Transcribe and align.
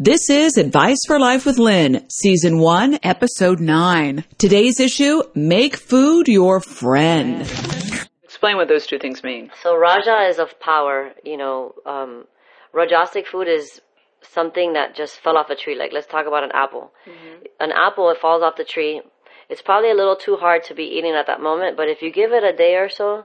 This 0.00 0.30
is 0.30 0.56
Advice 0.56 1.00
for 1.08 1.18
Life 1.18 1.44
with 1.44 1.58
Lynn, 1.58 2.06
Season 2.08 2.60
1, 2.60 3.00
Episode 3.02 3.58
9. 3.58 4.24
Today's 4.38 4.78
issue, 4.78 5.24
make 5.34 5.74
food 5.74 6.28
your 6.28 6.60
friend. 6.60 7.40
Explain 8.22 8.58
what 8.58 8.68
those 8.68 8.86
two 8.86 9.00
things 9.00 9.24
mean. 9.24 9.50
So 9.60 9.76
Raja 9.76 10.28
is 10.28 10.38
of 10.38 10.60
power, 10.60 11.10
you 11.24 11.36
know, 11.36 11.74
um, 11.84 12.26
Rajasic 12.72 13.26
food 13.26 13.48
is 13.48 13.80
something 14.22 14.74
that 14.74 14.94
just 14.94 15.18
fell 15.18 15.36
off 15.36 15.50
a 15.50 15.56
tree. 15.56 15.76
Like, 15.76 15.90
let's 15.92 16.06
talk 16.06 16.28
about 16.28 16.44
an 16.44 16.52
apple. 16.54 16.92
Mm-hmm. 17.04 17.46
An 17.58 17.72
apple, 17.72 18.08
it 18.10 18.18
falls 18.18 18.44
off 18.44 18.54
the 18.56 18.62
tree. 18.62 19.02
It's 19.48 19.62
probably 19.62 19.90
a 19.90 19.94
little 19.94 20.14
too 20.14 20.36
hard 20.36 20.62
to 20.66 20.76
be 20.76 20.84
eating 20.84 21.14
at 21.14 21.26
that 21.26 21.40
moment, 21.40 21.76
but 21.76 21.88
if 21.88 22.02
you 22.02 22.12
give 22.12 22.30
it 22.30 22.44
a 22.44 22.56
day 22.56 22.76
or 22.76 22.88
so, 22.88 23.24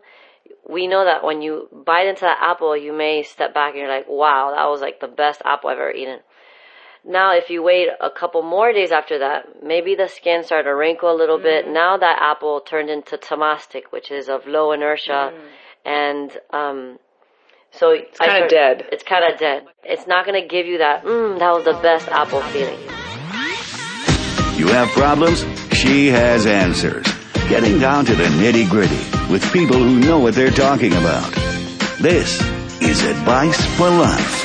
we 0.67 0.87
know 0.87 1.05
that 1.05 1.23
when 1.23 1.43
you 1.43 1.69
bite 1.85 2.07
into 2.07 2.21
that 2.21 2.39
apple, 2.41 2.75
you 2.75 2.93
may 2.93 3.21
step 3.21 3.53
back 3.53 3.73
and 3.73 3.81
you're 3.81 3.95
like, 3.95 4.09
wow, 4.09 4.51
that 4.55 4.65
was 4.65 4.81
like 4.81 4.99
the 4.99 5.07
best 5.07 5.39
apple 5.45 5.69
I've 5.69 5.77
ever 5.77 5.91
eaten. 5.91 6.21
Now, 7.05 7.35
if 7.35 7.49
you 7.49 7.61
wait 7.61 7.89
a 7.99 8.09
couple 8.09 8.41
more 8.43 8.71
days 8.71 8.91
after 8.91 9.19
that, 9.19 9.61
maybe 9.61 9.95
the 9.95 10.07
skin 10.07 10.43
started 10.43 10.69
to 10.69 10.75
wrinkle 10.75 11.13
a 11.13 11.17
little 11.17 11.37
mm. 11.37 11.43
bit. 11.43 11.67
Now 11.67 11.97
that 11.97 12.17
apple 12.21 12.61
turned 12.61 12.89
into 12.89 13.17
tamastic, 13.17 13.91
which 13.91 14.09
is 14.09 14.29
of 14.29 14.47
low 14.47 14.71
inertia, 14.71 15.33
mm. 15.33 15.39
and 15.83 16.31
um, 16.51 16.99
so 17.71 17.89
it's 17.89 18.17
kind 18.17 18.43
of 18.43 18.49
dead. 18.49 18.85
It's 18.91 19.03
kind 19.03 19.25
of 19.31 19.37
dead. 19.37 19.65
It's 19.83 20.07
not 20.07 20.25
going 20.25 20.41
to 20.41 20.47
give 20.47 20.65
you 20.65 20.77
that. 20.77 21.03
Mm, 21.03 21.39
that 21.39 21.51
was 21.51 21.65
the 21.65 21.73
best 21.73 22.07
apple 22.07 22.41
feeling. 22.41 22.79
You 24.57 24.67
have 24.67 24.87
problems. 24.89 25.43
She 25.75 26.07
has 26.07 26.45
answers. 26.45 27.05
Getting 27.49 27.79
down 27.79 28.05
to 28.05 28.15
the 28.15 28.23
nitty 28.23 28.69
gritty 28.69 28.95
with 29.29 29.43
people 29.51 29.75
who 29.75 29.99
know 29.99 30.19
what 30.19 30.35
they're 30.35 30.51
talking 30.51 30.93
about. 30.93 31.29
This 31.99 32.41
is 32.81 33.03
Advice 33.03 33.65
for 33.75 33.89
Life 33.89 34.42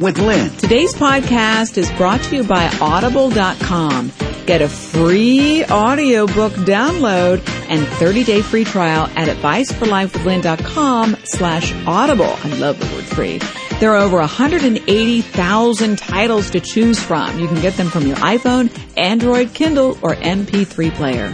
with 0.00 0.18
Lynn. 0.18 0.50
Today's 0.56 0.94
podcast 0.94 1.76
is 1.76 1.90
brought 1.92 2.22
to 2.22 2.36
you 2.36 2.42
by 2.42 2.68
audible.com. 2.80 4.10
Get 4.46 4.62
a 4.62 4.68
free 4.68 5.64
audiobook 5.66 6.52
download 6.54 7.38
and 7.68 7.86
30-day 7.86 8.40
free 8.42 8.64
trial 8.64 9.06
at 9.14 9.28
adviceforlifewithlynn.com 9.28 11.16
slash 11.24 11.72
audible. 11.86 12.24
I 12.42 12.48
love 12.56 12.80
the 12.80 12.86
word 12.86 13.04
free. 13.04 13.40
There 13.78 13.92
are 13.92 13.98
over 13.98 14.16
180,000 14.16 15.98
titles 15.98 16.50
to 16.50 16.60
choose 16.60 16.98
from. 16.98 17.38
You 17.38 17.46
can 17.46 17.60
get 17.60 17.74
them 17.74 17.88
from 17.88 18.06
your 18.06 18.16
iPhone, 18.16 18.76
Android, 18.96 19.54
Kindle, 19.54 19.98
or 20.02 20.14
MP3 20.16 20.92
player. 20.94 21.28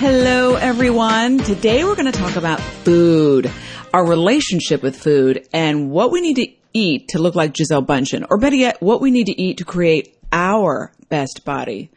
Hello, 0.00 0.56
everyone. 0.56 1.38
Today 1.38 1.84
we're 1.84 1.96
going 1.96 2.12
to 2.12 2.18
talk 2.18 2.36
about 2.36 2.60
food, 2.60 3.50
our 3.94 4.04
relationship 4.04 4.82
with 4.82 4.96
food, 4.96 5.48
and 5.52 5.90
what 5.90 6.12
we 6.12 6.20
need 6.20 6.34
to 6.36 6.57
eat 6.72 7.08
to 7.08 7.18
look 7.18 7.34
like 7.34 7.54
Gisele 7.54 7.82
Bündchen, 7.82 8.26
or 8.30 8.38
better 8.38 8.56
yet, 8.56 8.80
what 8.80 9.00
we 9.00 9.10
need 9.10 9.26
to 9.26 9.40
eat 9.40 9.58
to 9.58 9.64
create 9.64 10.16
our 10.32 10.92
best 11.08 11.44
body. 11.44 11.90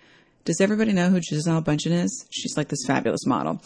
Does 0.43 0.59
everybody 0.59 0.91
know 0.91 1.09
who 1.09 1.19
Gisele 1.19 1.61
Bündchen 1.61 1.91
is? 1.91 2.25
She's 2.31 2.57
like 2.57 2.67
this 2.67 2.83
fabulous 2.87 3.27
model. 3.27 3.61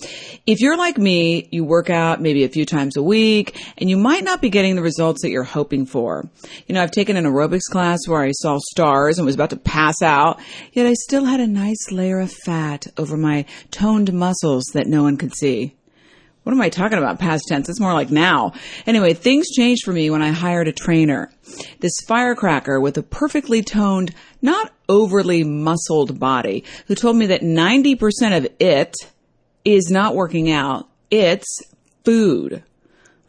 If 0.46 0.60
you're 0.60 0.76
like 0.76 0.98
me, 0.98 1.48
you 1.50 1.64
work 1.64 1.90
out 1.90 2.22
maybe 2.22 2.44
a 2.44 2.50
few 2.50 2.66
times 2.66 2.98
a 2.98 3.02
week 3.02 3.58
and 3.78 3.90
you 3.90 3.96
might 3.96 4.26
not 4.26 4.42
be 4.42 4.50
getting 4.50 4.76
the 4.76 4.82
results 4.82 5.22
that 5.22 5.30
you're 5.30 5.44
hoping 5.44 5.86
for. 5.86 6.30
You 6.68 6.76
know, 6.76 6.84
I've 6.84 6.92
taken 6.92 7.16
an 7.16 7.24
aerobics 7.24 7.72
class 7.72 8.06
where 8.08 8.22
I 8.22 8.32
saw 8.32 8.60
stars 8.72 9.18
and 9.18 9.26
was 9.26 9.36
about 9.36 9.52
to 9.52 9.58
pass 9.58 10.02
out, 10.02 10.42
yet 10.74 10.86
I 10.86 10.94
still 10.94 11.24
had 11.24 11.40
a 11.40 11.48
nice 11.48 11.92
layer 11.92 12.20
of 12.20 12.34
fat 12.34 12.88
over 12.98 13.16
my 13.16 13.46
toned 13.72 14.12
muscles 14.12 14.66
that 14.74 14.88
no 14.88 15.04
one 15.04 15.16
could 15.16 15.34
see. 15.34 15.76
What 16.46 16.54
am 16.54 16.62
I 16.62 16.70
talking 16.70 17.00
about? 17.00 17.18
Past 17.18 17.46
tense. 17.48 17.68
It's 17.70 17.80
more 17.80 17.96
like 17.96 18.12
now. 18.12 18.54
Anyway, 18.86 19.16
things 19.16 19.50
changed 19.50 19.84
for 19.84 19.92
me 19.92 20.12
when 20.12 20.22
I 20.22 20.30
hired 20.30 20.68
a 20.68 20.72
trainer. 20.72 21.32
This 21.80 21.98
firecracker 22.08 22.80
with 22.80 23.00
a 23.00 23.02
perfectly 23.02 23.64
toned, 23.64 24.14
not 24.44 24.72
overly 24.88 25.44
muscled 25.44 26.20
body 26.20 26.64
who 26.86 26.94
told 26.94 27.18
me 27.18 27.26
that 27.26 27.42
90% 27.42 28.38
of 28.38 28.48
it 28.60 28.94
is 29.66 29.90
not 29.90 30.14
working 30.14 30.52
out. 30.52 30.88
It's 31.10 31.64
food. 32.04 32.62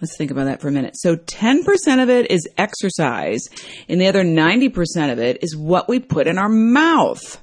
Let's 0.02 0.18
think 0.18 0.30
about 0.30 0.44
that 0.44 0.60
for 0.60 0.68
a 0.68 0.72
minute. 0.72 0.98
So 0.98 1.16
10% 1.16 2.02
of 2.02 2.10
it 2.10 2.30
is 2.30 2.46
exercise 2.58 3.40
and 3.88 3.98
the 3.98 4.08
other 4.08 4.24
90% 4.24 5.10
of 5.10 5.18
it 5.18 5.42
is 5.42 5.56
what 5.56 5.88
we 5.88 6.00
put 6.00 6.26
in 6.26 6.36
our 6.36 6.50
mouth. 6.50 7.40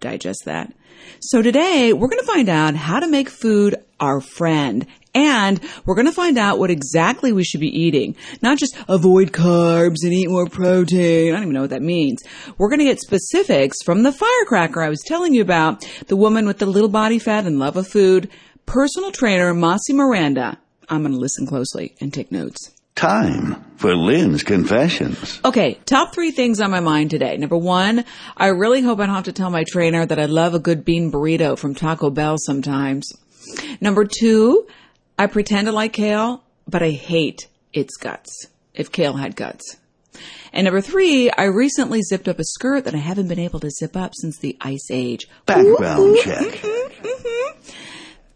Digest 0.00 0.46
that. 0.46 0.72
So 1.20 1.42
today 1.42 1.92
we're 1.92 2.08
going 2.08 2.20
to 2.20 2.26
find 2.26 2.48
out 2.48 2.74
how 2.74 2.98
to 2.98 3.08
make 3.08 3.28
food 3.28 3.76
our 4.00 4.20
friend. 4.20 4.86
And 5.16 5.58
we're 5.86 5.94
going 5.94 6.08
to 6.08 6.12
find 6.12 6.36
out 6.36 6.58
what 6.58 6.70
exactly 6.70 7.32
we 7.32 7.42
should 7.42 7.60
be 7.60 7.68
eating. 7.68 8.16
Not 8.42 8.58
just 8.58 8.76
avoid 8.86 9.32
carbs 9.32 10.02
and 10.02 10.12
eat 10.12 10.28
more 10.28 10.46
protein. 10.46 11.32
I 11.32 11.36
don't 11.36 11.44
even 11.44 11.54
know 11.54 11.62
what 11.62 11.70
that 11.70 11.80
means. 11.80 12.22
We're 12.58 12.68
going 12.68 12.80
to 12.80 12.84
get 12.84 13.00
specifics 13.00 13.82
from 13.82 14.02
the 14.02 14.12
firecracker 14.12 14.82
I 14.82 14.90
was 14.90 15.02
telling 15.06 15.32
you 15.32 15.40
about, 15.40 15.88
the 16.08 16.16
woman 16.16 16.46
with 16.46 16.58
the 16.58 16.66
little 16.66 16.90
body 16.90 17.18
fat 17.18 17.46
and 17.46 17.58
love 17.58 17.78
of 17.78 17.88
food, 17.88 18.28
personal 18.66 19.10
trainer 19.10 19.54
Masi 19.54 19.94
Miranda. 19.94 20.58
I'm 20.90 21.00
going 21.00 21.14
to 21.14 21.18
listen 21.18 21.46
closely 21.46 21.96
and 21.98 22.12
take 22.12 22.30
notes. 22.30 22.72
Time 22.94 23.64
for 23.76 23.96
Lynn's 23.96 24.42
Confessions. 24.42 25.40
Okay, 25.46 25.78
top 25.86 26.12
three 26.12 26.30
things 26.30 26.60
on 26.60 26.70
my 26.70 26.80
mind 26.80 27.08
today. 27.08 27.38
Number 27.38 27.56
one, 27.56 28.04
I 28.36 28.48
really 28.48 28.82
hope 28.82 29.00
I 29.00 29.06
don't 29.06 29.14
have 29.14 29.24
to 29.24 29.32
tell 29.32 29.50
my 29.50 29.64
trainer 29.66 30.04
that 30.04 30.18
I 30.18 30.26
love 30.26 30.52
a 30.52 30.58
good 30.58 30.84
bean 30.84 31.10
burrito 31.10 31.58
from 31.58 31.74
Taco 31.74 32.10
Bell 32.10 32.36
sometimes. 32.38 33.12
Number 33.80 34.04
two, 34.04 34.66
I 35.18 35.26
pretend 35.26 35.66
to 35.66 35.72
like 35.72 35.92
kale, 35.92 36.44
but 36.68 36.82
I 36.82 36.90
hate 36.90 37.48
its 37.72 37.96
guts. 37.96 38.48
If 38.74 38.92
kale 38.92 39.14
had 39.14 39.36
guts. 39.36 39.76
And 40.52 40.64
number 40.64 40.80
three, 40.80 41.30
I 41.30 41.44
recently 41.44 42.02
zipped 42.02 42.28
up 42.28 42.38
a 42.38 42.44
skirt 42.44 42.84
that 42.84 42.94
I 42.94 42.98
haven't 42.98 43.28
been 43.28 43.38
able 43.38 43.60
to 43.60 43.70
zip 43.70 43.96
up 43.96 44.12
since 44.14 44.38
the 44.38 44.56
ice 44.60 44.90
age. 44.90 45.28
Background 45.46 46.18
check. 46.22 46.42
Mm-hmm, 46.42 47.06
mm-hmm. 47.06 47.70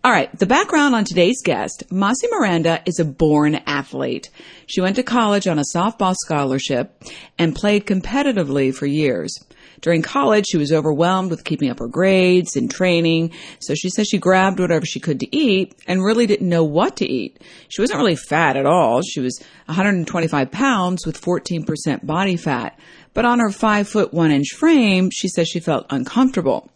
All 0.03 0.11
right, 0.11 0.35
the 0.39 0.47
background 0.47 0.95
on 0.95 1.05
today's 1.05 1.43
guest, 1.43 1.85
Masi 1.91 2.25
Miranda 2.31 2.83
is 2.87 2.99
a 2.99 3.05
born 3.05 3.57
athlete. 3.67 4.31
She 4.67 4.81
went 4.81 4.97
to 4.97 5.03
college 5.03 5.47
on 5.47 5.59
a 5.59 5.65
softball 5.75 6.15
scholarship 6.15 7.05
and 7.39 7.55
played 7.55 7.85
competitively 7.85 8.75
for 8.75 8.87
years. 8.87 9.39
During 9.81 10.03
college, 10.03 10.45
she 10.49 10.59
was 10.59 10.73
overwhelmed 10.73 11.31
with 11.31 11.45
keeping 11.45 11.71
up 11.71 11.79
her 11.79 11.89
grades 11.89 12.57
and 12.57 12.71
training, 12.71 13.33
so 13.61 13.75
she 13.75 13.89
says 13.89 14.09
she 14.09 14.19
grabbed 14.19 14.61
whatever 14.61 14.85
she 14.85 15.01
could 15.01 15.21
to 15.21 15.37
eat 15.37 15.75
and 15.87 16.05
really 16.05 16.27
didn't 16.27 16.49
know 16.49 16.65
what 16.65 16.97
to 16.99 17.07
eat. 17.07 17.41
She 17.69 17.81
wasn't 17.81 17.99
really 17.99 18.17
fat 18.17 18.57
at 18.57 18.67
all. 18.67 19.03
She 19.03 19.21
was 19.21 19.43
125 19.67 20.51
pounds 20.51 21.07
with 21.07 21.21
14% 21.21 22.05
body 22.05 22.37
fat. 22.37 22.79
But 23.15 23.25
on 23.25 23.41
her 23.41 23.51
5 23.51 23.89
foot 23.89 24.13
1 24.13 24.31
inch 24.31 24.49
frame, 24.57 25.11
she 25.11 25.29
says 25.29 25.49
she 25.49 25.61
felt 25.61 25.87
uncomfortable. 25.91 26.71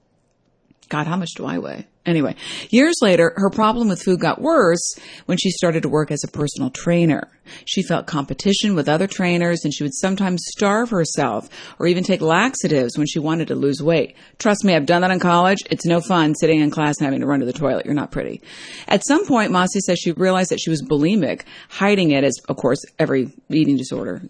God, 0.88 1.06
how 1.06 1.16
much 1.16 1.30
do 1.34 1.44
I 1.44 1.58
weigh? 1.58 1.86
Anyway, 2.06 2.36
years 2.68 2.96
later, 3.00 3.32
her 3.36 3.48
problem 3.48 3.88
with 3.88 4.02
food 4.02 4.20
got 4.20 4.40
worse 4.40 4.94
when 5.24 5.38
she 5.38 5.50
started 5.50 5.82
to 5.84 5.88
work 5.88 6.10
as 6.10 6.22
a 6.22 6.28
personal 6.28 6.70
trainer. 6.70 7.30
She 7.64 7.82
felt 7.82 8.06
competition 8.06 8.74
with 8.74 8.88
other 8.88 9.06
trainers 9.06 9.64
and 9.64 9.72
she 9.72 9.82
would 9.82 9.94
sometimes 9.94 10.42
starve 10.46 10.90
herself 10.90 11.48
or 11.78 11.86
even 11.86 12.04
take 12.04 12.20
laxatives 12.20 12.96
when 12.96 13.06
she 13.06 13.18
wanted 13.18 13.48
to 13.48 13.54
lose 13.54 13.82
weight. 13.82 14.16
Trust 14.38 14.64
me, 14.64 14.74
I've 14.74 14.86
done 14.86 15.02
that 15.02 15.10
in 15.10 15.20
college. 15.20 15.58
It's 15.70 15.86
no 15.86 16.00
fun 16.00 16.34
sitting 16.34 16.60
in 16.60 16.70
class 16.70 16.96
and 16.98 17.04
having 17.04 17.20
to 17.20 17.26
run 17.26 17.40
to 17.40 17.46
the 17.46 17.52
toilet. 17.52 17.86
You're 17.86 17.94
not 17.94 18.10
pretty. 18.10 18.42
At 18.88 19.04
some 19.06 19.26
point, 19.26 19.52
Masi 19.52 19.80
says 19.80 19.98
she 19.98 20.12
realized 20.12 20.50
that 20.50 20.60
she 20.60 20.70
was 20.70 20.82
bulimic, 20.82 21.42
hiding 21.68 22.10
it 22.10 22.24
as, 22.24 22.36
of 22.48 22.56
course, 22.56 22.82
every 22.98 23.32
eating 23.48 23.76
disorder. 23.76 24.22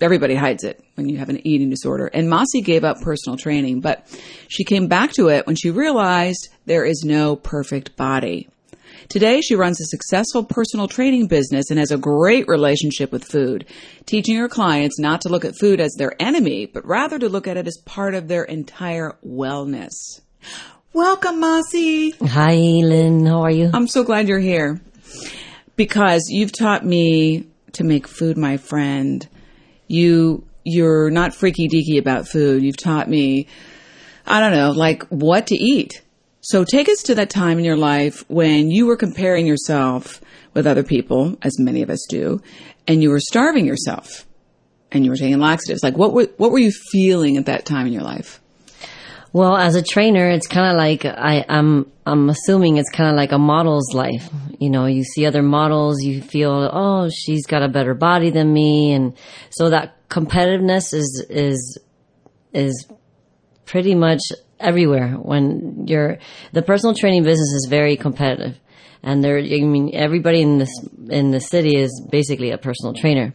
Everybody 0.00 0.34
hides 0.34 0.64
it 0.64 0.82
when 0.94 1.08
you 1.08 1.18
have 1.18 1.28
an 1.28 1.46
eating 1.46 1.70
disorder. 1.70 2.06
And 2.06 2.28
Masi 2.28 2.64
gave 2.64 2.84
up 2.84 3.00
personal 3.00 3.36
training, 3.36 3.80
but 3.80 4.06
she 4.48 4.64
came 4.64 4.88
back 4.88 5.12
to 5.12 5.28
it 5.28 5.46
when 5.46 5.56
she 5.56 5.70
realized 5.70 6.48
there 6.66 6.84
is 6.84 7.02
no 7.04 7.36
perfect 7.36 7.96
body. 7.96 8.48
Today, 9.12 9.42
she 9.42 9.56
runs 9.56 9.78
a 9.78 9.84
successful 9.84 10.42
personal 10.42 10.88
training 10.88 11.26
business 11.26 11.68
and 11.68 11.78
has 11.78 11.90
a 11.90 11.98
great 11.98 12.48
relationship 12.48 13.12
with 13.12 13.26
food, 13.26 13.66
teaching 14.06 14.38
her 14.38 14.48
clients 14.48 14.98
not 14.98 15.20
to 15.20 15.28
look 15.28 15.44
at 15.44 15.58
food 15.60 15.80
as 15.80 15.92
their 15.98 16.14
enemy, 16.18 16.64
but 16.64 16.86
rather 16.86 17.18
to 17.18 17.28
look 17.28 17.46
at 17.46 17.58
it 17.58 17.66
as 17.66 17.76
part 17.84 18.14
of 18.14 18.26
their 18.26 18.42
entire 18.42 19.18
wellness. 19.22 19.92
Welcome, 20.94 21.42
Masi. 21.42 22.14
Hi, 22.26 22.54
Lynn. 22.54 23.26
How 23.26 23.42
are 23.42 23.50
you? 23.50 23.70
I'm 23.74 23.86
so 23.86 24.02
glad 24.02 24.28
you're 24.28 24.38
here 24.38 24.80
because 25.76 26.28
you've 26.30 26.52
taught 26.52 26.82
me 26.82 27.48
to 27.72 27.84
make 27.84 28.08
food 28.08 28.38
my 28.38 28.56
friend. 28.56 29.28
You, 29.88 30.46
you're 30.64 31.10
not 31.10 31.34
freaky 31.34 31.68
deaky 31.68 31.98
about 31.98 32.28
food. 32.28 32.62
You've 32.62 32.78
taught 32.78 33.10
me, 33.10 33.46
I 34.26 34.40
don't 34.40 34.54
know, 34.54 34.70
like 34.70 35.02
what 35.08 35.48
to 35.48 35.54
eat 35.54 36.00
so 36.42 36.64
take 36.64 36.88
us 36.88 37.02
to 37.04 37.14
that 37.14 37.30
time 37.30 37.58
in 37.58 37.64
your 37.64 37.76
life 37.76 38.24
when 38.28 38.70
you 38.70 38.86
were 38.86 38.96
comparing 38.96 39.46
yourself 39.46 40.20
with 40.54 40.66
other 40.66 40.82
people, 40.82 41.38
as 41.42 41.58
many 41.58 41.82
of 41.82 41.88
us 41.88 42.04
do, 42.08 42.42
and 42.86 43.02
you 43.02 43.10
were 43.10 43.20
starving 43.20 43.64
yourself 43.64 44.26
and 44.90 45.04
you 45.04 45.10
were 45.10 45.16
taking 45.16 45.38
laxatives. 45.38 45.82
Like 45.82 45.96
what 45.96 46.12
were, 46.12 46.28
what 46.36 46.50
were 46.50 46.58
you 46.58 46.72
feeling 46.90 47.36
at 47.36 47.46
that 47.46 47.64
time 47.64 47.86
in 47.86 47.92
your 47.92 48.02
life? 48.02 48.40
Well, 49.32 49.56
as 49.56 49.76
a 49.76 49.82
trainer, 49.82 50.28
it's 50.28 50.46
kind 50.46 50.70
of 50.70 50.76
like 50.76 51.04
I, 51.06 51.44
I'm. 51.48 51.90
I'm 52.04 52.28
assuming 52.28 52.78
it's 52.78 52.90
kind 52.90 53.08
of 53.08 53.14
like 53.14 53.30
a 53.30 53.38
model's 53.38 53.94
life. 53.94 54.28
You 54.58 54.68
know, 54.68 54.86
you 54.86 55.04
see 55.04 55.24
other 55.24 55.40
models, 55.40 56.02
you 56.02 56.20
feel, 56.20 56.68
oh, 56.72 57.08
she's 57.14 57.46
got 57.46 57.62
a 57.62 57.68
better 57.68 57.94
body 57.94 58.30
than 58.30 58.52
me, 58.52 58.92
and 58.92 59.16
so 59.50 59.70
that 59.70 59.96
competitiveness 60.08 60.92
is 60.92 61.24
is 61.30 61.78
is 62.52 62.86
pretty 63.64 63.94
much 63.94 64.20
everywhere 64.62 65.10
when 65.10 65.86
you're 65.86 66.18
the 66.52 66.62
personal 66.62 66.94
training 66.94 67.24
business 67.24 67.52
is 67.52 67.66
very 67.68 67.96
competitive. 67.96 68.58
And 69.02 69.22
there 69.22 69.38
i 69.38 69.60
mean 69.60 69.90
everybody 69.94 70.42
in 70.42 70.58
this 70.58 70.72
in 71.08 71.30
the 71.32 71.40
city 71.40 71.76
is 71.76 72.06
basically 72.10 72.50
a 72.50 72.58
personal 72.58 72.94
trainer. 72.94 73.34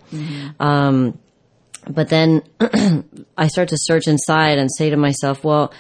Um, 0.59 1.19
but 1.89 2.09
then 2.09 2.43
i 3.37 3.47
start 3.47 3.69
to 3.69 3.77
search 3.79 4.07
inside 4.07 4.57
and 4.57 4.69
say 4.77 4.89
to 4.89 4.97
myself 4.97 5.43
well 5.43 5.73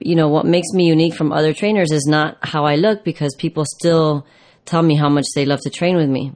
you 0.00 0.16
know 0.16 0.28
what 0.28 0.46
makes 0.46 0.72
me 0.72 0.86
unique 0.86 1.14
from 1.14 1.32
other 1.32 1.52
trainers 1.52 1.92
is 1.92 2.06
not 2.06 2.38
how 2.42 2.64
i 2.64 2.76
look 2.76 3.04
because 3.04 3.34
people 3.36 3.64
still 3.64 4.26
tell 4.64 4.82
me 4.82 4.96
how 4.96 5.08
much 5.08 5.26
they 5.34 5.44
love 5.44 5.60
to 5.60 5.70
train 5.70 5.96
with 5.96 6.08
me. 6.08 6.32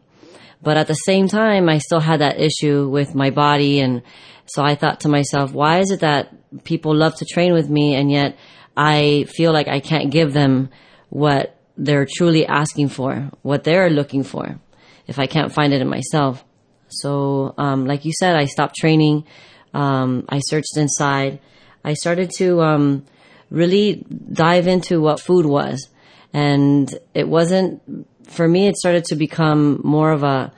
But 0.63 0.77
at 0.77 0.87
the 0.87 0.95
same 0.95 1.29
time 1.29 1.69
i 1.69 1.79
still 1.79 2.01
had 2.01 2.21
that 2.21 2.41
issue 2.41 2.89
with 2.89 3.15
my 3.15 3.31
body. 3.31 3.81
And 3.81 4.03
so 4.47 4.63
i 4.63 4.75
thought 4.75 5.01
to 5.01 5.09
myself 5.09 5.53
why 5.53 5.81
is 5.81 5.91
it 5.91 6.01
that 6.01 6.33
people 6.65 6.95
love 6.95 7.15
to 7.17 7.25
train 7.25 7.53
with 7.53 7.69
me 7.69 7.95
and 7.95 8.11
yet 8.11 8.37
I 8.77 9.27
feel 9.29 9.53
like 9.53 9.69
I 9.69 9.81
can't 9.81 10.11
give 10.11 10.33
them 10.33 10.71
what 11.09 11.57
they're 11.77 12.07
truly 12.07 12.47
asking 12.47 12.89
for, 12.89 13.31
what 13.43 13.65
they're 13.65 13.91
looking 13.91 14.23
for, 14.23 14.59
if 15.07 15.19
I 15.19 15.27
can't 15.27 15.53
find 15.53 15.73
it 15.73 15.81
in 15.81 15.89
myself. 15.89 16.45
So, 16.89 17.55
um, 17.57 17.87
like 17.87 18.05
you 18.05 18.13
said, 18.19 18.37
I 18.37 18.47
stopped 18.47 18.77
training. 18.77 19.25
Um, 19.73 20.25
I 20.29 20.41
searched 20.41 20.77
inside. 20.77 21.41
I 21.85 21.95
started 21.95 22.31
to 22.39 22.61
um, 22.61 23.07
really 23.51 24.05
dive 24.33 24.67
into 24.67 25.01
what 25.01 25.21
food 25.21 25.47
was, 25.47 25.89
and 26.33 26.93
it 27.15 27.29
wasn't 27.29 27.81
for 28.25 28.47
me. 28.47 28.67
It 28.67 28.77
started 28.77 29.05
to 29.07 29.17
become 29.17 29.81
more 29.85 30.13
of 30.13 30.23
a 30.23 30.53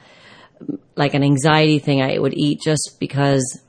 like 0.97 1.15
an 1.15 1.23
anxiety 1.23 1.79
thing. 1.79 2.03
I 2.03 2.19
would 2.19 2.35
eat 2.35 2.61
just 2.65 2.97
because 2.99 3.61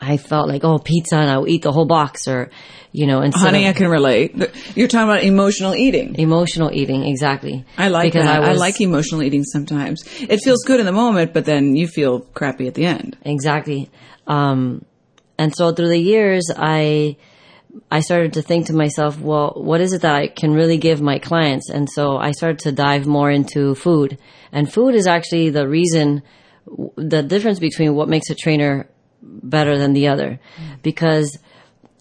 I 0.00 0.16
felt 0.16 0.48
like, 0.48 0.62
oh, 0.64 0.78
pizza, 0.78 1.16
and 1.16 1.28
I'll 1.30 1.48
eat 1.48 1.62
the 1.62 1.72
whole 1.72 1.86
box, 1.86 2.28
or 2.28 2.50
you 2.92 3.06
know, 3.06 3.20
instead 3.20 3.40
Honey, 3.52 3.66
of 3.66 3.74
I 3.74 3.78
can 3.78 3.88
relate. 3.88 4.34
You're 4.74 4.88
talking 4.88 5.08
about 5.10 5.22
emotional 5.24 5.74
eating. 5.74 6.14
emotional 6.18 6.70
eating, 6.72 7.04
exactly. 7.04 7.64
I 7.76 7.88
like 7.88 8.12
because 8.12 8.24
that. 8.26 8.42
I, 8.42 8.50
was- 8.50 8.60
like 8.60 8.80
emotional 8.80 9.22
eating 9.22 9.44
sometimes. 9.44 10.04
It 10.20 10.38
feels 10.38 10.62
good 10.64 10.80
in 10.80 10.86
the 10.86 10.92
moment, 10.92 11.34
but 11.34 11.44
then 11.44 11.74
you 11.76 11.86
feel 11.88 12.20
crappy 12.20 12.66
at 12.68 12.74
the 12.74 12.86
end. 12.86 13.16
exactly. 13.22 13.90
Um, 14.26 14.84
and 15.38 15.54
so 15.54 15.72
through 15.72 15.88
the 15.88 15.98
years, 15.98 16.50
I 16.56 17.16
I 17.90 18.00
started 18.00 18.32
to 18.34 18.42
think 18.42 18.66
to 18.66 18.72
myself, 18.72 19.18
well, 19.20 19.52
what 19.56 19.80
is 19.80 19.92
it 19.92 20.02
that 20.02 20.14
I 20.14 20.28
can 20.28 20.52
really 20.52 20.78
give 20.78 21.00
my 21.00 21.18
clients? 21.18 21.70
And 21.70 21.88
so 21.88 22.16
I 22.16 22.32
started 22.32 22.58
to 22.60 22.72
dive 22.72 23.06
more 23.06 23.30
into 23.30 23.74
food, 23.74 24.18
and 24.52 24.72
food 24.72 24.94
is 24.94 25.06
actually 25.06 25.50
the 25.50 25.68
reason, 25.68 26.22
the 26.96 27.22
difference 27.22 27.58
between 27.58 27.94
what 27.94 28.08
makes 28.08 28.30
a 28.30 28.34
trainer 28.34 28.88
better 29.22 29.78
than 29.78 29.92
the 29.92 30.08
other, 30.08 30.40
because 30.82 31.38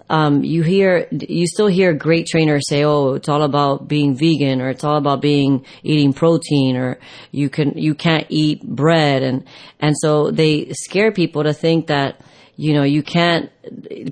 um, 0.09 0.43
you 0.43 0.63
hear, 0.63 1.07
you 1.11 1.47
still 1.47 1.67
hear 1.67 1.93
great 1.93 2.27
trainers 2.27 2.63
say, 2.69 2.83
"Oh, 2.85 3.15
it's 3.15 3.27
all 3.27 3.43
about 3.43 3.87
being 3.87 4.15
vegan," 4.15 4.61
or 4.61 4.69
"It's 4.69 4.83
all 4.83 4.95
about 4.95 5.21
being 5.21 5.65
eating 5.83 6.13
protein," 6.13 6.77
or 6.77 6.97
"You 7.31 7.49
can, 7.49 7.77
you 7.77 7.93
can't 7.93 8.25
eat 8.29 8.63
bread," 8.63 9.21
and 9.21 9.43
and 9.81 9.95
so 9.97 10.31
they 10.31 10.71
scare 10.71 11.11
people 11.11 11.43
to 11.43 11.53
think 11.53 11.87
that 11.87 12.21
you 12.55 12.73
know 12.73 12.83
you 12.83 13.03
can't. 13.03 13.51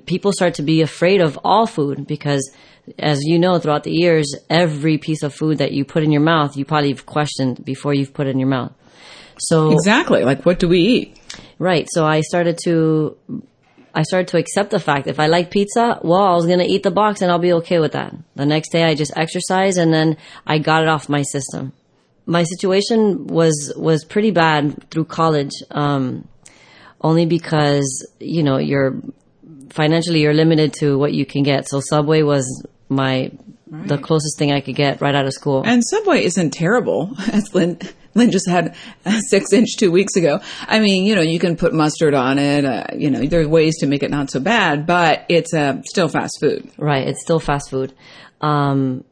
People 0.04 0.32
start 0.32 0.54
to 0.54 0.62
be 0.62 0.82
afraid 0.82 1.22
of 1.22 1.38
all 1.42 1.66
food 1.66 2.06
because, 2.06 2.50
as 2.98 3.22
you 3.22 3.38
know, 3.38 3.58
throughout 3.58 3.84
the 3.84 3.92
years, 3.92 4.34
every 4.50 4.98
piece 4.98 5.22
of 5.22 5.34
food 5.34 5.58
that 5.58 5.72
you 5.72 5.86
put 5.86 6.02
in 6.02 6.12
your 6.12 6.20
mouth, 6.20 6.58
you 6.58 6.66
probably 6.66 6.90
have 6.90 7.06
questioned 7.06 7.64
before 7.64 7.94
you've 7.94 8.12
put 8.12 8.26
in 8.26 8.38
your 8.38 8.48
mouth. 8.48 8.72
So 9.38 9.72
Exactly. 9.72 10.24
Like, 10.24 10.44
what 10.44 10.58
do 10.58 10.68
we 10.68 10.80
eat? 10.80 11.18
Right. 11.58 11.88
So 11.90 12.04
I 12.04 12.20
started 12.20 12.58
to, 12.64 13.16
I 13.94 14.02
started 14.02 14.28
to 14.28 14.38
accept 14.38 14.70
the 14.70 14.78
fact 14.78 15.06
if 15.06 15.18
I 15.18 15.26
like 15.26 15.50
pizza, 15.50 15.98
well, 16.02 16.22
I 16.22 16.34
was 16.34 16.46
going 16.46 16.58
to 16.58 16.66
eat 16.66 16.82
the 16.82 16.90
box 16.90 17.22
and 17.22 17.30
I'll 17.30 17.38
be 17.38 17.54
okay 17.54 17.78
with 17.78 17.92
that. 17.92 18.14
The 18.34 18.46
next 18.46 18.70
day 18.70 18.84
I 18.84 18.94
just 18.94 19.12
exercised 19.16 19.78
and 19.78 19.92
then 19.92 20.16
I 20.46 20.58
got 20.58 20.82
it 20.82 20.88
off 20.88 21.08
my 21.08 21.22
system. 21.22 21.72
My 22.26 22.42
situation 22.42 23.26
was, 23.28 23.72
was 23.76 24.04
pretty 24.04 24.32
bad 24.32 24.90
through 24.90 25.04
college. 25.06 25.52
Um, 25.70 26.28
only 27.00 27.26
because, 27.26 28.06
you 28.18 28.42
know, 28.42 28.58
you're 28.58 29.00
financially, 29.70 30.20
you're 30.20 30.34
limited 30.34 30.72
to 30.74 30.98
what 30.98 31.12
you 31.12 31.24
can 31.24 31.42
get. 31.42 31.68
So 31.68 31.80
Subway 31.80 32.22
was 32.22 32.66
my, 32.88 33.30
the 33.66 33.98
closest 33.98 34.38
thing 34.38 34.52
I 34.52 34.60
could 34.60 34.74
get 34.74 35.00
right 35.00 35.14
out 35.14 35.26
of 35.26 35.32
school. 35.32 35.62
And 35.64 35.84
Subway 35.84 36.24
isn't 36.24 36.50
terrible, 36.52 37.12
as 37.32 37.54
Lynn, 37.54 37.78
Lynn 38.20 38.30
just 38.30 38.48
had 38.48 38.74
a 39.04 39.12
six 39.28 39.52
inch 39.52 39.76
two 39.76 39.92
weeks 39.92 40.16
ago. 40.16 40.40
I 40.66 40.80
mean, 40.80 41.04
you 41.04 41.14
know, 41.14 41.20
you 41.20 41.38
can 41.38 41.56
put 41.56 41.74
mustard 41.74 42.14
on 42.14 42.38
it. 42.38 42.64
Uh, 42.64 42.86
you 42.96 43.10
know, 43.10 43.24
there 43.26 43.42
are 43.42 43.48
ways 43.48 43.76
to 43.78 43.86
make 43.86 44.02
it 44.02 44.10
not 44.10 44.30
so 44.30 44.40
bad, 44.40 44.86
but 44.86 45.26
it's 45.28 45.52
uh, 45.52 45.82
still 45.82 46.08
fast 46.08 46.38
food. 46.40 46.70
Right. 46.78 47.06
It's 47.06 47.20
still 47.20 47.40
fast 47.40 47.70
food. 47.70 47.92
Um, 48.40 49.04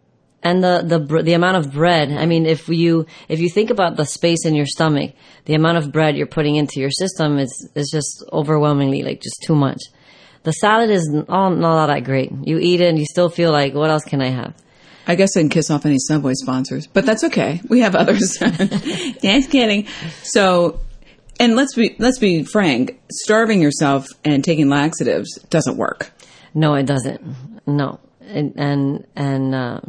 and 0.42 0.62
the, 0.62 0.82
the, 0.84 1.22
the 1.22 1.32
amount 1.34 1.58
of 1.58 1.72
bread. 1.72 2.12
I 2.12 2.26
mean, 2.26 2.46
if 2.46 2.68
you, 2.68 3.06
if 3.28 3.40
you 3.40 3.48
think 3.48 3.70
about 3.70 3.96
the 3.96 4.04
space 4.04 4.44
in 4.44 4.54
your 4.54 4.66
stomach, 4.66 5.14
the 5.44 5.54
amount 5.54 5.78
of 5.78 5.92
bread 5.92 6.16
you're 6.16 6.26
putting 6.26 6.56
into 6.56 6.80
your 6.80 6.90
system 6.90 7.38
is, 7.38 7.70
is 7.74 7.90
just 7.90 8.24
overwhelmingly 8.32 9.02
like 9.02 9.22
just 9.22 9.42
too 9.46 9.54
much. 9.54 9.80
The 10.42 10.52
salad 10.52 10.90
is 10.90 11.10
all, 11.28 11.50
not 11.50 11.78
all 11.78 11.86
that 11.86 12.04
great. 12.04 12.30
You 12.42 12.58
eat 12.58 12.82
it 12.82 12.88
and 12.88 12.98
you 12.98 13.06
still 13.06 13.30
feel 13.30 13.50
like, 13.50 13.74
what 13.74 13.90
else 13.90 14.04
can 14.04 14.20
I 14.20 14.28
have? 14.28 14.54
I 15.06 15.14
guess 15.14 15.36
I 15.36 15.40
can 15.40 15.48
kiss 15.48 15.70
off 15.70 15.84
any 15.86 15.98
Subway 15.98 16.32
sponsors, 16.34 16.86
but 16.86 17.04
that's 17.04 17.24
okay. 17.24 17.60
We 17.68 17.80
have 17.80 17.94
others. 17.94 18.38
Just 19.22 19.50
kidding. 19.50 19.86
So, 20.22 20.80
and 21.38 21.56
let's 21.56 21.74
be 21.74 21.94
let's 21.98 22.18
be 22.18 22.44
frank. 22.44 23.00
Starving 23.12 23.60
yourself 23.60 24.06
and 24.24 24.42
taking 24.42 24.68
laxatives 24.68 25.38
doesn't 25.50 25.76
work. 25.76 26.10
No, 26.54 26.74
it 26.74 26.86
doesn't. 26.86 27.20
No. 27.66 28.00
And, 28.20 28.54
and, 28.56 29.06
and, 29.16 29.54
uh, 29.54 29.80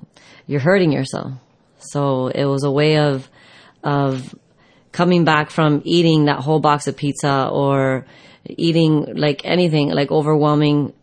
you're 0.48 0.60
hurting 0.60 0.92
yourself. 0.92 1.34
So 1.80 2.28
it 2.28 2.46
was 2.46 2.64
a 2.64 2.72
way 2.72 2.98
of, 2.98 3.30
of 3.84 4.36
coming 4.92 5.24
back 5.24 5.52
from 5.52 5.82
eating 5.86 6.26
that 6.26 6.40
whole 6.40 6.60
box 6.60 6.88
of 6.88 6.98
pizza 6.98 7.48
or 7.48 8.06
eating 8.48 9.16
like 9.16 9.42
anything, 9.44 9.90
like 9.90 10.12
overwhelming, 10.12 10.94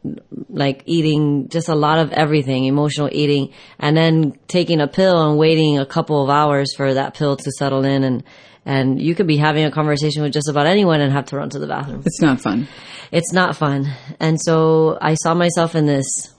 like 0.48 0.82
eating 0.86 1.48
just 1.48 1.68
a 1.68 1.74
lot 1.74 1.98
of 1.98 2.12
everything, 2.12 2.64
emotional 2.64 3.08
eating, 3.12 3.52
and 3.78 3.96
then 3.96 4.38
taking 4.48 4.80
a 4.80 4.86
pill 4.88 5.28
and 5.28 5.38
waiting 5.38 5.78
a 5.78 5.86
couple 5.86 6.22
of 6.22 6.30
hours 6.30 6.74
for 6.74 6.94
that 6.94 7.14
pill 7.14 7.36
to 7.36 7.50
settle 7.52 7.84
in 7.84 8.04
and, 8.04 8.24
and 8.64 9.02
you 9.02 9.14
could 9.16 9.26
be 9.26 9.36
having 9.36 9.64
a 9.64 9.72
conversation 9.72 10.22
with 10.22 10.32
just 10.32 10.48
about 10.48 10.66
anyone 10.66 11.00
and 11.00 11.12
have 11.12 11.26
to 11.26 11.36
run 11.36 11.50
to 11.50 11.58
the 11.58 11.66
bathroom 11.66 12.02
It's 12.06 12.20
not 12.20 12.40
fun. 12.40 12.68
it's 13.10 13.32
not 13.32 13.56
fun. 13.56 13.92
And 14.20 14.40
so 14.40 14.96
I 15.00 15.14
saw 15.14 15.34
myself 15.34 15.74
in 15.74 15.86
this, 15.86 16.32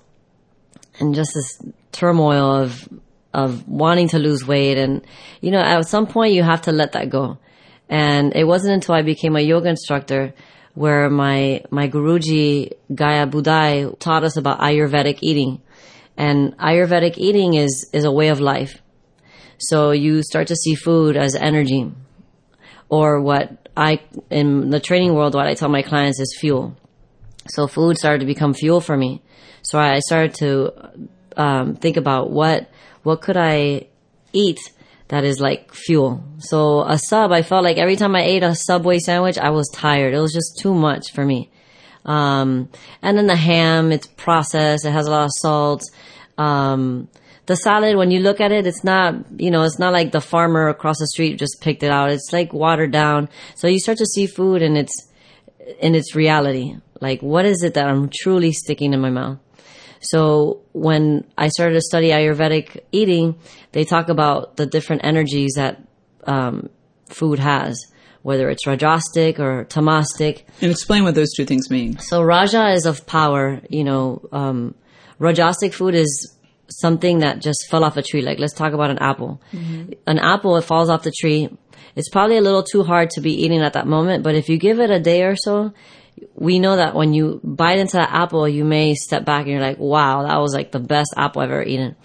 in 0.99 1.13
just 1.13 1.31
this 1.33 1.61
turmoil 1.91 2.61
of, 2.61 2.87
of 3.33 3.67
wanting 3.67 4.07
to 4.09 4.19
lose 4.19 4.45
weight. 4.47 4.77
And, 4.77 5.05
you 5.41 5.51
know, 5.51 5.59
at 5.59 5.85
some 5.87 6.07
point 6.07 6.33
you 6.33 6.43
have 6.43 6.61
to 6.61 6.71
let 6.71 6.93
that 6.93 7.09
go. 7.09 7.39
And 7.89 8.33
it 8.35 8.45
wasn't 8.45 8.73
until 8.73 8.95
I 8.95 9.01
became 9.01 9.35
a 9.35 9.41
yoga 9.41 9.67
instructor 9.69 10.33
where 10.73 11.09
my, 11.09 11.63
my 11.69 11.87
Guruji 11.87 12.73
Gaya 12.93 13.27
Budai 13.27 13.97
taught 13.99 14.23
us 14.23 14.37
about 14.37 14.59
Ayurvedic 14.59 15.19
eating. 15.21 15.61
And 16.17 16.57
Ayurvedic 16.57 17.17
eating 17.17 17.53
is, 17.53 17.89
is 17.93 18.05
a 18.05 18.11
way 18.11 18.29
of 18.29 18.39
life. 18.39 18.81
So 19.57 19.91
you 19.91 20.23
start 20.23 20.47
to 20.47 20.55
see 20.55 20.75
food 20.75 21.15
as 21.15 21.35
energy 21.35 21.91
or 22.89 23.21
what 23.21 23.69
I, 23.77 24.01
in 24.29 24.69
the 24.69 24.79
training 24.79 25.13
world, 25.13 25.35
what 25.35 25.47
I 25.47 25.53
tell 25.53 25.69
my 25.69 25.81
clients 25.81 26.19
is 26.19 26.35
fuel. 26.39 26.75
So 27.47 27.67
food 27.67 27.97
started 27.97 28.19
to 28.19 28.25
become 28.25 28.53
fuel 28.53 28.81
for 28.81 28.95
me. 28.95 29.21
So 29.61 29.79
I 29.79 29.99
started 29.99 30.35
to 30.35 31.09
um, 31.37 31.75
think 31.75 31.97
about 31.97 32.31
what 32.31 32.69
what 33.03 33.21
could 33.21 33.37
I 33.37 33.87
eat 34.31 34.59
that 35.09 35.23
is 35.23 35.39
like 35.39 35.73
fuel. 35.73 36.23
So 36.39 36.83
a 36.83 36.97
sub, 36.97 37.31
I 37.31 37.41
felt 37.41 37.63
like 37.63 37.77
every 37.77 37.95
time 37.95 38.15
I 38.15 38.23
ate 38.23 38.43
a 38.43 38.55
Subway 38.55 38.99
sandwich, 38.99 39.37
I 39.37 39.49
was 39.49 39.69
tired. 39.73 40.13
It 40.13 40.19
was 40.19 40.33
just 40.33 40.59
too 40.59 40.73
much 40.73 41.11
for 41.11 41.25
me. 41.25 41.51
Um, 42.05 42.69
and 43.01 43.17
then 43.17 43.27
the 43.27 43.35
ham, 43.35 43.91
it's 43.91 44.07
processed. 44.07 44.85
It 44.85 44.91
has 44.91 45.07
a 45.07 45.11
lot 45.11 45.25
of 45.25 45.31
salt. 45.37 45.83
Um, 46.37 47.09
the 47.45 47.55
salad, 47.55 47.97
when 47.97 48.11
you 48.11 48.19
look 48.21 48.39
at 48.41 48.51
it, 48.51 48.65
it's 48.65 48.83
not, 48.83 49.15
you 49.39 49.51
know, 49.51 49.63
it's 49.63 49.79
not 49.79 49.93
like 49.93 50.11
the 50.11 50.21
farmer 50.21 50.67
across 50.69 50.99
the 50.99 51.07
street 51.07 51.39
just 51.39 51.61
picked 51.61 51.83
it 51.83 51.91
out. 51.91 52.09
It's 52.09 52.31
like 52.31 52.53
watered 52.53 52.91
down. 52.91 53.29
So 53.55 53.67
you 53.67 53.79
start 53.79 53.97
to 53.99 54.05
see 54.05 54.27
food 54.27 54.61
and 54.61 54.77
it's, 54.77 55.09
in 55.79 55.95
its 55.95 56.15
reality. 56.15 56.75
Like, 56.99 57.21
what 57.21 57.45
is 57.45 57.63
it 57.63 57.73
that 57.75 57.87
I'm 57.87 58.09
truly 58.13 58.51
sticking 58.51 58.93
in 58.93 59.01
my 59.01 59.09
mouth? 59.09 59.39
So 60.03 60.61
when 60.73 61.25
I 61.37 61.47
started 61.47 61.75
to 61.75 61.81
study 61.81 62.09
Ayurvedic 62.09 62.81
eating, 62.91 63.35
they 63.71 63.85
talk 63.85 64.09
about 64.09 64.57
the 64.57 64.65
different 64.65 65.03
energies 65.05 65.53
that 65.55 65.81
um, 66.25 66.69
food 67.07 67.39
has, 67.39 67.79
whether 68.21 68.49
it's 68.49 68.67
rajastic 68.67 69.39
or 69.39 69.63
tamastic. 69.63 70.45
And 70.61 70.71
explain 70.71 71.03
what 71.03 71.15
those 71.15 71.33
two 71.33 71.45
things 71.45 71.69
mean. 71.69 71.97
So 71.99 72.21
Raja 72.21 72.69
is 72.69 72.85
of 72.85 73.07
power. 73.07 73.61
You 73.69 73.85
know, 73.85 74.27
um, 74.31 74.75
rajastic 75.19 75.73
food 75.73 75.95
is 75.95 76.37
something 76.69 77.19
that 77.19 77.39
just 77.39 77.67
fell 77.69 77.83
off 77.83 77.97
a 77.97 78.01
tree. 78.01 78.21
Like, 78.21 78.39
let's 78.39 78.53
talk 78.53 78.73
about 78.73 78.89
an 78.89 78.99
apple. 78.99 79.41
An 80.05 80.19
apple, 80.19 80.57
it 80.57 80.63
falls 80.63 80.89
off 80.89 81.03
the 81.03 81.11
tree. 81.11 81.49
It's 81.95 82.09
probably 82.09 82.37
a 82.37 82.41
little 82.41 82.63
too 82.63 82.83
hard 82.83 83.11
to 83.11 83.21
be 83.21 83.43
eating 83.43 83.61
at 83.61 83.73
that 83.73 83.85
moment, 83.85 84.23
but 84.23 84.35
if 84.35 84.49
you 84.49 84.57
give 84.57 84.79
it 84.79 84.89
a 84.89 84.99
day 84.99 85.23
or 85.23 85.35
so, 85.35 85.73
we 86.35 86.59
know 86.59 86.75
that 86.75 86.95
when 86.95 87.13
you 87.13 87.39
bite 87.43 87.79
into 87.79 87.97
that 87.97 88.11
apple, 88.11 88.47
you 88.47 88.65
may 88.65 88.95
step 88.95 89.25
back 89.25 89.41
and 89.41 89.51
you're 89.51 89.61
like, 89.61 89.79
wow, 89.79 90.23
that 90.23 90.37
was 90.37 90.53
like 90.53 90.71
the 90.71 90.79
best 90.79 91.13
apple 91.15 91.41
I've 91.41 91.51
ever 91.51 91.63
eaten. 91.63 91.95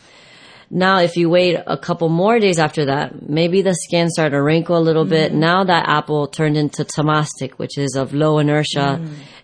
Now, 0.70 1.00
if 1.00 1.16
you 1.16 1.30
wait 1.30 1.56
a 1.66 1.78
couple 1.78 2.10
more 2.10 2.38
days 2.38 2.58
after 2.58 2.86
that, 2.86 3.28
maybe 3.28 3.62
the 3.62 3.74
skin 3.74 4.10
started 4.10 4.36
to 4.36 4.42
wrinkle 4.42 4.76
a 4.76 4.80
little 4.80 5.06
bit. 5.06 5.32
Now 5.32 5.64
that 5.64 5.88
apple 5.88 6.26
turned 6.26 6.58
into 6.58 6.84
tamastic, 6.84 7.58
which 7.58 7.78
is 7.78 7.96
of 7.96 8.12
low 8.12 8.38
inertia. 8.38 9.00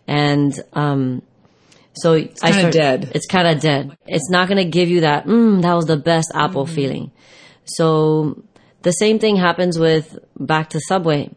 And, 0.07 0.53
um, 0.75 1.23
so 1.95 2.13
it's 2.13 2.43
kinda 2.43 2.71
dead. 2.73 3.13
It's 3.15 3.27
kind 3.27 3.49
of 3.49 3.61
dead. 3.61 3.97
It's 4.07 4.29
not 4.29 4.49
going 4.49 4.59
to 4.59 4.71
give 4.71 4.91
you 4.91 5.01
that, 5.03 5.27
mm, 5.27 5.63
that 5.63 5.73
was 5.73 5.87
the 5.87 5.97
best 5.97 6.31
apple 6.35 6.67
feeling. 6.67 7.11
So 7.65 8.43
the 8.83 8.91
same 8.91 9.19
thing 9.19 9.37
happens 9.37 9.79
with 9.79 10.19
back 10.39 10.71
to 10.71 10.81
Subway. 10.81 11.31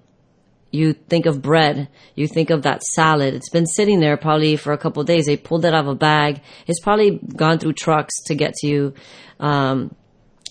You 0.71 0.93
think 0.93 1.25
of 1.25 1.41
bread. 1.41 1.87
You 2.15 2.27
think 2.27 2.49
of 2.49 2.63
that 2.63 2.83
salad. 2.83 3.33
It's 3.33 3.49
been 3.49 3.65
sitting 3.65 3.99
there 3.99 4.17
probably 4.17 4.57
for 4.57 4.73
a 4.73 4.77
couple 4.77 5.03
days. 5.03 5.25
They 5.25 5.37
pulled 5.37 5.65
it 5.65 5.73
out 5.73 5.85
of 5.85 5.87
a 5.87 5.95
bag. 5.95 6.41
It's 6.67 6.79
probably 6.79 7.19
gone 7.35 7.59
through 7.59 7.73
trucks 7.73 8.13
to 8.25 8.35
get 8.35 8.53
to 8.55 8.67
you. 8.67 8.93
Um, 9.39 9.95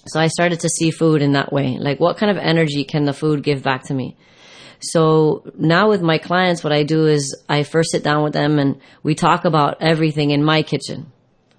so 0.06 0.20
I 0.20 0.28
started 0.28 0.60
to 0.60 0.68
see 0.68 0.90
food 0.90 1.20
in 1.20 1.32
that 1.32 1.52
way. 1.52 1.78
Like, 1.78 2.00
what 2.00 2.16
kind 2.16 2.30
of 2.30 2.38
energy 2.38 2.84
can 2.84 3.04
the 3.04 3.12
food 3.12 3.42
give 3.42 3.62
back 3.62 3.84
to 3.84 3.94
me? 3.94 4.16
So 4.80 5.50
now 5.58 5.88
with 5.88 6.02
my 6.02 6.18
clients, 6.18 6.62
what 6.62 6.72
I 6.72 6.82
do 6.82 7.06
is 7.06 7.34
I 7.48 7.62
first 7.62 7.90
sit 7.90 8.04
down 8.04 8.22
with 8.22 8.32
them 8.32 8.58
and 8.58 8.80
we 9.02 9.14
talk 9.14 9.44
about 9.44 9.78
everything 9.80 10.30
in 10.30 10.44
my 10.44 10.62
kitchen, 10.62 11.12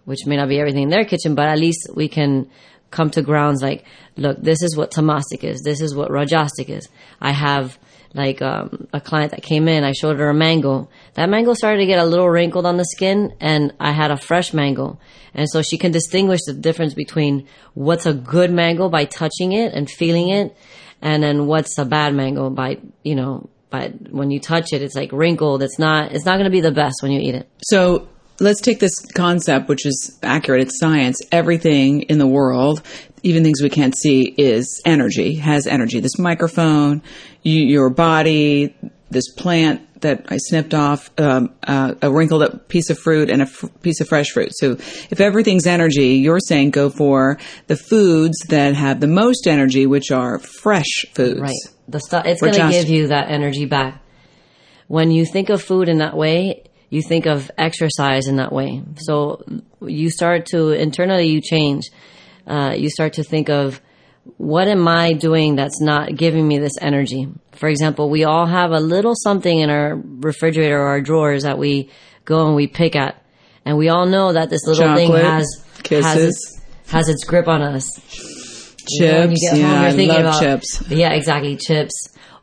which 0.06 0.26
may 0.26 0.38
not 0.38 0.50
be 0.50 0.60
everything 0.60 0.84
in 0.84 0.90
their 0.90 1.06
kitchen, 1.06 1.36
but 1.36 1.48
at 1.48 1.58
least 1.58 1.90
we 1.94 2.08
can 2.08 2.50
come 2.92 3.10
to 3.12 3.22
grounds 3.22 3.62
like, 3.62 3.86
look, 4.16 4.42
this 4.42 4.62
is 4.62 4.78
what 4.78 4.92
tamastic 4.92 5.44
is. 5.44 5.62
This 5.62 5.82
is 5.82 5.94
what 5.96 6.10
rajastic 6.10 6.70
is. 6.70 6.88
I 7.20 7.32
have 7.32 7.78
like 8.14 8.42
um, 8.42 8.88
a 8.94 9.02
client 9.02 9.32
that 9.32 9.44
came 9.44 9.68
in. 9.68 9.84
I 9.84 9.92
showed 9.92 10.18
her 10.18 10.30
a 10.30 10.34
mango. 10.34 10.90
That 11.14 11.30
mango 11.30 11.54
started 11.54 11.80
to 11.80 11.86
get 11.86 12.00
a 12.00 12.06
little 12.06 12.30
wrinkled 12.30 12.66
on 12.66 12.78
the 12.78 12.86
skin, 12.86 13.36
and 13.40 13.74
I 13.80 13.92
had 13.92 14.12
a 14.12 14.18
fresh 14.18 14.54
mango. 14.54 15.00
And 15.34 15.50
so 15.50 15.62
she 15.62 15.78
can 15.78 15.92
distinguish 15.92 16.42
the 16.46 16.54
difference 16.54 16.94
between 16.94 17.48
what's 17.74 18.06
a 18.06 18.14
good 18.14 18.52
mango 18.52 18.90
by 18.90 19.06
touching 19.06 19.54
it 19.54 19.74
and 19.74 19.90
feeling 19.90 20.30
it, 20.30 20.56
and 21.02 21.22
then 21.22 21.46
what's 21.46 21.78
a 21.78 21.86
bad 21.86 22.16
mango 22.16 22.50
by 22.50 22.80
you 23.04 23.16
know 23.16 23.50
by 23.70 23.90
when 24.10 24.32
you 24.32 24.40
touch 24.40 24.74
it, 24.74 24.82
it's 24.82 24.96
like 24.96 25.12
wrinkled. 25.12 25.62
It's 25.62 25.80
not. 25.80 26.12
It's 26.14 26.26
not 26.26 26.34
going 26.34 26.46
to 26.46 26.52
be 26.52 26.62
the 26.62 26.72
best 26.72 27.02
when 27.02 27.12
you 27.12 27.20
eat 27.20 27.36
it. 27.36 27.50
So 27.64 28.08
let's 28.40 28.62
take 28.62 28.80
this 28.80 28.94
concept, 29.14 29.68
which 29.68 29.86
is 29.86 30.18
accurate. 30.24 30.62
It's 30.62 30.80
science. 30.80 31.22
Everything 31.32 32.04
in 32.04 32.18
the 32.18 32.28
world, 32.28 32.82
even 33.28 33.44
things 33.44 33.62
we 33.62 33.70
can't 33.70 33.96
see, 33.96 34.24
is 34.38 34.82
energy, 34.86 35.36
has 35.36 35.68
energy. 35.68 36.00
This 36.00 36.18
microphone, 36.18 37.02
you, 37.44 37.64
your 37.64 37.90
body, 37.90 38.76
this 39.10 39.32
plant 39.34 40.02
that 40.02 40.28
I 40.30 40.38
snipped 40.38 40.74
off, 40.74 41.10
um, 41.20 41.54
uh, 41.64 41.96
a 42.02 42.12
wrinkled 42.12 42.44
up 42.44 42.70
piece 42.70 42.90
of 42.90 43.00
fruit 43.00 43.30
and 43.30 43.42
a 43.42 43.46
f- 43.46 43.70
piece 43.82 44.00
of 44.00 44.08
fresh 44.08 44.30
fruit. 44.30 44.52
So 44.56 44.74
if 44.74 45.20
everything's 45.20 45.66
energy, 45.66 46.16
you're 46.16 46.40
saying 46.40 46.72
go 46.72 46.90
for 46.90 47.38
the 47.68 47.76
foods 47.76 48.38
that 48.50 48.76
have 48.76 49.00
the 49.00 49.08
most 49.08 49.48
energy, 49.48 49.86
which 49.86 50.12
are 50.12 50.40
fresh 50.40 51.06
foods. 51.14 51.42
Right. 51.42 51.56
The 51.88 52.00
stuff 52.00 52.26
it's 52.26 52.42
going 52.42 52.54
to 52.54 52.70
give 52.70 52.90
you 52.90 53.08
that 53.08 53.30
energy 53.30 53.66
back. 53.66 54.02
When 54.88 55.12
you 55.12 55.26
think 55.26 55.50
of 55.50 55.62
food 55.62 55.90
in 55.90 55.98
that 55.98 56.16
way, 56.16 56.64
you 56.90 57.02
think 57.02 57.26
of 57.26 57.52
exercise 57.58 58.28
in 58.28 58.38
that 58.38 58.54
way. 58.54 58.84
So 58.98 59.44
you 59.82 60.10
start 60.10 60.46
to 60.48 60.72
internally 60.72 61.28
you 61.28 61.42
change. 61.42 61.90
Uh, 62.48 62.74
you 62.78 62.90
start 62.90 63.14
to 63.14 63.24
think 63.24 63.50
of 63.50 63.82
what 64.38 64.68
am 64.68 64.88
I 64.88 65.14
doing 65.14 65.56
that's 65.56 65.82
not 65.82 66.16
giving 66.16 66.48
me 66.48 66.60
this 66.60 66.74
energy? 66.82 67.28
For 67.54 67.70
example, 67.70 68.10
we 68.10 68.24
all 68.24 68.46
have 68.46 68.72
a 68.72 68.80
little 68.80 69.14
something 69.16 69.60
in 69.60 69.70
our 69.70 69.96
refrigerator 69.96 70.80
or 70.80 70.88
our 70.88 71.02
drawers 71.02 71.44
that 71.44 71.58
we 71.58 71.90
go 72.26 72.46
and 72.48 72.56
we 72.56 72.68
pick 72.68 72.96
at, 72.96 73.22
and 73.66 73.78
we 73.78 73.90
all 73.90 74.06
know 74.06 74.34
that 74.34 74.50
this 74.50 74.66
little 74.66 74.96
thing 74.96 75.08
Chocolate, 75.08 75.24
has 75.26 75.46
has 75.46 75.82
kisses. 75.84 76.28
its, 76.28 76.92
has 76.92 77.10
its 77.10 77.24
grip 77.24 77.48
on 77.48 77.62
us. 77.62 77.90
Chips. 78.08 79.42
You 79.42 79.50
get 79.50 79.52
home, 79.52 79.62
yeah, 79.62 79.82
I 79.82 79.92
love 79.92 80.20
about- 80.20 80.40
chips. 80.42 80.84
Yeah, 80.90 81.10
exactly. 81.12 81.58
Chips. 81.58 81.94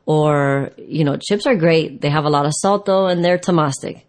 Or, 0.07 0.71
you 0.77 1.03
know, 1.05 1.17
chips 1.17 1.47
are 1.47 1.55
great. 1.55 2.03
They 2.03 2.11
have 2.11 2.25
a 2.27 2.29
lot 2.29 2.45
of 2.45 2.53
salt 2.55 2.85
though, 2.85 3.07
and 3.07 3.25
they're 3.25 3.39
tamastic. 3.39 4.07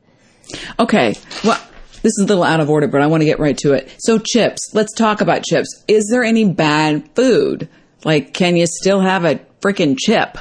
Okay. 0.78 1.16
Well, 1.44 1.60
this 2.06 2.20
is 2.20 2.26
a 2.26 2.28
little 2.28 2.44
out 2.44 2.60
of 2.60 2.70
order, 2.70 2.88
but 2.88 3.02
I 3.02 3.08
want 3.08 3.22
to 3.22 3.26
get 3.26 3.40
right 3.40 3.58
to 3.58 3.74
it. 3.74 3.92
So 3.98 4.20
chips. 4.20 4.76
Let's 4.76 4.94
talk 4.94 5.22
about 5.22 5.44
chips. 5.44 5.84
Is 5.88 6.08
there 6.12 6.24
any 6.24 6.48
bad 6.48 7.10
food? 7.16 7.68
Like, 8.04 8.32
can 8.32 8.56
you 8.56 8.68
still 8.68 9.02
have 9.02 9.26
a 9.26 9.40
freaking 9.60 9.98
chip? 9.98 10.38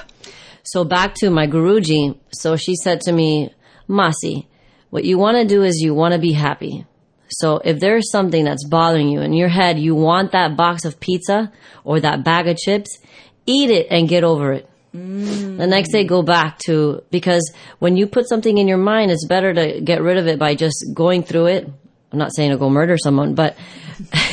So 0.63 0.85
back 0.85 1.15
to 1.21 1.31
my 1.31 1.47
Guruji. 1.47 2.19
So 2.33 2.57
she 2.57 2.77
said 2.77 3.01
to 3.03 3.13
me, 3.13 3.55
Masi, 3.89 4.45
what 4.91 5.05
you 5.05 5.17
want 5.17 5.39
to 5.39 5.47
do 5.47 5.63
is 5.63 5.81
you 5.81 5.95
want 5.95 6.13
to 6.13 6.21
be 6.21 6.33
happy. 6.33 6.85
So 7.31 7.63
if 7.65 7.81
there's 7.81 8.11
something 8.11 8.45
that's 8.45 8.69
bothering 8.69 9.09
you 9.09 9.23
in 9.23 9.33
your 9.33 9.49
head, 9.49 9.79
you 9.79 9.95
want 9.95 10.33
that 10.33 10.59
box 10.59 10.85
of 10.85 11.01
pizza 11.01 11.51
or 11.83 11.99
that 11.99 12.25
bag 12.25 12.47
of 12.47 12.59
chips, 12.59 12.99
eat 13.47 13.71
it 13.71 13.87
and 13.91 14.07
get 14.07 14.23
over 14.23 14.53
it. 14.53 14.69
Mm. 14.95 15.59
The 15.59 15.67
next 15.67 15.91
day, 15.91 16.05
go 16.05 16.23
back 16.23 16.59
to, 16.67 17.03
because 17.11 17.53
when 17.79 17.97
you 17.97 18.07
put 18.07 18.29
something 18.29 18.57
in 18.57 18.69
your 18.69 18.79
mind, 18.79 19.11
it's 19.11 19.27
better 19.27 19.53
to 19.53 19.81
get 19.81 20.03
rid 20.03 20.19
of 20.19 20.27
it 20.27 20.39
by 20.39 20.55
just 20.55 20.85
going 20.95 21.23
through 21.23 21.47
it. 21.47 21.69
I'm 22.13 22.19
not 22.19 22.35
saying 22.35 22.51
to 22.51 22.57
go 22.57 22.71
murder 22.71 22.97
someone, 22.97 23.35
but, 23.35 23.57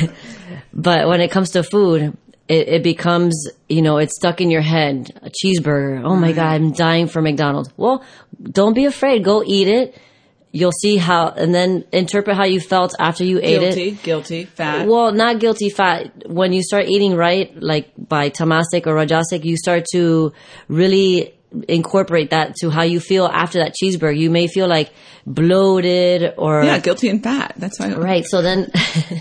but 0.72 1.08
when 1.08 1.20
it 1.20 1.30
comes 1.30 1.50
to 1.50 1.64
food, 1.64 2.16
it, 2.48 2.68
it 2.68 2.82
becomes, 2.82 3.48
you 3.68 3.82
know, 3.82 3.98
it's 3.98 4.14
stuck 4.14 4.40
in 4.40 4.50
your 4.50 4.60
head. 4.60 5.18
A 5.22 5.30
cheeseburger. 5.30 6.02
Oh 6.04 6.16
my 6.16 6.32
God, 6.32 6.52
I'm 6.52 6.72
dying 6.72 7.08
for 7.08 7.22
McDonald's. 7.22 7.70
Well, 7.76 8.04
don't 8.40 8.74
be 8.74 8.84
afraid. 8.84 9.24
Go 9.24 9.42
eat 9.44 9.68
it. 9.68 9.96
You'll 10.54 10.72
see 10.72 10.98
how, 10.98 11.28
and 11.28 11.54
then 11.54 11.84
interpret 11.92 12.36
how 12.36 12.44
you 12.44 12.60
felt 12.60 12.94
after 12.98 13.24
you 13.24 13.38
ate 13.42 13.62
it. 13.62 13.74
Guilty, 13.74 13.90
guilty, 13.92 14.44
fat. 14.44 14.86
Well, 14.86 15.10
not 15.10 15.40
guilty 15.40 15.70
fat. 15.70 16.28
When 16.28 16.52
you 16.52 16.62
start 16.62 16.88
eating 16.88 17.16
right, 17.16 17.50
like 17.60 17.90
by 17.96 18.28
tamasic 18.28 18.86
or 18.86 18.94
rajasic, 18.94 19.44
you 19.44 19.56
start 19.56 19.86
to 19.92 20.32
really 20.68 21.34
incorporate 21.68 22.30
that 22.30 22.56
to 22.56 22.70
how 22.70 22.82
you 22.82 23.00
feel 23.00 23.26
after 23.26 23.58
that 23.60 23.74
cheeseburger. 23.82 24.16
You 24.16 24.30
may 24.30 24.46
feel 24.46 24.68
like 24.68 24.92
bloated 25.26 26.34
or 26.36 26.64
yeah, 26.64 26.78
guilty 26.78 27.08
and 27.08 27.22
fat. 27.22 27.54
That's 27.56 27.78
why. 27.78 27.94
right. 27.94 28.24
So 28.26 28.42
then, 28.42 28.70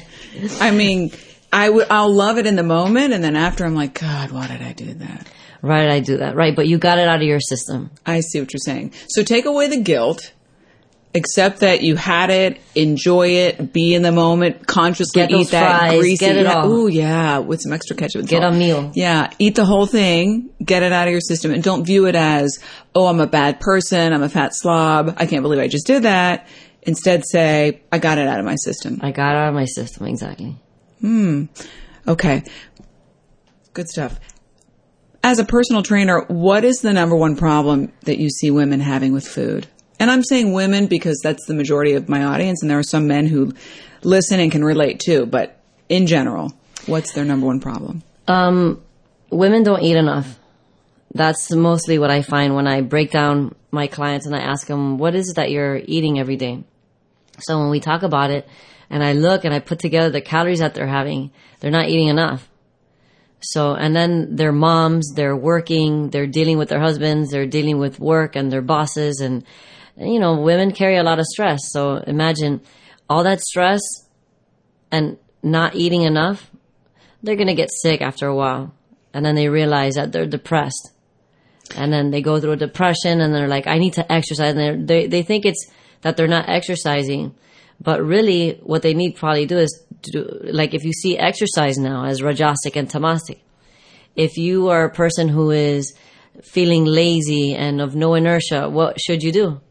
I 0.59 0.71
mean, 0.71 1.11
I 1.51 1.69
would. 1.69 1.88
I'll 1.89 2.13
love 2.13 2.38
it 2.38 2.45
in 2.45 2.55
the 2.55 2.63
moment, 2.63 3.13
and 3.13 3.23
then 3.23 3.35
after, 3.35 3.65
I'm 3.65 3.75
like, 3.75 4.00
God, 4.00 4.31
why 4.31 4.47
did 4.47 4.61
I 4.61 4.73
do 4.73 4.93
that? 4.95 5.27
right, 5.61 5.89
I 5.89 6.00
do 6.00 6.17
that. 6.17 6.35
Right, 6.35 6.55
but 6.55 6.67
you 6.67 6.77
got 6.77 6.97
it 6.97 7.07
out 7.07 7.17
of 7.21 7.27
your 7.27 7.39
system. 7.39 7.91
I 8.05 8.21
see 8.21 8.39
what 8.39 8.51
you're 8.53 8.59
saying. 8.59 8.93
So 9.07 9.23
take 9.23 9.45
away 9.45 9.67
the 9.67 9.79
guilt. 9.79 10.33
Accept 11.13 11.59
that 11.59 11.81
you 11.81 11.97
had 11.97 12.29
it, 12.29 12.61
enjoy 12.73 13.27
it, 13.27 13.73
be 13.73 13.93
in 13.93 14.01
the 14.01 14.13
moment, 14.13 14.65
consciously 14.65 15.23
eat 15.23 15.49
that 15.49 15.79
fries, 15.79 15.99
greasy. 15.99 16.25
get 16.25 16.37
it 16.37 16.43
yeah, 16.43 16.61
all. 16.61 16.71
Ooh, 16.71 16.87
yeah, 16.87 17.39
with 17.39 17.61
some 17.61 17.73
extra 17.73 17.97
ketchup. 17.97 18.25
Get 18.27 18.43
salt. 18.43 18.53
a 18.53 18.57
meal. 18.57 18.91
Yeah, 18.95 19.29
eat 19.37 19.55
the 19.55 19.65
whole 19.65 19.85
thing, 19.85 20.51
get 20.63 20.83
it 20.83 20.93
out 20.93 21.09
of 21.09 21.11
your 21.11 21.19
system, 21.19 21.51
and 21.51 21.61
don't 21.61 21.83
view 21.83 22.07
it 22.07 22.15
as, 22.15 22.59
oh, 22.95 23.07
I'm 23.07 23.19
a 23.19 23.27
bad 23.27 23.59
person, 23.59 24.13
I'm 24.13 24.23
a 24.23 24.29
fat 24.29 24.55
slob, 24.55 25.15
I 25.17 25.25
can't 25.25 25.41
believe 25.41 25.59
I 25.59 25.67
just 25.67 25.85
did 25.85 26.03
that. 26.03 26.47
Instead, 26.83 27.25
say, 27.25 27.81
I 27.91 27.99
got 27.99 28.17
it 28.17 28.27
out 28.27 28.39
of 28.39 28.45
my 28.45 28.55
system. 28.55 28.99
I 29.01 29.11
got 29.11 29.35
it 29.35 29.37
out 29.37 29.49
of 29.49 29.53
my 29.53 29.65
system 29.65 30.07
exactly. 30.07 30.55
Hmm. 31.01 31.45
Okay, 32.07 32.43
good 33.73 33.89
stuff. 33.89 34.17
As 35.23 35.39
a 35.39 35.45
personal 35.45 35.83
trainer, 35.83 36.21
what 36.21 36.63
is 36.63 36.77
the 36.77 36.93
number 36.93 37.15
one 37.15 37.35
problem 37.35 37.91
that 38.05 38.17
you 38.17 38.29
see 38.29 38.49
women 38.49 38.79
having 38.79 39.13
with 39.13 39.27
food? 39.27 39.67
And 40.01 40.10
I'm 40.10 40.24
saying 40.24 40.51
women 40.51 40.88
because 40.88 41.20
that's 41.22 41.46
the 41.46 41.53
majority 41.53 41.93
of 41.93 42.10
my 42.10 42.24
audience, 42.24 42.63
and 42.63 42.72
there 42.72 42.79
are 42.79 42.84
some 42.84 43.05
men 43.05 43.27
who 43.27 43.53
listen 44.01 44.39
and 44.39 44.51
can 44.51 44.65
relate 44.65 45.00
too. 45.00 45.27
But 45.27 45.62
in 45.89 46.08
general, 46.08 46.53
what's 46.88 47.13
their 47.13 47.24
number 47.24 47.46
one 47.46 47.60
problem? 47.60 48.01
Um, 48.27 48.81
women 49.29 49.62
don't 49.62 49.84
eat 49.84 49.96
enough. 49.96 50.39
That's 51.13 51.51
mostly 51.51 52.00
what 52.00 52.10
I 52.10 52.24
find 52.24 52.55
when 52.55 52.65
I 52.65 52.81
break 52.81 53.12
down 53.12 53.53
my 53.70 53.86
clients 53.86 54.25
and 54.25 54.36
I 54.36 54.39
ask 54.39 54.65
them, 54.65 54.98
what 54.98 55.13
is 55.13 55.29
it 55.29 55.36
that 55.36 55.51
you're 55.51 55.79
eating 55.86 56.17
every 56.17 56.36
day? 56.36 56.63
So 57.38 57.60
when 57.60 57.70
we 57.70 57.79
talk 57.79 58.01
about 58.01 58.31
it 58.31 58.48
and 58.89 59.03
I 59.03 59.13
look 59.13 59.46
and 59.46 59.53
I 59.53 59.60
put 59.60 59.77
together 59.77 60.10
the 60.10 60.20
calories 60.20 60.62
that 60.62 60.74
they're 60.74 60.88
having, 60.88 61.29
they're 61.60 61.70
not 61.70 61.89
eating 61.89 62.08
enough. 62.08 62.50
So, 63.41 63.75
and 63.75 63.96
then 63.96 64.36
they're 64.36 64.51
moms, 64.51 65.13
they're 65.13 65.38
working, 65.38 66.10
they're 66.10 66.25
dealing 66.25 66.58
with 66.58 66.70
their 66.70 66.81
husbands, 66.81 67.29
they're 67.29 67.46
dealing 67.46 67.77
with 67.77 68.00
work 68.00 68.36
and 68.36 68.51
their 68.51 68.63
bosses 68.63 69.20
and, 69.20 69.43
you 70.01 70.20
know, 70.20 70.39
women 70.41 70.72
carry 70.72 70.98
a 70.98 71.03
lot 71.03 71.20
of 71.20 71.25
stress. 71.25 71.60
So 71.72 71.98
imagine 71.98 72.62
all 73.10 73.24
that 73.24 73.41
stress 73.41 73.81
and 74.91 75.17
not 75.43 75.75
eating 75.75 76.03
enough, 76.03 76.50
they're 77.24 77.36
going 77.36 77.48
to 77.48 77.53
get 77.53 77.70
sick 77.72 78.01
after 78.01 78.27
a 78.27 78.36
while. 78.36 78.74
And 79.13 79.25
then 79.25 79.36
they 79.36 79.50
realize 79.50 79.96
that 79.96 80.12
they're 80.12 80.25
depressed. 80.25 80.91
And 81.75 81.91
then 81.91 82.12
they 82.12 82.22
go 82.22 82.39
through 82.39 82.53
a 82.53 82.58
depression 82.58 83.22
and 83.22 83.34
they're 83.34 83.48
like, 83.48 83.67
I 83.67 83.77
need 83.77 83.93
to 83.93 84.12
exercise. 84.12 84.55
And 84.55 84.88
they, 84.88 85.08
they 85.08 85.24
think 85.24 85.46
it's 85.46 85.70
that 86.01 86.17
they're 86.17 86.27
not 86.27 86.50
exercising. 86.50 87.36
But 87.79 88.03
really, 88.03 88.60
what 88.63 88.81
they 88.81 88.93
need 88.93 89.15
probably 89.15 89.46
do 89.46 89.58
is 89.58 89.84
do, 90.01 90.39
like 90.43 90.74
if 90.74 90.84
you 90.84 90.93
see 90.93 91.17
exercise 91.17 91.77
now 91.77 92.05
as 92.05 92.22
rajasic 92.22 92.75
and 92.75 92.89
tamastic, 92.89 93.41
if 94.15 94.38
you 94.38 94.70
are 94.70 94.86
a 94.86 94.93
person 94.93 95.29
who 95.29 95.51
is 95.51 95.93
feeling 96.43 96.86
lazy 96.86 97.55
and 97.55 97.81
of 97.81 97.96
no 97.96 98.13
inertia, 98.13 98.70
what 98.70 99.00
should 99.00 99.24
you 99.24 99.31
do? 99.31 99.62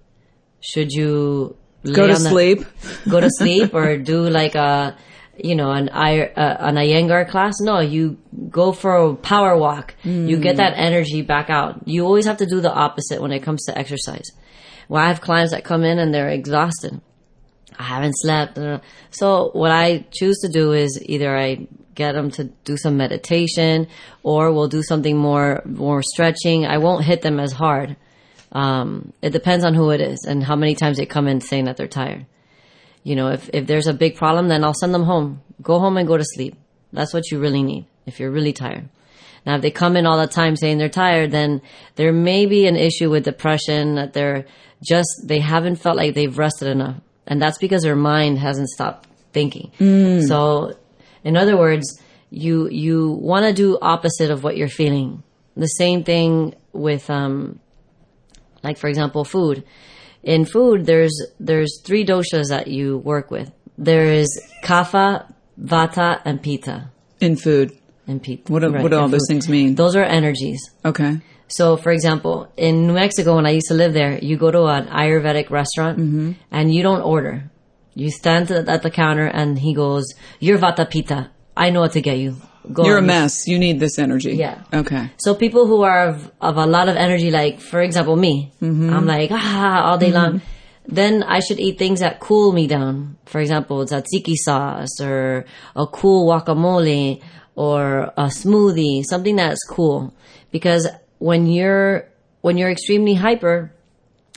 Should 0.60 0.92
you 0.92 1.56
Go 1.84 2.06
to 2.06 2.12
the- 2.12 2.18
sleep. 2.18 2.64
go 3.08 3.20
to 3.20 3.30
sleep 3.30 3.72
or 3.74 3.96
do 4.12 4.28
like 4.28 4.54
a 4.54 4.96
you 5.42 5.54
know 5.54 5.70
an 5.70 5.88
I 5.88 6.26
uh, 6.26 6.56
an 6.68 6.74
Iyengar 6.74 7.28
class? 7.30 7.54
No 7.60 7.80
you 7.80 8.18
go 8.50 8.72
for 8.72 8.94
a 8.96 9.14
power 9.14 9.56
walk. 9.56 9.94
You 10.04 10.36
get 10.38 10.56
that 10.58 10.74
energy 10.76 11.22
back 11.22 11.48
out. 11.48 11.88
You 11.88 12.04
always 12.04 12.26
have 12.26 12.36
to 12.38 12.46
do 12.46 12.60
the 12.60 12.70
opposite 12.72 13.22
when 13.22 13.32
it 13.32 13.40
comes 13.42 13.64
to 13.64 13.78
exercise. 13.78 14.28
Well 14.90 15.02
I 15.02 15.08
have 15.08 15.22
clients 15.22 15.52
that 15.52 15.64
come 15.64 15.82
in 15.84 15.98
and 15.98 16.12
they're 16.12 16.28
exhausted. 16.28 17.00
I 17.78 17.84
haven't 17.84 18.12
slept. 18.18 18.58
So 19.12 19.50
what 19.54 19.70
I 19.70 20.04
choose 20.12 20.38
to 20.40 20.48
do 20.48 20.72
is 20.72 21.00
either 21.06 21.34
I 21.34 21.66
get 21.94 22.12
them 22.12 22.30
to 22.32 22.44
do 22.64 22.76
some 22.76 22.98
meditation 22.98 23.88
or 24.22 24.52
we'll 24.52 24.68
do 24.68 24.82
something 24.82 25.16
more 25.16 25.62
more 25.64 26.02
stretching. 26.02 26.66
I 26.66 26.76
won't 26.76 27.04
hit 27.06 27.22
them 27.22 27.40
as 27.40 27.52
hard 27.52 27.96
um, 28.52 29.12
it 29.22 29.30
depends 29.30 29.64
on 29.64 29.74
who 29.74 29.90
it 29.90 30.00
is 30.00 30.24
and 30.26 30.42
how 30.42 30.56
many 30.56 30.74
times 30.74 30.98
they 30.98 31.06
come 31.06 31.28
in 31.28 31.40
saying 31.40 31.66
that 31.66 31.76
they're 31.76 31.86
tired 31.86 32.26
you 33.02 33.16
know, 33.16 33.28
if, 33.28 33.48
if 33.52 33.66
there's 33.66 33.86
a 33.86 33.94
big 33.94 34.16
problem, 34.16 34.48
then 34.48 34.64
I'll 34.64 34.74
send 34.74 34.92
them 34.92 35.04
home. 35.04 35.42
Go 35.62 35.78
home 35.78 35.96
and 35.96 36.06
go 36.06 36.16
to 36.16 36.24
sleep. 36.24 36.56
That's 36.92 37.14
what 37.14 37.30
you 37.30 37.38
really 37.38 37.62
need 37.62 37.86
if 38.06 38.20
you're 38.20 38.30
really 38.30 38.52
tired. 38.52 38.88
Now, 39.46 39.56
if 39.56 39.62
they 39.62 39.70
come 39.70 39.96
in 39.96 40.04
all 40.04 40.18
the 40.18 40.26
time 40.26 40.54
saying 40.54 40.78
they're 40.78 40.90
tired, 40.90 41.30
then 41.30 41.62
there 41.96 42.12
may 42.12 42.44
be 42.44 42.66
an 42.66 42.76
issue 42.76 43.08
with 43.08 43.24
depression 43.24 43.94
that 43.94 44.12
they're 44.12 44.44
just, 44.82 45.08
they 45.24 45.40
haven't 45.40 45.76
felt 45.76 45.96
like 45.96 46.14
they've 46.14 46.36
rested 46.36 46.68
enough. 46.68 46.96
And 47.26 47.40
that's 47.40 47.58
because 47.58 47.82
their 47.82 47.96
mind 47.96 48.38
hasn't 48.38 48.68
stopped 48.68 49.08
thinking. 49.32 49.70
So, 50.26 50.76
in 51.24 51.36
other 51.36 51.56
words, 51.56 52.00
you, 52.30 52.68
you 52.68 53.12
want 53.12 53.46
to 53.46 53.52
do 53.54 53.78
opposite 53.80 54.30
of 54.30 54.44
what 54.44 54.56
you're 54.58 54.68
feeling. 54.68 55.22
The 55.56 55.66
same 55.66 56.04
thing 56.04 56.54
with, 56.72 57.08
um, 57.08 57.60
like 58.62 58.78
for 58.78 58.88
example, 58.88 59.24
food. 59.24 59.64
In 60.22 60.44
food, 60.44 60.86
there's 60.86 61.14
there's 61.38 61.80
three 61.84 62.04
doshas 62.04 62.48
that 62.50 62.66
you 62.68 62.98
work 62.98 63.30
with. 63.30 63.50
There 63.78 64.04
is 64.12 64.28
kapha, 64.62 65.32
vata, 65.58 66.20
and 66.24 66.42
pitta. 66.42 66.90
In 67.20 67.36
food. 67.36 67.72
And 68.06 68.22
pitta. 68.22 68.52
What 68.52 68.60
do- 68.60 68.72
what 68.72 68.90
do 68.90 68.96
in 68.96 69.02
all 69.02 69.08
those 69.08 69.26
things 69.28 69.48
mean? 69.48 69.74
Those 69.76 69.96
are 69.96 70.04
energies. 70.04 70.60
Okay. 70.84 71.20
So, 71.48 71.76
for 71.76 71.90
example, 71.90 72.52
in 72.56 72.86
New 72.86 72.92
Mexico, 72.94 73.34
when 73.36 73.46
I 73.46 73.50
used 73.50 73.68
to 73.68 73.74
live 73.74 73.92
there, 73.92 74.18
you 74.22 74.36
go 74.36 74.50
to 74.52 74.66
an 74.66 74.86
Ayurvedic 74.86 75.50
restaurant 75.50 75.98
Mm-hmm. 75.98 76.32
and 76.50 76.72
you 76.74 76.82
don't 76.82 77.00
order. 77.02 77.50
You 77.94 78.10
stand 78.10 78.50
at 78.52 78.68
at 78.68 78.82
the 78.82 78.90
counter 78.90 79.26
and 79.26 79.58
he 79.58 79.74
goes, 79.74 80.04
"You're 80.38 80.58
vata 80.58 80.88
pitta. 80.88 81.30
I 81.56 81.70
know 81.70 81.80
what 81.80 81.92
to 81.92 82.00
get 82.00 82.18
you. 82.18 82.36
Go 82.72 82.84
You're 82.84 82.98
a 82.98 83.02
mess. 83.02 83.46
You 83.46 83.58
need 83.58 83.80
this 83.80 83.98
energy. 83.98 84.34
Yeah. 84.34 84.62
Okay. 84.72 85.10
So 85.16 85.34
people 85.34 85.66
who 85.66 85.82
are 85.82 86.08
of, 86.08 86.30
of 86.40 86.56
a 86.56 86.66
lot 86.66 86.88
of 86.88 86.96
energy, 86.96 87.30
like 87.30 87.60
for 87.60 87.80
example 87.80 88.16
me, 88.16 88.52
mm-hmm. 88.60 88.92
I'm 88.92 89.06
like 89.06 89.30
ah 89.32 89.84
all 89.84 89.98
day 89.98 90.12
long. 90.12 90.40
Mm-hmm. 90.40 90.94
Then 90.94 91.22
I 91.22 91.40
should 91.40 91.60
eat 91.60 91.78
things 91.78 92.00
that 92.00 92.20
cool 92.20 92.52
me 92.52 92.66
down. 92.66 93.16
For 93.26 93.40
example, 93.40 93.84
tzatziki 93.84 94.34
sauce 94.34 95.00
or 95.00 95.46
a 95.76 95.86
cool 95.86 96.28
guacamole 96.28 97.22
or 97.54 98.12
a 98.16 98.26
smoothie, 98.26 99.04
something 99.04 99.36
that's 99.36 99.64
cool. 99.68 100.12
Because 100.50 100.88
when 101.18 101.46
you're 101.46 102.08
when 102.40 102.58
you're 102.58 102.70
extremely 102.70 103.14
hyper, 103.14 103.72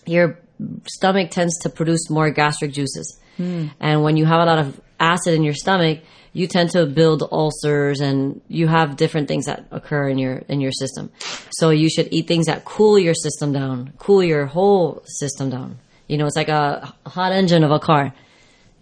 your 0.05 0.39
stomach 0.87 1.31
tends 1.31 1.57
to 1.59 1.69
produce 1.69 2.09
more 2.09 2.29
gastric 2.29 2.71
juices. 2.71 3.19
Hmm. 3.37 3.67
And 3.79 4.03
when 4.03 4.17
you 4.17 4.25
have 4.25 4.39
a 4.39 4.45
lot 4.45 4.59
of 4.59 4.79
acid 4.99 5.33
in 5.33 5.43
your 5.43 5.53
stomach, 5.53 5.99
you 6.33 6.47
tend 6.47 6.71
to 6.71 6.85
build 6.85 7.23
ulcers 7.31 7.99
and 8.01 8.41
you 8.47 8.67
have 8.67 8.95
different 8.97 9.27
things 9.27 9.45
that 9.45 9.65
occur 9.71 10.09
in 10.09 10.17
your 10.17 10.37
in 10.49 10.59
your 10.61 10.71
system. 10.71 11.11
So 11.51 11.69
you 11.69 11.89
should 11.89 12.09
eat 12.11 12.27
things 12.27 12.47
that 12.47 12.65
cool 12.65 12.97
your 12.99 13.13
system 13.13 13.53
down, 13.53 13.93
cool 13.99 14.23
your 14.23 14.45
whole 14.47 15.03
system 15.05 15.49
down. 15.49 15.77
You 16.07 16.17
know, 16.17 16.25
it's 16.25 16.35
like 16.35 16.49
a 16.49 16.93
hot 17.05 17.31
engine 17.31 17.63
of 17.63 17.71
a 17.71 17.79
car. 17.79 18.13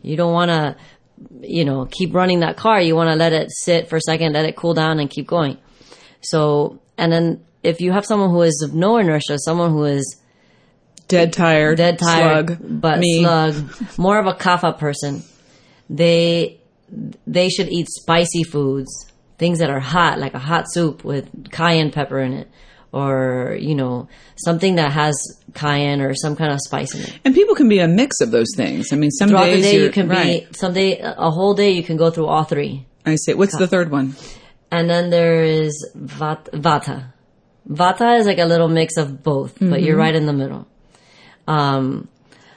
You 0.02 0.16
don't 0.18 0.34
want 0.34 0.50
to 0.50 0.76
you 1.42 1.66
know, 1.66 1.86
keep 1.86 2.16
running 2.16 2.40
that 2.40 2.58
car. 2.58 2.82
You 2.82 2.96
want 2.96 3.10
to 3.12 3.16
let 3.16 3.32
it 3.32 3.52
sit 3.52 3.90
for 3.90 3.98
a 3.98 4.02
second, 4.02 4.34
let 4.34 4.46
it 4.46 4.56
cool 4.56 4.74
down 4.74 5.00
and 5.00 5.08
keep 5.08 5.28
going. 5.28 5.58
So, 6.22 6.80
and 6.98 7.12
then 7.12 7.44
if 7.62 7.80
you 7.80 7.92
have 7.92 8.06
someone 8.08 8.32
who 8.32 8.42
is 8.42 8.62
of 8.68 8.74
no 8.74 8.98
inertia, 8.98 9.38
someone 9.38 9.70
who 9.72 9.84
is 9.84 10.18
Dead 11.08 11.34
tired. 11.34 11.78
dead 11.78 12.00
tired, 12.00 12.48
Slug. 12.48 12.82
but 12.82 13.00
Me. 13.00 13.20
slug, 13.22 13.54
more 13.98 14.18
of 14.18 14.26
a 14.28 14.34
kapha 14.34 14.78
person. 14.78 15.22
They 15.90 16.61
they 17.28 17.50
should 17.50 17.70
eat 17.70 17.88
spicy 17.90 18.44
foods, 18.44 19.12
things 19.38 19.60
that 19.60 19.70
are 19.70 19.80
hot, 19.80 20.20
like 20.20 20.34
a 20.34 20.40
hot 20.40 20.66
soup 20.72 21.04
with 21.04 21.52
cayenne 21.52 21.92
pepper 21.92 22.20
in 22.20 22.34
it, 22.34 22.50
or 22.92 23.58
you 23.60 23.76
know 23.76 24.08
something 24.36 24.76
that 24.76 24.92
has 24.92 25.16
cayenne 25.54 26.02
or 26.02 26.14
some 26.16 26.36
kind 26.36 26.52
of 26.52 26.60
spice 26.60 26.94
in 26.94 27.02
it. 27.02 27.20
And 27.24 27.34
people 27.34 27.56
can 27.56 27.70
be 27.70 27.80
a 27.80 27.88
mix 27.88 28.22
of 28.22 28.32
those 28.32 28.50
things. 28.56 28.88
I 28.92 28.96
mean, 28.98 29.12
some 29.12 29.30
Throughout 29.30 29.46
days 29.46 29.64
the 29.64 29.72
day, 29.72 29.84
you 29.84 29.90
can 29.92 30.10
right. 30.10 30.48
be 30.50 30.54
some 30.54 30.74
day 30.74 31.00
a 31.00 31.30
whole 31.32 31.54
day 31.54 31.72
you 31.72 31.84
can 31.84 31.98
go 31.98 32.10
through 32.10 32.28
all 32.28 32.44
three. 32.44 32.86
I 33.06 33.16
see. 33.16 33.34
What's 33.34 33.58
the 33.58 33.68
third 33.68 33.90
one? 33.90 34.16
And 34.70 34.90
then 34.90 35.10
there 35.10 35.44
is 35.44 35.92
vat- 35.96 36.50
vata. 36.54 37.14
Vata 37.70 38.20
is 38.20 38.26
like 38.26 38.40
a 38.40 38.46
little 38.46 38.68
mix 38.68 38.98
of 38.98 39.22
both, 39.24 39.58
but 39.60 39.82
you're 39.82 39.98
right 39.98 40.16
in 40.16 40.26
the 40.26 40.34
middle. 40.34 40.68
Um, 41.48 42.08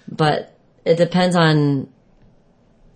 but 0.08 0.56
it 0.84 0.96
depends 0.96 1.34
on, 1.36 1.88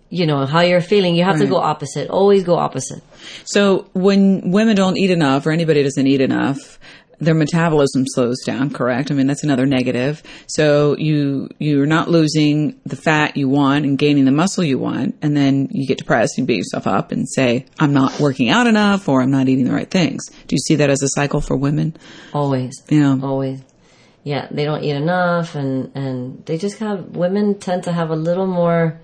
you 0.09 0.25
know, 0.25 0.45
how 0.45 0.61
you're 0.61 0.81
feeling. 0.81 1.15
You 1.15 1.23
have 1.23 1.39
to 1.39 1.47
go 1.47 1.57
opposite. 1.57 2.09
Always 2.09 2.43
go 2.43 2.55
opposite. 2.55 3.03
So 3.45 3.89
when 3.93 4.51
women 4.51 4.75
don't 4.75 4.97
eat 4.97 5.11
enough 5.11 5.45
or 5.45 5.51
anybody 5.51 5.83
doesn't 5.83 6.07
eat 6.07 6.21
enough, 6.21 6.79
their 7.19 7.35
metabolism 7.35 8.05
slows 8.07 8.41
down, 8.45 8.71
correct? 8.71 9.11
I 9.11 9.13
mean, 9.13 9.27
that's 9.27 9.43
another 9.43 9.65
negative. 9.65 10.23
So 10.47 10.95
you, 10.97 11.49
you're 11.59 11.85
not 11.85 12.09
losing 12.09 12.79
the 12.85 12.95
fat 12.95 13.35
you 13.35 13.49
want 13.49 13.85
and 13.85 13.97
gaining 13.97 14.25
the 14.25 14.31
muscle 14.31 14.63
you 14.63 14.79
want. 14.79 15.15
And 15.21 15.35
then 15.35 15.67
you 15.71 15.85
get 15.85 15.97
depressed 15.97 16.37
and 16.37 16.47
beat 16.47 16.57
yourself 16.57 16.87
up 16.87 17.11
and 17.11 17.29
say, 17.29 17.65
I'm 17.77 17.93
not 17.93 18.19
working 18.19 18.49
out 18.49 18.67
enough 18.67 19.09
or 19.09 19.21
I'm 19.21 19.31
not 19.31 19.49
eating 19.49 19.65
the 19.65 19.73
right 19.73 19.89
things. 19.89 20.27
Do 20.47 20.55
you 20.55 20.59
see 20.59 20.75
that 20.75 20.89
as 20.89 21.03
a 21.03 21.09
cycle 21.09 21.41
for 21.41 21.57
women? 21.57 21.97
Always. 22.33 22.81
Yeah. 22.89 23.17
Always. 23.21 23.61
Yeah, 24.23 24.47
they 24.49 24.63
don't 24.63 24.83
eat 24.83 24.95
enough 24.95 25.55
and, 25.55 25.91
and 25.95 26.45
they 26.45 26.57
just 26.57 26.79
have, 26.79 27.15
women 27.15 27.59
tend 27.59 27.83
to 27.83 27.91
have 27.91 28.11
a 28.11 28.15
little 28.15 28.47
more 28.47 28.99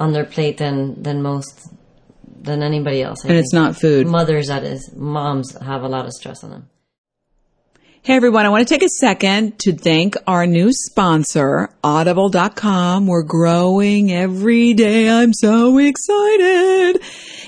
on 0.00 0.12
their 0.12 0.24
plate 0.24 0.56
than, 0.56 1.00
than 1.02 1.22
most, 1.22 1.68
than 2.24 2.62
anybody 2.62 3.02
else. 3.02 3.24
I 3.24 3.28
And 3.28 3.38
it's 3.38 3.52
not 3.52 3.76
food. 3.76 4.06
Mothers, 4.06 4.48
that 4.48 4.64
is. 4.64 4.92
Moms 4.96 5.56
have 5.58 5.82
a 5.82 5.88
lot 5.88 6.06
of 6.06 6.12
stress 6.12 6.42
on 6.42 6.50
them. 6.50 6.70
Hey 8.02 8.14
everyone, 8.14 8.46
I 8.46 8.48
want 8.48 8.66
to 8.66 8.74
take 8.74 8.82
a 8.82 8.88
second 8.88 9.58
to 9.58 9.74
thank 9.74 10.16
our 10.26 10.46
new 10.46 10.72
sponsor, 10.72 11.68
audible.com. 11.84 13.06
We're 13.06 13.22
growing 13.22 14.10
every 14.10 14.72
day. 14.72 15.10
I'm 15.10 15.34
so 15.34 15.76
excited. 15.76 17.02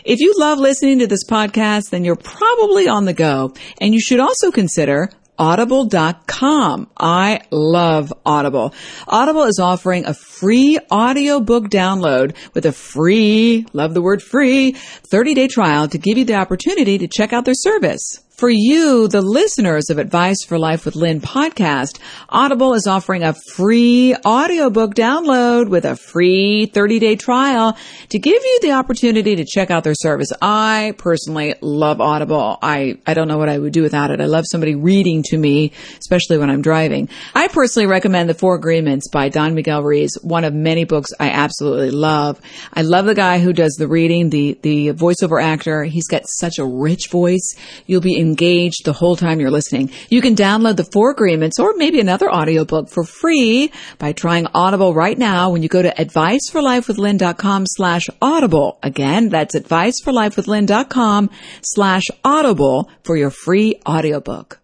If 0.04 0.20
you 0.20 0.34
love 0.36 0.58
listening 0.58 0.98
to 0.98 1.06
this 1.06 1.24
podcast, 1.24 1.88
then 1.88 2.04
you're 2.04 2.16
probably 2.16 2.86
on 2.86 3.06
the 3.06 3.14
go 3.14 3.54
and 3.80 3.94
you 3.94 4.00
should 4.00 4.20
also 4.20 4.50
consider 4.50 5.08
audible.com. 5.38 6.90
I 6.96 7.40
love 7.50 8.12
Audible. 8.24 8.74
Audible 9.08 9.44
is 9.44 9.58
offering 9.60 10.06
a 10.06 10.14
free 10.14 10.78
audiobook 10.90 11.64
download 11.64 12.36
with 12.54 12.66
a 12.66 12.72
free, 12.72 13.66
love 13.72 13.94
the 13.94 14.02
word 14.02 14.22
free, 14.22 14.72
30 14.72 15.34
day 15.34 15.48
trial 15.48 15.88
to 15.88 15.98
give 15.98 16.18
you 16.18 16.24
the 16.24 16.34
opportunity 16.34 16.98
to 16.98 17.08
check 17.08 17.32
out 17.32 17.44
their 17.44 17.54
service. 17.54 18.18
For 18.42 18.50
you, 18.50 19.06
the 19.06 19.22
listeners 19.22 19.88
of 19.88 19.98
Advice 19.98 20.42
for 20.44 20.58
Life 20.58 20.84
with 20.84 20.96
Lynn 20.96 21.20
podcast, 21.20 22.00
Audible 22.28 22.74
is 22.74 22.88
offering 22.88 23.22
a 23.22 23.36
free 23.52 24.16
audiobook 24.26 24.96
download 24.96 25.68
with 25.68 25.84
a 25.84 25.94
free 25.94 26.66
30 26.66 26.98
day 26.98 27.14
trial 27.14 27.78
to 28.08 28.18
give 28.18 28.42
you 28.42 28.58
the 28.62 28.72
opportunity 28.72 29.36
to 29.36 29.44
check 29.44 29.70
out 29.70 29.84
their 29.84 29.94
service. 29.94 30.26
I 30.42 30.94
personally 30.98 31.54
love 31.60 32.00
Audible. 32.00 32.58
I, 32.60 32.98
I 33.06 33.14
don't 33.14 33.28
know 33.28 33.38
what 33.38 33.48
I 33.48 33.60
would 33.60 33.72
do 33.72 33.82
without 33.82 34.10
it. 34.10 34.20
I 34.20 34.26
love 34.26 34.44
somebody 34.50 34.74
reading 34.74 35.22
to 35.28 35.38
me, 35.38 35.70
especially 36.00 36.38
when 36.38 36.50
I'm 36.50 36.62
driving. 36.62 37.10
I 37.36 37.46
personally 37.46 37.86
recommend 37.86 38.28
The 38.28 38.34
Four 38.34 38.56
Agreements 38.56 39.08
by 39.08 39.28
Don 39.28 39.54
Miguel 39.54 39.84
Ruiz, 39.84 40.18
one 40.20 40.42
of 40.42 40.52
many 40.52 40.82
books 40.82 41.10
I 41.20 41.30
absolutely 41.30 41.92
love. 41.92 42.40
I 42.74 42.82
love 42.82 43.04
the 43.04 43.14
guy 43.14 43.38
who 43.38 43.52
does 43.52 43.76
the 43.78 43.86
reading, 43.86 44.30
the, 44.30 44.58
the 44.62 44.88
voiceover 44.94 45.40
actor. 45.40 45.84
He's 45.84 46.08
got 46.08 46.22
such 46.26 46.58
a 46.58 46.66
rich 46.66 47.08
voice. 47.08 47.54
You'll 47.86 48.00
be 48.00 48.18
engaged 48.32 48.86
the 48.86 48.94
whole 48.94 49.14
time 49.14 49.40
you're 49.40 49.50
listening. 49.50 49.90
You 50.08 50.22
can 50.22 50.34
download 50.34 50.76
the 50.76 50.88
four 50.90 51.10
agreements 51.10 51.58
or 51.60 51.74
maybe 51.76 52.00
another 52.00 52.32
audiobook 52.32 52.88
for 52.88 53.04
free 53.04 53.70
by 53.98 54.12
trying 54.12 54.46
Audible 54.54 54.94
right 54.94 55.18
now 55.18 55.50
when 55.50 55.62
you 55.62 55.68
go 55.68 55.82
to 55.82 55.94
adviceforlifewithlynn.com 55.94 57.64
slash 57.66 58.08
audible. 58.22 58.78
Again, 58.82 59.28
that's 59.28 59.54
adviceforlifewithlynn.com 59.54 61.30
slash 61.62 62.04
audible 62.24 62.90
for 63.04 63.16
your 63.16 63.30
free 63.30 63.80
audiobook. 63.86 64.60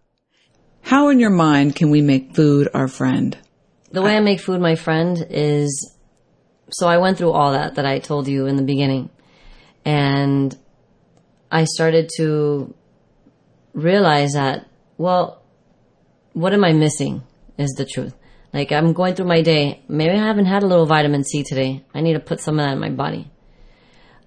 How 0.81 1.09
in 1.09 1.19
your 1.19 1.29
mind 1.29 1.75
can 1.75 1.91
we 1.91 2.01
make 2.01 2.35
food 2.35 2.69
our 2.73 2.87
friend? 2.87 3.37
The 3.91 4.01
way 4.01 4.17
I 4.17 4.19
make 4.19 4.39
food 4.39 4.59
my 4.61 4.75
friend 4.75 5.23
is 5.29 5.95
so 6.71 6.87
I 6.87 6.97
went 6.97 7.17
through 7.17 7.31
all 7.31 7.51
that 7.51 7.75
that 7.75 7.85
I 7.85 7.99
told 7.99 8.27
you 8.27 8.47
in 8.47 8.55
the 8.55 8.63
beginning. 8.63 9.09
And 9.85 10.55
I 11.51 11.65
started 11.65 12.09
to 12.17 12.73
realize 13.79 14.33
that, 14.33 14.67
well, 14.97 15.41
what 16.33 16.53
am 16.53 16.63
I 16.63 16.73
missing 16.73 17.23
is 17.57 17.71
the 17.77 17.85
truth. 17.85 18.15
Like 18.53 18.71
I'm 18.71 18.93
going 18.93 19.15
through 19.15 19.27
my 19.27 19.41
day. 19.41 19.83
Maybe 19.87 20.11
I 20.11 20.25
haven't 20.25 20.45
had 20.45 20.63
a 20.63 20.67
little 20.67 20.85
vitamin 20.85 21.23
C 21.23 21.43
today. 21.43 21.83
I 21.93 22.01
need 22.01 22.13
to 22.13 22.19
put 22.19 22.39
some 22.39 22.59
of 22.59 22.65
that 22.65 22.73
in 22.73 22.79
my 22.79 22.89
body. 22.89 23.29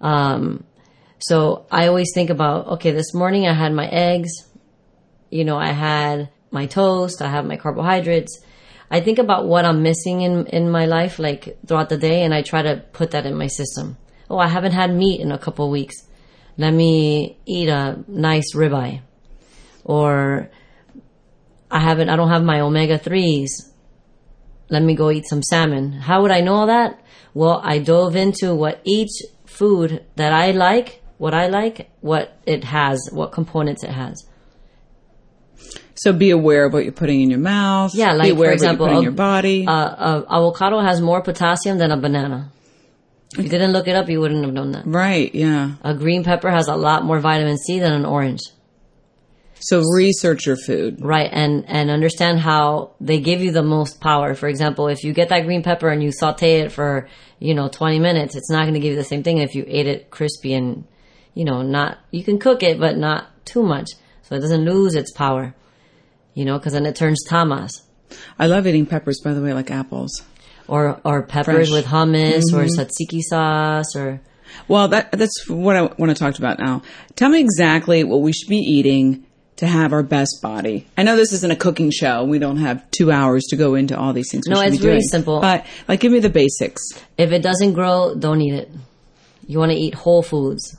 Um, 0.00 0.64
so 1.18 1.66
I 1.70 1.86
always 1.88 2.10
think 2.14 2.30
about, 2.30 2.66
okay, 2.74 2.90
this 2.90 3.14
morning 3.14 3.46
I 3.46 3.54
had 3.54 3.72
my 3.72 3.86
eggs. 3.86 4.30
You 5.30 5.44
know, 5.44 5.56
I 5.56 5.72
had 5.72 6.30
my 6.50 6.66
toast. 6.66 7.22
I 7.22 7.30
have 7.30 7.46
my 7.46 7.56
carbohydrates. 7.56 8.44
I 8.90 9.00
think 9.00 9.18
about 9.18 9.46
what 9.46 9.64
I'm 9.64 9.82
missing 9.82 10.20
in, 10.20 10.46
in 10.48 10.70
my 10.70 10.84
life, 10.84 11.18
like 11.18 11.56
throughout 11.66 11.88
the 11.88 11.96
day, 11.96 12.24
and 12.24 12.34
I 12.34 12.42
try 12.42 12.60
to 12.62 12.84
put 12.92 13.12
that 13.12 13.24
in 13.24 13.34
my 13.34 13.46
system. 13.46 13.96
Oh, 14.28 14.38
I 14.38 14.48
haven't 14.48 14.72
had 14.72 14.94
meat 14.94 15.20
in 15.20 15.32
a 15.32 15.38
couple 15.38 15.70
weeks. 15.70 15.96
Let 16.58 16.74
me 16.74 17.38
eat 17.46 17.68
a 17.68 18.04
nice 18.06 18.54
ribeye. 18.54 19.00
Or 19.84 20.50
I 21.70 21.80
haven't, 21.80 22.08
I 22.08 22.16
don't 22.16 22.28
have 22.30 22.44
my 22.44 22.60
omega 22.60 22.98
3s. 22.98 23.48
Let 24.68 24.82
me 24.82 24.94
go 24.94 25.10
eat 25.10 25.26
some 25.28 25.42
salmon. 25.42 25.92
How 25.92 26.22
would 26.22 26.30
I 26.30 26.40
know 26.40 26.54
all 26.54 26.66
that? 26.66 26.98
Well, 27.34 27.60
I 27.64 27.78
dove 27.78 28.16
into 28.16 28.54
what 28.54 28.80
each 28.84 29.10
food 29.46 30.04
that 30.16 30.32
I 30.32 30.52
like, 30.52 31.02
what 31.18 31.34
I 31.34 31.46
like, 31.48 31.90
what 32.00 32.38
it 32.46 32.64
has, 32.64 33.08
what 33.12 33.32
components 33.32 33.82
it 33.84 33.90
has. 33.90 34.24
So 35.94 36.12
be 36.12 36.30
aware 36.30 36.64
of 36.64 36.72
what 36.72 36.84
you're 36.84 36.92
putting 36.92 37.20
in 37.20 37.30
your 37.30 37.38
mouth. 37.38 37.94
Yeah, 37.94 38.12
like 38.12 38.24
be 38.26 38.30
aware 38.30 38.50
for 38.50 38.54
of 38.54 38.78
what 38.78 38.86
example, 38.86 38.86
you're 38.86 38.88
putting 38.88 38.98
in 38.98 39.02
your 39.04 39.12
body. 39.12 39.66
Uh, 39.66 39.72
uh, 39.72 40.24
avocado 40.30 40.80
has 40.80 41.00
more 41.00 41.22
potassium 41.22 41.78
than 41.78 41.90
a 41.90 41.96
banana. 41.96 42.50
If 43.34 43.44
you 43.44 43.50
didn't 43.50 43.72
look 43.72 43.88
it 43.88 43.96
up, 43.96 44.08
you 44.08 44.20
wouldn't 44.20 44.44
have 44.44 44.52
known 44.52 44.72
that. 44.72 44.84
right. 44.86 45.34
Yeah. 45.34 45.72
A 45.82 45.94
green 45.94 46.22
pepper 46.24 46.50
has 46.50 46.68
a 46.68 46.76
lot 46.76 47.04
more 47.04 47.18
vitamin 47.20 47.56
C 47.56 47.78
than 47.78 47.92
an 47.92 48.04
orange. 48.04 48.40
So 49.62 49.80
research 49.94 50.46
your 50.46 50.56
food. 50.56 50.98
Right, 51.00 51.30
and 51.32 51.64
and 51.68 51.90
understand 51.90 52.40
how 52.40 52.92
they 53.00 53.20
give 53.20 53.40
you 53.40 53.52
the 53.52 53.62
most 53.62 54.00
power. 54.00 54.34
For 54.34 54.48
example, 54.48 54.88
if 54.88 55.04
you 55.04 55.12
get 55.12 55.28
that 55.28 55.44
green 55.44 55.62
pepper 55.62 55.88
and 55.88 56.02
you 56.02 56.12
saute 56.12 56.60
it 56.60 56.72
for 56.72 57.08
you 57.38 57.54
know 57.54 57.68
twenty 57.68 57.98
minutes, 57.98 58.34
it's 58.34 58.50
not 58.50 58.62
going 58.62 58.74
to 58.74 58.80
give 58.80 58.90
you 58.90 58.98
the 58.98 59.04
same 59.04 59.22
thing 59.22 59.38
if 59.38 59.54
you 59.54 59.64
ate 59.66 59.86
it 59.86 60.10
crispy 60.10 60.54
and 60.54 60.84
you 61.34 61.44
know 61.44 61.62
not. 61.62 61.98
You 62.10 62.24
can 62.24 62.38
cook 62.38 62.62
it, 62.62 62.80
but 62.80 62.96
not 62.96 63.28
too 63.46 63.62
much, 63.62 63.90
so 64.22 64.34
it 64.34 64.40
doesn't 64.40 64.64
lose 64.64 64.94
its 64.94 65.12
power. 65.12 65.54
You 66.34 66.44
know, 66.44 66.58
because 66.58 66.72
then 66.72 66.86
it 66.86 66.96
turns 66.96 67.22
tamas 67.28 67.82
I 68.38 68.46
love 68.46 68.66
eating 68.66 68.86
peppers, 68.86 69.20
by 69.20 69.32
the 69.32 69.42
way, 69.42 69.52
like 69.52 69.70
apples. 69.70 70.22
or 70.68 71.00
or 71.04 71.22
peppers 71.22 71.70
Fresh. 71.70 71.70
with 71.70 71.86
hummus 71.86 72.52
or 72.52 72.64
mm-hmm. 72.64 72.80
tzatziki 72.80 73.20
sauce 73.20 73.96
or 73.96 74.20
Well, 74.68 74.88
that 74.88 75.12
that's 75.12 75.48
what 75.48 75.76
I 75.76 75.82
want 75.82 76.10
to 76.10 76.14
talk 76.14 76.38
about 76.38 76.58
now. 76.58 76.82
Tell 77.16 77.28
me 77.28 77.40
exactly 77.40 78.04
what 78.04 78.20
we 78.20 78.32
should 78.32 78.48
be 78.48 78.58
eating 78.58 79.26
to 79.62 79.68
have 79.68 79.92
our 79.92 80.02
best 80.02 80.40
body. 80.42 80.88
I 80.98 81.04
know 81.04 81.14
this 81.14 81.32
isn't 81.32 81.52
a 81.52 81.54
cooking 81.54 81.92
show. 81.92 82.24
We 82.24 82.40
don't 82.40 82.56
have 82.56 82.84
two 82.90 83.12
hours 83.12 83.44
to 83.50 83.56
go 83.56 83.76
into 83.76 83.96
all 83.96 84.12
these 84.12 84.28
things. 84.28 84.48
No, 84.48 84.60
it's 84.60 84.80
really 84.80 84.94
doing. 84.94 85.00
simple. 85.02 85.40
But 85.40 85.64
like, 85.86 86.00
give 86.00 86.10
me 86.10 86.18
the 86.18 86.30
basics. 86.30 86.82
if 87.16 87.30
it 87.30 87.44
doesn't 87.44 87.74
grow, 87.74 88.16
don't 88.16 88.42
eat 88.42 88.54
it. 88.54 88.70
You 89.46 89.60
want 89.60 89.70
to 89.70 89.78
eat 89.78 89.94
whole 89.94 90.24
foods. 90.24 90.76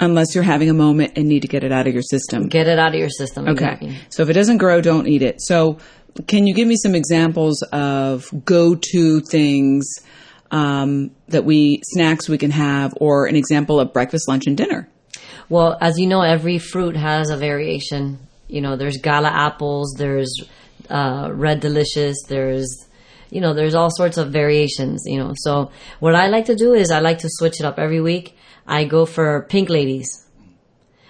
Unless 0.00 0.34
you're 0.34 0.42
having 0.42 0.68
a 0.68 0.74
moment 0.74 1.12
and 1.14 1.28
need 1.28 1.42
to 1.42 1.48
get 1.48 1.62
it 1.62 1.70
out 1.70 1.86
of 1.86 1.94
your 1.94 2.02
system. 2.02 2.48
Get 2.48 2.66
it 2.66 2.80
out 2.80 2.88
of 2.88 2.98
your 2.98 3.08
system. 3.08 3.46
Okay. 3.46 3.64
Exactly. 3.64 3.98
So 4.08 4.24
if 4.24 4.30
it 4.30 4.32
doesn't 4.32 4.58
grow, 4.58 4.80
don't 4.80 5.06
eat 5.06 5.22
it. 5.22 5.40
So 5.40 5.78
can 6.26 6.48
you 6.48 6.54
give 6.54 6.66
me 6.66 6.74
some 6.76 6.96
examples 6.96 7.62
of 7.70 8.28
go-to 8.44 9.20
things 9.20 9.86
um, 10.50 11.12
that 11.28 11.44
we 11.44 11.82
snacks 11.84 12.28
we 12.28 12.38
can 12.38 12.50
have, 12.50 12.94
or 13.00 13.26
an 13.26 13.36
example 13.36 13.78
of 13.78 13.92
breakfast, 13.92 14.26
lunch, 14.26 14.48
and 14.48 14.56
dinner? 14.56 14.88
Well, 15.48 15.78
as 15.80 15.98
you 15.98 16.06
know, 16.06 16.20
every 16.20 16.58
fruit 16.58 16.96
has 16.96 17.30
a 17.30 17.36
variation. 17.36 18.18
You 18.48 18.60
know, 18.60 18.76
there's 18.76 18.98
gala 18.98 19.28
apples, 19.28 19.94
there's 19.96 20.32
uh, 20.90 21.30
red 21.32 21.60
delicious, 21.60 22.16
there's, 22.28 22.86
you 23.30 23.40
know, 23.40 23.54
there's 23.54 23.74
all 23.74 23.90
sorts 23.90 24.18
of 24.18 24.30
variations. 24.30 25.04
You 25.06 25.18
know, 25.18 25.32
so 25.36 25.70
what 26.00 26.14
I 26.14 26.28
like 26.28 26.46
to 26.46 26.56
do 26.56 26.74
is 26.74 26.90
I 26.90 27.00
like 27.00 27.18
to 27.18 27.28
switch 27.30 27.60
it 27.60 27.66
up 27.66 27.78
every 27.78 28.00
week. 28.00 28.36
I 28.66 28.84
go 28.84 29.06
for 29.06 29.46
pink 29.48 29.70
ladies, 29.70 30.26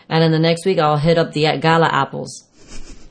and 0.08 0.22
then 0.22 0.30
the 0.30 0.38
next 0.38 0.64
week 0.64 0.78
I'll 0.78 0.96
hit 0.96 1.18
up 1.18 1.32
the 1.32 1.58
gala 1.58 1.88
apples. 1.88 2.44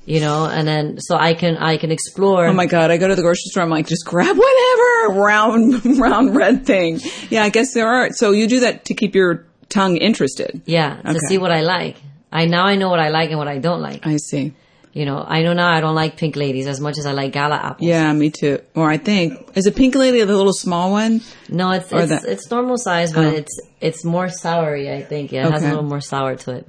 You 0.06 0.22
know, 0.22 0.46
and 0.46 0.66
then 0.66 1.02
so 1.02 1.18
I 1.18 1.34
can 1.34 1.58
I 1.58 1.76
can 1.76 1.92
explore. 1.92 2.48
Oh 2.48 2.54
my 2.54 2.66
god! 2.66 2.92
I 2.92 2.98
go 2.98 3.10
to 3.10 3.16
the 3.16 3.22
grocery 3.22 3.50
store. 3.50 3.64
I'm 3.64 3.70
like, 3.70 3.88
just 3.88 4.06
grab 4.06 4.38
whatever 4.38 5.20
round, 5.20 6.00
round 6.00 6.34
red 6.34 6.66
thing. 6.66 7.02
Yeah, 7.30 7.44
I 7.44 7.50
guess 7.50 7.74
there 7.74 7.90
are. 7.90 8.14
So 8.14 8.32
you 8.32 8.48
do 8.48 8.62
that 8.62 8.86
to 8.86 8.94
keep 8.94 9.16
your 9.16 9.47
tongue 9.70 9.98
interested. 9.98 10.62
yeah, 10.66 10.96
to 11.02 11.10
Okay. 11.12 11.20
see 11.30 11.38
what 11.38 11.52
I 11.52 11.62
like. 11.62 11.98
I 12.32 12.46
now 12.46 12.66
I 12.66 12.76
know 12.76 12.90
what 12.90 13.00
I 13.00 13.10
like 13.10 13.30
and 13.30 13.38
what 13.40 13.48
I 13.48 13.58
don't 13.58 13.82
like. 13.82 14.06
I 14.06 14.18
see. 14.18 14.54
You 14.94 15.06
know, 15.06 15.24
I 15.28 15.44
know 15.44 15.54
now 15.54 15.70
I 15.72 15.80
don't 15.80 15.94
like 15.96 16.18
pink 16.18 16.36
ladies 16.36 16.66
as 16.66 16.80
much 16.80 16.98
as 16.98 17.06
I 17.06 17.12
like 17.12 17.32
gala 17.32 17.56
apples. 17.56 17.88
Yeah, 17.88 18.12
me 18.14 18.32
too. 18.32 18.60
Or 18.76 18.90
I 18.90 18.98
think 18.98 19.52
is 19.56 19.68
a 19.68 19.72
pink 19.72 19.94
lady 19.96 20.20
the 20.24 20.36
little 20.36 20.54
small 20.54 20.92
one? 20.92 21.22
No, 21.50 21.70
it's 21.72 21.94
Or 21.94 22.00
it's, 22.02 22.10
that- 22.10 22.26
it's 22.26 22.50
normal 22.50 22.78
size, 22.78 23.14
but 23.14 23.26
Oh. 23.26 23.30
it's 23.30 23.60
it's 23.80 24.04
more 24.04 24.26
soury. 24.28 24.92
I 24.92 25.04
think 25.04 25.32
yeah, 25.32 25.48
it 25.48 25.52
has 25.52 25.64
a 25.64 25.68
little 25.70 25.84
more 25.84 26.02
sour 26.02 26.36
to 26.36 26.52
it. 26.58 26.68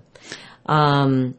Um, 0.66 1.34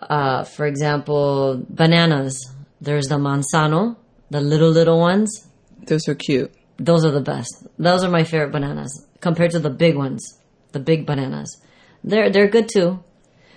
uh, 0.00 0.44
for 0.44 0.66
example, 0.66 1.62
bananas. 1.68 2.50
There's 2.80 3.06
the 3.06 3.16
manzano, 3.18 3.96
the 4.30 4.40
little 4.40 4.70
little 4.70 4.98
ones. 4.98 5.46
Those 5.86 6.08
are 6.08 6.14
cute. 6.14 6.52
Those 6.78 7.04
are 7.04 7.10
the 7.10 7.20
best. 7.20 7.66
Those 7.78 8.04
are 8.04 8.10
my 8.10 8.24
favorite 8.24 8.52
bananas 8.52 9.06
compared 9.20 9.50
to 9.52 9.58
the 9.58 9.70
big 9.70 9.96
ones, 9.96 10.35
the 10.76 10.84
big 10.90 11.00
bananas. 11.10 11.50
They're 12.10 12.30
they're 12.34 12.48
good 12.56 12.68
too. 12.76 12.90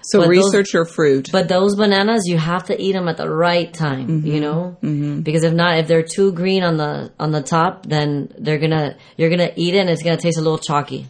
So 0.09 0.19
But 0.19 0.27
those- 0.27 0.37
research 0.37 0.69
your 0.73 0.85
fruit. 0.85 1.25
But 1.37 1.49
those 1.55 1.75
bananas, 1.75 2.21
you 2.31 2.37
have 2.37 2.63
to 2.69 2.75
eat 2.85 2.93
them 2.97 3.07
at 3.13 3.17
the 3.17 3.29
right 3.47 3.71
time, 3.85 4.07
Mm-hmm. 4.07 4.27
you 4.33 4.39
know, 4.45 4.59
mm-hmm. 4.81 5.19
because 5.27 5.43
if 5.49 5.53
not, 5.53 5.77
if 5.81 5.85
they're 5.89 6.07
too 6.17 6.31
green 6.41 6.63
on 6.69 6.75
the 6.83 7.11
on 7.19 7.31
the 7.37 7.41
top, 7.55 7.85
then 7.85 8.31
they're 8.43 8.61
gonna 8.65 8.87
you're 9.17 9.29
gonna 9.29 9.51
eat 9.63 9.73
it 9.75 9.79
and 9.83 9.89
it's 9.89 10.01
gonna 10.03 10.17
taste 10.25 10.37
a 10.39 10.41
little 10.47 10.57
chalky. 10.69 11.01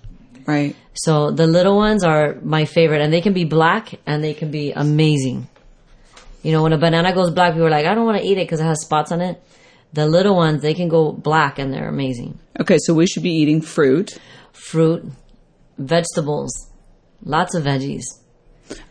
right. 0.47 0.75
So 1.05 1.13
the 1.31 1.47
little 1.47 1.77
ones 1.87 2.03
are 2.03 2.25
my 2.55 2.65
favorite, 2.65 3.01
and 3.03 3.13
they 3.13 3.21
can 3.21 3.33
be 3.41 3.45
black 3.45 3.85
and 4.09 4.17
they 4.25 4.33
can 4.33 4.49
be 4.51 4.65
amazing. 4.85 5.47
You 6.43 6.51
know, 6.53 6.61
when 6.63 6.73
a 6.73 6.77
banana 6.85 7.13
goes 7.13 7.31
black, 7.31 7.53
people 7.53 7.67
are 7.67 7.75
like, 7.77 7.85
I 7.85 7.93
don't 7.95 8.05
want 8.09 8.17
to 8.21 8.25
eat 8.29 8.37
it 8.41 8.45
because 8.47 8.59
it 8.59 8.65
has 8.73 8.81
spots 8.81 9.11
on 9.11 9.21
it. 9.21 9.35
The 9.93 10.05
little 10.07 10.35
ones, 10.35 10.61
they 10.61 10.73
can 10.73 10.89
go 10.89 11.11
black 11.13 11.57
and 11.59 11.71
they're 11.73 11.87
amazing. 11.97 12.31
Okay, 12.61 12.77
so 12.85 12.93
we 12.93 13.05
should 13.07 13.23
be 13.23 13.35
eating 13.41 13.61
fruit. 13.61 14.17
Fruit, 14.51 15.01
vegetables, 15.79 16.51
lots 17.23 17.55
of 17.55 17.63
veggies. 17.63 18.03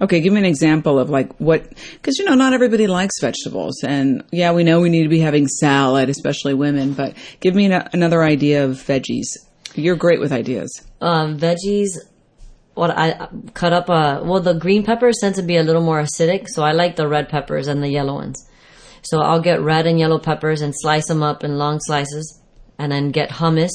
Okay, 0.01 0.21
give 0.21 0.33
me 0.33 0.41
an 0.41 0.45
example 0.45 0.99
of 0.99 1.09
like 1.09 1.33
what, 1.39 1.69
because 1.93 2.19
you 2.19 2.25
know, 2.25 2.35
not 2.35 2.53
everybody 2.53 2.89
likes 2.89 3.21
vegetables. 3.21 3.85
And 3.85 4.25
yeah, 4.33 4.53
we 4.53 4.65
know 4.65 4.81
we 4.81 4.89
need 4.91 5.05
to 5.05 5.09
be 5.09 5.21
having 5.21 5.47
salad, 5.47 6.09
especially 6.09 6.55
women, 6.55 6.95
but 6.95 7.15
give 7.39 7.55
me 7.55 7.67
an, 7.67 7.89
another 7.93 8.25
idea 8.25 8.65
of 8.65 8.73
veggies. 8.73 9.27
You're 9.75 9.95
great 9.95 10.19
with 10.19 10.33
ideas. 10.33 10.71
um, 11.01 11.39
veggies. 11.39 11.91
What 12.75 12.91
I 12.91 13.29
cut 13.55 13.73
up, 13.73 13.91
uh, 13.91 14.21
well, 14.25 14.41
the 14.41 14.55
green 14.55 14.85
peppers 14.85 15.19
tend 15.21 15.35
to 15.35 15.43
be 15.43 15.57
a 15.57 15.65
little 15.65 15.83
more 15.83 16.01
acidic, 16.01 16.47
so 16.49 16.63
I 16.63 16.73
like 16.73 16.95
the 16.95 17.09
red 17.09 17.29
peppers 17.29 17.67
and 17.67 17.83
the 17.83 17.89
yellow 17.89 18.15
ones. 18.15 18.49
So 19.03 19.21
I'll 19.21 19.41
get 19.41 19.61
red 19.61 19.87
and 19.87 19.99
yellow 19.99 20.19
peppers 20.19 20.61
and 20.61 20.73
slice 20.77 21.07
them 21.09 21.23
up 21.23 21.43
in 21.43 21.59
long 21.59 21.79
slices, 21.81 22.41
and 22.79 22.93
then 22.93 23.11
get 23.11 23.31
hummus, 23.31 23.71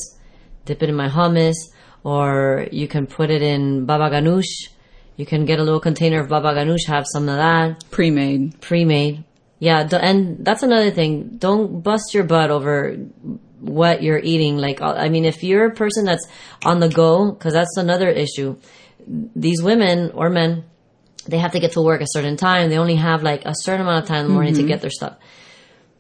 dip 0.66 0.82
it 0.82 0.90
in 0.90 0.96
my 0.96 1.10
hummus, 1.10 1.56
or 2.04 2.68
you 2.72 2.88
can 2.88 3.08
put 3.08 3.30
it 3.30 3.42
in 3.42 3.86
baba 3.86 4.10
ganoush. 4.10 4.70
You 5.16 5.26
can 5.26 5.46
get 5.46 5.60
a 5.60 5.64
little 5.64 5.80
container 5.80 6.20
of 6.22 6.30
baba 6.30 6.54
ganoush, 6.54 6.88
have 6.88 7.06
some 7.12 7.30
of 7.30 7.38
that 7.38 7.90
Pre 7.92 8.12
made. 8.12 8.60
pre-made. 8.62 9.24
Yeah, 9.60 9.88
and 9.94 10.44
that's 10.44 10.64
another 10.64 10.92
thing. 10.92 11.38
Don't 11.38 11.82
bust 11.82 12.14
your 12.14 12.26
butt 12.26 12.52
over 12.52 12.98
what 13.60 14.04
you're 14.04 14.20
eating. 14.20 14.58
Like, 14.58 14.82
uh, 14.82 14.94
I 14.98 15.08
mean, 15.08 15.24
if 15.24 15.42
you're 15.42 15.68
a 15.68 15.74
person 15.74 16.04
that's 16.04 16.28
on 16.66 16.82
the 16.82 16.90
go, 16.90 17.32
because 17.32 17.54
that's 17.54 17.78
another 17.78 18.10
issue. 18.10 18.58
These 19.08 19.62
women 19.64 20.12
or 20.12 20.30
men, 20.30 20.66
they 21.26 21.38
have 21.38 21.54
to 21.54 21.62
get 21.62 21.74
to 21.74 21.82
work 21.82 22.02
a 22.02 22.08
certain 22.08 22.36
time. 22.36 22.70
They 22.70 22.78
only 22.78 22.96
have 22.96 23.24
like 23.24 23.46
a 23.46 23.54
certain 23.56 23.82
amount 23.82 24.04
of 24.04 24.10
time 24.10 24.22
in 24.22 24.28
the 24.28 24.34
morning 24.34 24.56
to 24.56 24.64
get 24.64 24.82
their 24.82 24.92
stuff. 24.92 25.18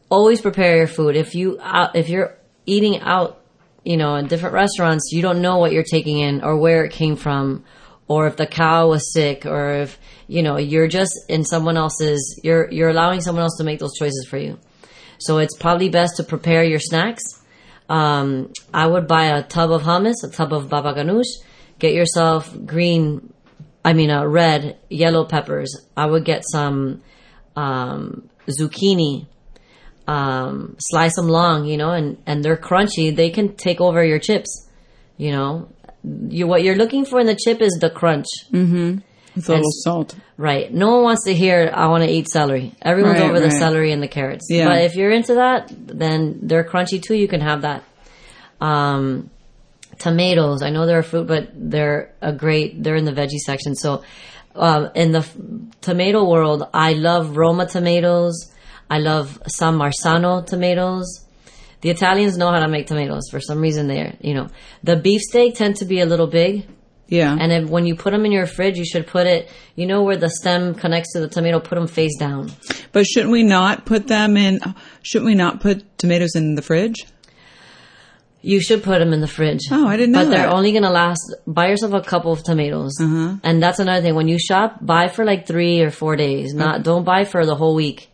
Always 0.10 0.42
prepare 0.42 0.76
your 0.78 0.88
food. 0.88 1.16
If 1.16 1.34
you 1.34 1.58
out, 1.62 1.96
if 1.96 2.10
you're 2.10 2.36
eating 2.66 3.00
out, 3.00 3.40
you 3.84 3.98
know, 3.98 4.16
in 4.16 4.28
different 4.28 4.54
restaurants, 4.54 5.12
you 5.12 5.22
don't 5.22 5.42
know 5.42 5.58
what 5.58 5.72
you're 5.72 5.84
taking 5.84 6.20
in 6.20 6.44
or 6.44 6.58
where 6.58 6.86
it 6.86 6.92
came 6.92 7.16
from, 7.16 7.64
or 8.08 8.28
if 8.28 8.38
the 8.38 8.48
cow 8.48 8.90
was 8.90 9.14
sick, 9.14 9.46
or 9.46 9.74
if 9.74 10.00
you 10.28 10.42
know 10.42 10.58
you're 10.58 10.88
just 10.88 11.14
in 11.30 11.44
someone 11.44 11.78
else's. 11.78 12.40
You're 12.44 12.72
you're 12.72 12.90
allowing 12.90 13.22
someone 13.22 13.44
else 13.44 13.58
to 13.58 13.64
make 13.64 13.80
those 13.80 13.98
choices 13.98 14.26
for 14.30 14.38
you. 14.38 14.60
So 15.20 15.38
it's 15.38 15.56
probably 15.56 15.90
best 15.90 16.18
to 16.18 16.24
prepare 16.24 16.64
your 16.64 16.80
snacks. 16.80 17.24
Um, 17.90 18.52
I 18.74 18.88
would 18.88 19.08
buy 19.08 19.26
a 19.26 19.44
tub 19.44 19.72
of 19.72 19.84
hummus, 19.84 20.16
a 20.24 20.30
tub 20.30 20.54
of 20.54 20.70
baba 20.70 20.94
ganoush. 20.94 21.28
Get 21.80 21.94
yourself 21.94 22.54
green, 22.66 23.34
I 23.84 23.94
mean, 23.94 24.10
uh, 24.10 24.26
red, 24.26 24.80
yellow 24.90 25.26
peppers. 25.26 25.76
I 25.96 26.06
would 26.06 26.26
get 26.26 26.44
some 26.50 27.02
um, 27.56 28.30
zucchini. 28.48 29.28
Um, 30.06 30.76
slice 30.80 31.16
them 31.16 31.30
long, 31.30 31.66
you 31.66 31.78
know, 31.78 31.92
and 31.92 32.18
and 32.26 32.44
they're 32.44 32.58
crunchy. 32.58 33.16
They 33.16 33.30
can 33.30 33.56
take 33.56 33.80
over 33.80 34.04
your 34.04 34.20
chips. 34.20 34.68
You 35.18 35.32
know, 35.32 35.70
you 36.28 36.46
what 36.46 36.64
you're 36.64 36.76
looking 36.76 37.06
for 37.06 37.20
in 37.20 37.28
the 37.28 37.36
chip 37.36 37.62
is 37.62 37.78
the 37.80 37.90
crunch. 37.90 38.28
Mm-hmm. 38.52 38.98
With 39.36 39.50
a 39.50 39.54
little 39.54 39.72
salt. 39.72 40.16
Right. 40.38 40.72
No 40.72 40.92
one 40.92 41.04
wants 41.04 41.26
to 41.26 41.34
hear, 41.34 41.72
I 41.74 41.88
want 41.88 42.04
to 42.04 42.10
eat 42.10 42.28
celery. 42.28 42.74
Everyone's 42.82 43.20
Right, 43.20 43.30
over 43.30 43.40
the 43.40 43.50
celery 43.50 43.92
and 43.92 44.02
the 44.02 44.08
carrots. 44.08 44.46
Yeah. 44.50 44.68
But 44.68 44.84
if 44.84 44.96
you're 44.96 45.10
into 45.10 45.36
that, 45.36 45.72
then 45.72 46.40
they're 46.44 46.64
crunchy 46.64 47.02
too. 47.02 47.16
You 47.16 47.28
can 47.28 47.42
have 47.42 47.64
that. 47.64 47.84
Um, 48.62 49.32
tomatoes. 49.98 50.62
I 50.62 50.70
know 50.70 50.86
they're 50.86 51.00
a 51.00 51.04
fruit, 51.04 51.28
but 51.28 51.50
they're 51.56 52.14
a 52.22 52.32
great, 52.32 52.84
they're 52.84 52.96
in 52.96 53.06
the 53.06 53.12
veggie 53.12 53.40
section. 53.40 53.74
So, 53.76 54.04
um, 54.56 54.92
in 54.94 55.12
the 55.14 55.20
f- 55.20 55.36
tomato 55.82 56.30
world, 56.30 56.68
I 56.74 56.94
love 56.94 57.36
Roma 57.36 57.66
tomatoes. 57.66 58.52
I 58.90 59.00
love 59.00 59.42
San 59.48 59.74
Marzano 59.76 60.46
tomatoes. 60.46 61.26
The 61.82 61.90
Italians 61.90 62.38
know 62.38 62.50
how 62.52 62.60
to 62.60 62.68
make 62.68 62.88
tomatoes. 62.88 63.24
For 63.30 63.40
some 63.42 63.60
reason, 63.60 63.88
they're, 63.88 64.16
you 64.22 64.34
know, 64.34 64.48
the 64.84 64.96
beefsteak 64.96 65.56
tend 65.56 65.78
to 65.78 65.86
be 65.86 66.00
a 66.00 66.06
little 66.06 66.28
big. 66.28 66.66
Yeah. 67.08 67.36
And 67.38 67.52
if, 67.52 67.70
when 67.70 67.86
you 67.86 67.96
put 67.96 68.12
them 68.12 68.26
in 68.26 68.32
your 68.32 68.46
fridge, 68.46 68.78
you 68.78 68.86
should 68.86 69.06
put 69.06 69.28
it, 69.28 69.50
you 69.76 69.86
know, 69.86 70.02
where 70.04 70.16
the 70.16 70.30
stem 70.30 70.74
connects 70.76 71.14
to 71.14 71.20
the 71.20 71.28
tomato, 71.28 71.60
put 71.60 71.76
them 71.76 71.88
face 71.88 72.18
down. 72.18 72.52
but 72.94 73.06
shouldn't 73.06 73.32
we 73.32 73.44
not 73.44 73.86
put 73.86 74.08
them 74.08 74.38
in? 74.38 74.60
Shouldn't 75.04 75.26
we 75.26 75.36
not 75.36 75.60
put 75.60 75.98
tomatoes 75.98 76.36
in 76.36 76.56
the 76.56 76.62
fridge? 76.62 77.06
You 78.42 78.60
should 78.62 78.84
put 78.84 79.00
them 79.00 79.14
in 79.14 79.22
the 79.22 79.28
fridge. 79.28 79.62
Oh, 79.72 79.88
I 79.88 79.96
didn't 79.96 80.12
know 80.14 80.24
But 80.24 80.30
they're 80.30 80.40
that. 80.40 80.48
Uh-huh. 80.50 80.58
only 80.58 80.72
going 80.72 80.84
to 80.84 80.90
last, 80.90 81.22
buy 81.48 81.68
yourself 81.70 81.94
a 81.94 82.02
couple 82.02 82.32
of 82.32 82.44
tomatoes. 82.44 82.94
And 83.00 83.62
that's 83.64 83.80
another 83.80 84.02
thing. 84.02 84.16
When 84.16 84.28
you 84.28 84.38
shop, 84.40 84.78
buy 84.86 85.08
for 85.08 85.24
like 85.24 85.46
three 85.48 85.82
or 85.82 85.92
four 85.92 86.16
days. 86.16 86.54
Not, 86.54 86.84
don't 86.84 87.04
buy 87.06 87.24
for 87.26 87.46
the 87.46 87.56
whole 87.56 87.76
week. 87.76 88.10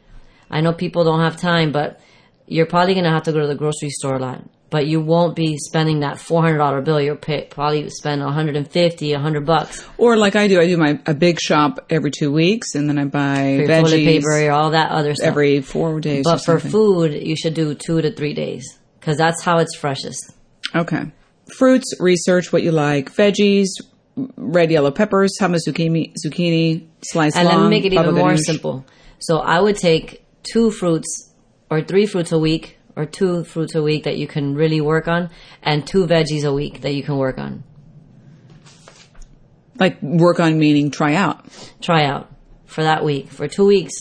I 0.50 0.62
know 0.62 0.74
people 0.74 1.04
don't 1.04 1.22
have 1.22 1.38
time, 1.38 1.72
but 1.72 2.00
you're 2.48 2.66
probably 2.66 2.94
going 2.94 3.06
to 3.06 3.12
have 3.12 3.24
to 3.24 3.32
go 3.32 3.40
to 3.40 3.48
the 3.48 3.56
grocery 3.56 3.90
store 3.90 4.16
a 4.16 4.20
lot. 4.20 4.44
But 4.72 4.86
you 4.86 5.02
won't 5.02 5.36
be 5.36 5.58
spending 5.58 6.02
that 6.02 6.18
$400 6.18 6.84
bill. 6.84 7.02
You'll 7.02 7.16
pay, 7.16 7.46
probably 7.50 7.90
spend 7.90 8.22
150, 8.22 9.14
100 9.14 9.46
bucks 9.46 9.84
Or 9.98 10.16
like 10.16 10.36
I 10.36 10.48
do, 10.48 10.62
I 10.62 10.68
do 10.68 10.78
my 10.78 11.00
a 11.08 11.16
big 11.16 11.40
shop 11.40 11.88
every 11.90 12.12
two 12.12 12.32
weeks, 12.32 12.76
and 12.76 12.88
then 12.88 13.00
I 13.00 13.06
buy 13.06 13.66
veggies 13.68 13.82
toilet 13.82 14.04
paper 14.04 14.46
or 14.46 14.52
all 14.52 14.72
that 14.72 14.92
other 14.92 15.16
stuff. 15.16 15.28
every 15.28 15.62
four 15.62 16.00
days. 16.00 16.24
or 16.28 16.34
But 16.34 16.46
for 16.46 16.60
food, 16.60 17.14
you 17.14 17.36
should 17.36 17.56
do 17.56 17.74
two 17.74 18.00
to 18.02 18.12
three 18.12 18.34
days 18.36 18.78
because 19.00 19.18
that's 19.18 19.42
how 19.42 19.58
it's 19.58 19.76
freshest. 19.76 20.32
Okay. 20.76 21.12
Fruits, 21.58 22.00
research 22.00 22.54
what 22.54 22.62
you 22.62 22.72
like. 22.72 23.12
Veggies, 23.16 23.70
red, 24.38 24.70
yellow 24.70 24.92
peppers, 24.92 25.32
hummus, 25.40 25.62
zucchini, 25.68 26.14
zucchini, 26.24 26.86
sliced 27.02 27.36
And 27.36 27.48
let 27.48 27.56
long, 27.56 27.70
me 27.70 27.70
make 27.78 27.86
it 27.86 27.94
even 27.94 28.14
more 28.14 28.38
simple. 28.38 28.86
So 29.18 29.40
I 29.40 29.60
would 29.60 29.78
take 29.78 30.24
two 30.52 30.72
fruits 30.72 31.34
or 31.70 31.82
three 31.82 32.06
fruits 32.06 32.32
a 32.32 32.40
week 32.40 32.78
or 32.96 33.06
two 33.06 33.44
fruits 33.44 33.76
a 33.76 33.82
week 33.82 34.04
that 34.04 34.18
you 34.18 34.28
can 34.28 34.56
really 34.56 34.82
work 34.82 35.08
on 35.08 35.30
and 35.64 35.86
two 35.86 36.06
veggies 36.08 36.44
a 36.44 36.54
week 36.54 36.82
that 36.82 36.94
you 36.94 37.04
can 37.04 37.18
work 37.18 37.38
on. 37.38 37.64
Like 39.78 40.02
work 40.02 40.40
on 40.40 40.60
meaning 40.60 40.92
try 40.92 41.16
out. 41.16 41.46
Try 41.82 42.06
out 42.06 42.30
for 42.66 42.84
that 42.84 43.04
week. 43.04 43.30
For 43.30 43.48
two 43.48 43.66
weeks, 43.66 43.94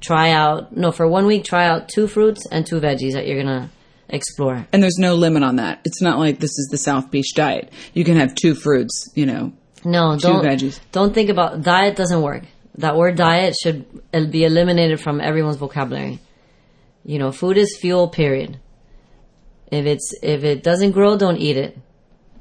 try 0.00 0.30
out, 0.30 0.74
no, 0.76 0.90
for 0.90 1.06
one 1.06 1.26
week, 1.26 1.44
try 1.44 1.66
out 1.66 1.88
two 1.88 2.06
fruits 2.06 2.46
and 2.50 2.66
two 2.66 2.80
veggies 2.80 3.12
that 3.12 3.26
you're 3.26 3.42
going 3.42 3.62
to 3.62 3.68
explore. 4.08 4.66
And 4.72 4.82
there's 4.82 4.96
no 4.98 5.14
limit 5.14 5.42
on 5.42 5.56
that. 5.56 5.80
It's 5.84 6.00
not 6.00 6.18
like 6.18 6.38
this 6.40 6.56
is 6.58 6.68
the 6.70 6.78
South 6.78 7.10
Beach 7.10 7.34
diet. 7.34 7.70
You 7.92 8.04
can 8.04 8.16
have 8.16 8.34
two 8.34 8.54
fruits, 8.54 9.10
you 9.14 9.26
know. 9.26 9.52
No, 9.84 10.16
Two 10.16 10.28
don't 10.28 10.44
veggies. 10.44 10.80
don't 10.90 11.14
think 11.14 11.28
about 11.30 11.62
diet. 11.62 11.94
Doesn't 11.94 12.22
work. 12.22 12.42
That 12.78 12.96
word 12.96 13.16
diet 13.16 13.54
should 13.60 13.86
be 14.12 14.44
eliminated 14.44 15.00
from 15.00 15.20
everyone's 15.20 15.56
vocabulary. 15.56 16.20
You 17.04 17.18
know, 17.18 17.32
food 17.32 17.58
is 17.58 17.76
fuel. 17.80 18.08
Period. 18.08 18.58
If 19.70 19.84
it's 19.84 20.14
if 20.22 20.44
it 20.44 20.62
doesn't 20.62 20.92
grow, 20.92 21.16
don't 21.18 21.38
eat 21.38 21.56
it, 21.56 21.76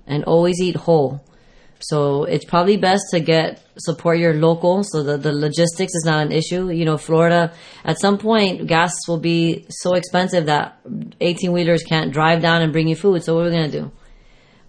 and 0.06 0.24
always 0.24 0.62
eat 0.62 0.76
whole. 0.76 1.24
So 1.80 2.24
it's 2.24 2.46
probably 2.46 2.78
best 2.78 3.04
to 3.12 3.20
get 3.20 3.62
support 3.78 4.20
your 4.20 4.34
local, 4.34 4.84
so 4.84 5.04
that 5.04 5.24
the 5.24 5.34
logistics 5.34 5.94
is 5.94 6.04
not 6.06 6.26
an 6.26 6.32
issue. 6.32 6.70
You 6.70 6.86
know, 6.86 6.98
Florida 6.98 7.54
at 7.84 8.00
some 8.00 8.18
point 8.18 8.68
gas 8.68 8.94
will 9.08 9.20
be 9.20 9.66
so 9.70 9.94
expensive 9.96 10.46
that 10.46 10.80
eighteen 11.20 11.52
wheelers 11.52 11.84
can't 11.84 12.14
drive 12.14 12.42
down 12.42 12.62
and 12.62 12.72
bring 12.72 12.88
you 12.88 12.96
food. 12.96 13.24
So 13.24 13.36
what 13.36 13.42
are 13.42 13.50
we 13.50 13.56
gonna 13.56 13.70
do? 13.70 13.92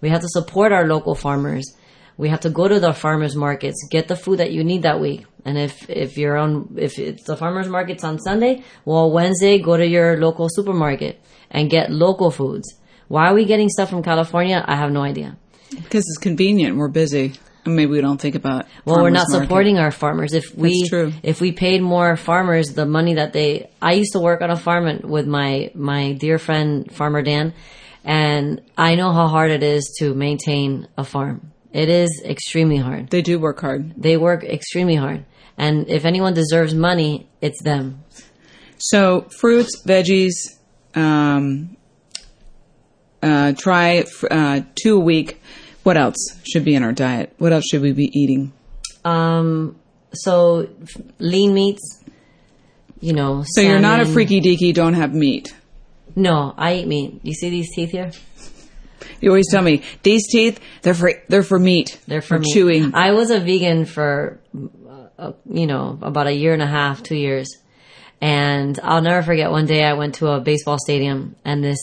We 0.00 0.08
have 0.08 0.20
to 0.22 0.28
support 0.28 0.72
our 0.72 0.86
local 0.86 1.14
farmers. 1.14 1.74
We 2.18 2.28
have 2.28 2.40
to 2.40 2.50
go 2.50 2.68
to 2.68 2.78
the 2.80 2.92
farmers 2.92 3.34
markets, 3.36 3.86
get 3.90 4.08
the 4.08 4.16
food 4.16 4.40
that 4.40 4.50
you 4.52 4.64
need 4.64 4.82
that 4.82 5.00
week. 5.00 5.24
And 5.44 5.56
if, 5.56 5.88
if 5.88 6.18
you're 6.18 6.36
on, 6.36 6.74
if 6.76 6.98
it's 6.98 7.22
the 7.24 7.36
farmers 7.36 7.68
market's 7.68 8.04
on 8.04 8.18
Sunday, 8.18 8.64
well, 8.84 9.10
Wednesday, 9.10 9.58
go 9.58 9.76
to 9.76 9.86
your 9.86 10.18
local 10.18 10.48
supermarket 10.50 11.20
and 11.50 11.70
get 11.70 11.90
local 11.90 12.30
foods. 12.30 12.68
Why 13.06 13.28
are 13.28 13.34
we 13.34 13.44
getting 13.46 13.68
stuff 13.70 13.88
from 13.88 14.02
California? 14.02 14.62
I 14.66 14.76
have 14.76 14.90
no 14.90 15.02
idea. 15.02 15.36
Because 15.70 16.00
it's 16.00 16.18
convenient. 16.18 16.76
We're 16.76 16.88
busy. 16.88 17.32
And 17.64 17.76
maybe 17.76 17.92
we 17.92 18.00
don't 18.00 18.20
think 18.20 18.34
about 18.34 18.66
Well, 18.84 19.02
we're 19.02 19.10
not 19.10 19.26
market. 19.30 19.44
supporting 19.44 19.78
our 19.78 19.90
farmers. 19.90 20.32
If 20.34 20.54
we, 20.54 20.88
if 21.22 21.40
we 21.40 21.52
paid 21.52 21.82
more 21.82 22.16
farmers 22.16 22.74
the 22.74 22.86
money 22.86 23.14
that 23.14 23.32
they, 23.32 23.70
I 23.80 23.92
used 23.92 24.12
to 24.14 24.20
work 24.20 24.42
on 24.42 24.50
a 24.50 24.56
farm 24.56 25.00
with 25.04 25.26
my, 25.26 25.70
my 25.74 26.12
dear 26.14 26.38
friend, 26.38 26.92
Farmer 26.92 27.22
Dan, 27.22 27.54
and 28.04 28.60
I 28.76 28.94
know 28.96 29.12
how 29.12 29.28
hard 29.28 29.50
it 29.50 29.62
is 29.62 29.94
to 30.00 30.14
maintain 30.14 30.88
a 30.96 31.04
farm. 31.04 31.52
It 31.72 31.88
is 31.88 32.22
extremely 32.24 32.78
hard. 32.78 33.10
They 33.10 33.22
do 33.22 33.38
work 33.38 33.60
hard. 33.60 33.94
They 33.96 34.16
work 34.16 34.44
extremely 34.44 34.94
hard. 34.94 35.24
And 35.56 35.88
if 35.88 36.04
anyone 36.04 36.34
deserves 36.34 36.74
money, 36.74 37.28
it's 37.40 37.62
them. 37.62 38.04
So 38.78 39.26
fruits, 39.38 39.82
veggies, 39.84 40.32
um, 40.94 41.76
uh, 43.22 43.52
try 43.52 44.04
uh, 44.30 44.60
two 44.76 44.96
a 44.96 45.00
week. 45.00 45.42
What 45.82 45.96
else 45.96 46.16
should 46.50 46.64
be 46.64 46.74
in 46.74 46.82
our 46.82 46.92
diet? 46.92 47.34
What 47.38 47.52
else 47.52 47.64
should 47.70 47.82
we 47.82 47.92
be 47.92 48.10
eating? 48.18 48.52
Um, 49.04 49.76
so 50.12 50.68
f- 50.82 51.02
lean 51.18 51.54
meats, 51.54 52.02
you 53.00 53.12
know. 53.12 53.44
So 53.46 53.60
you're 53.60 53.80
not 53.80 54.00
a 54.00 54.06
freaky 54.06 54.40
deaky. 54.40 54.72
Don't 54.72 54.94
have 54.94 55.14
meat. 55.14 55.54
No, 56.14 56.54
I 56.56 56.76
eat 56.76 56.86
meat. 56.86 57.20
You 57.22 57.32
see 57.32 57.50
these 57.50 57.74
teeth 57.74 57.90
here? 57.90 58.12
You 59.20 59.30
always 59.30 59.50
tell 59.50 59.62
me 59.62 59.82
these 60.02 60.26
teeth. 60.30 60.60
They're 60.82 60.94
for 60.94 61.12
they're 61.28 61.42
for 61.42 61.58
meat. 61.58 61.98
They're 62.06 62.22
for 62.22 62.38
me. 62.38 62.52
chewing. 62.52 62.94
I 62.94 63.12
was 63.12 63.30
a 63.30 63.40
vegan 63.40 63.84
for, 63.84 64.40
uh, 65.18 65.32
you 65.50 65.66
know, 65.66 65.98
about 66.02 66.26
a 66.26 66.32
year 66.32 66.52
and 66.52 66.62
a 66.62 66.66
half, 66.66 67.02
two 67.02 67.16
years. 67.16 67.48
And 68.20 68.78
I'll 68.82 69.02
never 69.02 69.22
forget 69.22 69.50
one 69.50 69.66
day 69.66 69.84
I 69.84 69.92
went 69.94 70.16
to 70.16 70.28
a 70.28 70.40
baseball 70.40 70.78
stadium 70.78 71.36
and 71.44 71.62
this 71.62 71.78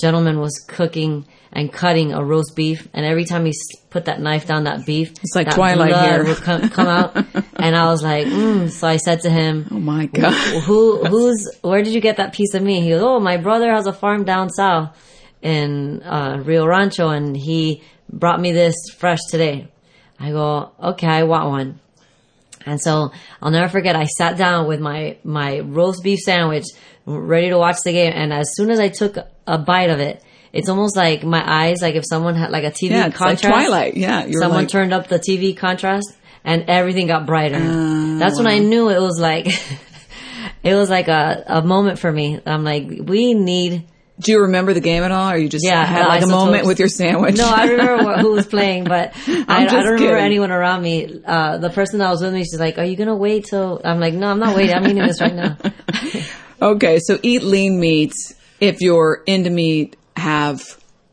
gentleman 0.00 0.38
was 0.38 0.58
cooking 0.68 1.26
and 1.52 1.72
cutting 1.72 2.12
a 2.12 2.24
roast 2.24 2.54
beef. 2.56 2.88
And 2.94 3.04
every 3.04 3.24
time 3.24 3.44
he 3.44 3.52
put 3.90 4.06
that 4.06 4.20
knife 4.20 4.46
down 4.46 4.64
that 4.64 4.86
beef, 4.86 5.10
It's 5.22 5.34
like 5.34 5.46
that 5.46 5.54
Twilight 5.54 5.90
blood 5.90 6.10
here. 6.10 6.24
would 6.24 6.36
come, 6.38 6.68
come 6.70 6.86
out. 6.86 7.14
and 7.56 7.76
I 7.76 7.86
was 7.86 8.02
like, 8.02 8.26
mm. 8.26 8.70
so 8.70 8.88
I 8.88 8.96
said 8.96 9.20
to 9.22 9.30
him, 9.30 9.68
oh 9.70 9.80
my 9.80 10.06
god! 10.06 10.32
who 10.62 11.04
who's 11.04 11.46
where 11.60 11.82
did 11.82 11.92
you 11.92 12.00
get 12.00 12.16
that 12.16 12.32
piece 12.32 12.54
of 12.54 12.62
meat? 12.62 12.82
He 12.82 12.90
goes, 12.90 13.02
oh, 13.02 13.20
my 13.20 13.36
brother 13.36 13.70
has 13.70 13.86
a 13.86 13.92
farm 13.92 14.24
down 14.24 14.48
south 14.50 14.96
in 15.42 16.02
uh, 16.02 16.40
Rio 16.44 16.66
Rancho, 16.66 17.08
and 17.08 17.36
he 17.36 17.82
brought 18.08 18.40
me 18.40 18.52
this 18.52 18.74
fresh 18.96 19.20
today. 19.30 19.68
I 20.18 20.30
go, 20.30 20.72
okay, 20.80 21.06
I 21.08 21.24
want 21.24 21.48
one. 21.48 21.80
And 22.64 22.80
so 22.80 23.10
I'll 23.40 23.50
never 23.50 23.68
forget. 23.68 23.96
I 23.96 24.04
sat 24.04 24.38
down 24.38 24.68
with 24.68 24.78
my 24.80 25.16
my 25.24 25.58
roast 25.60 26.02
beef 26.04 26.20
sandwich, 26.20 26.64
ready 27.06 27.48
to 27.50 27.58
watch 27.58 27.78
the 27.84 27.92
game, 27.92 28.12
and 28.14 28.32
as 28.32 28.50
soon 28.54 28.70
as 28.70 28.78
I 28.78 28.88
took 28.88 29.16
a 29.48 29.58
bite 29.58 29.90
of 29.90 29.98
it, 29.98 30.22
it's 30.52 30.68
almost 30.68 30.96
like 30.96 31.24
my 31.24 31.42
eyes, 31.44 31.82
like 31.82 31.96
if 31.96 32.04
someone 32.06 32.36
had 32.36 32.50
like 32.50 32.62
a 32.62 32.70
TV 32.70 32.90
Yeah, 32.90 33.06
it's 33.08 33.20
like. 33.20 33.40
Twilight. 33.40 33.96
Yeah, 33.96 34.26
you're 34.26 34.40
someone 34.40 34.60
like- 34.62 34.68
turned 34.68 34.92
up 34.94 35.08
the 35.08 35.18
TV 35.18 35.56
contrast, 35.56 36.14
and 36.44 36.66
everything 36.68 37.08
got 37.08 37.26
brighter. 37.26 37.58
That's 37.58 38.38
when 38.38 38.46
I 38.46 38.58
knew 38.60 38.90
it 38.90 39.00
was 39.00 39.18
like, 39.18 39.48
it 40.62 40.74
was 40.76 40.88
like 40.88 41.08
a 41.08 41.42
a 41.48 41.62
moment 41.62 41.98
for 41.98 42.12
me. 42.12 42.38
I'm 42.46 42.62
like, 42.62 42.86
we 43.02 43.34
need. 43.34 43.88
Do 44.22 44.32
you 44.32 44.40
remember 44.42 44.72
the 44.74 44.80
game 44.80 45.02
at 45.02 45.10
all, 45.12 45.30
or 45.30 45.36
you 45.36 45.48
just 45.48 45.64
Yeah, 45.66 45.84
had 45.84 46.06
like 46.06 46.22
a 46.22 46.26
moment 46.26 46.66
with 46.66 46.78
your 46.78 46.88
sandwich? 46.88 47.36
No, 47.36 47.48
I 47.48 47.66
remember 47.66 48.04
what, 48.04 48.20
who 48.20 48.32
was 48.32 48.46
playing, 48.46 48.84
but 48.84 49.12
I, 49.26 49.44
I 49.48 49.64
don't 49.66 49.74
remember 49.84 49.98
kidding. 49.98 50.16
anyone 50.24 50.50
around 50.50 50.82
me. 50.82 51.20
Uh, 51.24 51.58
the 51.58 51.70
person 51.70 51.98
that 51.98 52.08
was 52.10 52.22
with 52.22 52.32
me, 52.32 52.40
she's 52.40 52.60
like, 52.60 52.78
"Are 52.78 52.84
you 52.84 52.96
gonna 52.96 53.16
wait 53.16 53.46
till?" 53.50 53.80
I'm 53.84 54.00
like, 54.00 54.14
"No, 54.14 54.28
I'm 54.28 54.38
not 54.38 54.54
waiting. 54.56 54.74
I'm 54.74 54.84
eating 54.84 55.02
this 55.02 55.20
right 55.20 55.34
now." 55.34 55.56
okay, 56.62 56.98
so 57.00 57.18
eat 57.22 57.42
lean 57.42 57.80
meats. 57.80 58.34
If 58.60 58.80
you're 58.80 59.22
into 59.26 59.50
meat, 59.50 59.96
have 60.16 60.60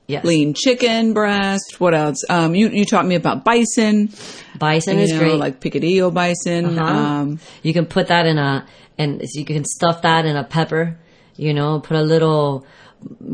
Yes, 0.08 0.24
lean 0.26 0.54
chicken 0.56 1.13
breast. 1.13 1.80
What 1.80 1.93
else? 1.93 2.24
Um, 2.30 2.56
you 2.56 2.69
you 2.69 2.86
taught 2.86 3.06
me 3.06 3.15
about 3.15 3.43
bison. 3.43 4.10
bison 4.58 4.98
you 4.98 5.04
is 5.04 5.12
know, 5.12 5.19
great. 5.19 5.36
like 5.36 5.60
picadillo 5.60 6.13
bison. 6.13 6.78
Uh-huh. 6.80 6.84
Um, 6.84 7.39
you 7.63 7.74
can 7.74 7.86
put 7.86 8.08
that 8.08 8.26
in 8.26 8.38
a, 8.38 8.65
and 8.98 9.22
you 9.34 9.45
can 9.45 9.65
stuff 9.65 10.02
that 10.04 10.26
in 10.26 10.36
a 10.36 10.43
pepper. 10.43 10.98
You 11.36 11.54
know, 11.54 11.80
put 11.80 11.95
a 11.95 12.02
little, 12.02 12.65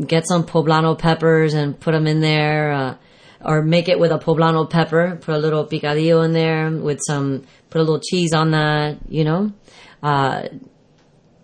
get 0.06 0.26
some 0.26 0.44
poblano 0.44 0.98
peppers 0.98 1.54
and 1.54 1.78
put 1.78 1.92
them 1.92 2.06
in 2.06 2.20
there, 2.20 2.72
uh, 2.72 2.96
or 3.44 3.62
make 3.62 3.88
it 3.88 3.98
with 3.98 4.12
a 4.12 4.18
poblano 4.18 4.68
pepper. 4.68 5.16
Put 5.20 5.34
a 5.34 5.38
little 5.38 5.66
picadillo 5.66 6.24
in 6.24 6.32
there 6.32 6.70
with 6.70 7.00
some, 7.06 7.44
put 7.70 7.80
a 7.80 7.84
little 7.84 8.00
cheese 8.00 8.32
on 8.32 8.50
that. 8.52 8.98
You 9.08 9.24
know, 9.24 9.52
uh, 10.02 10.48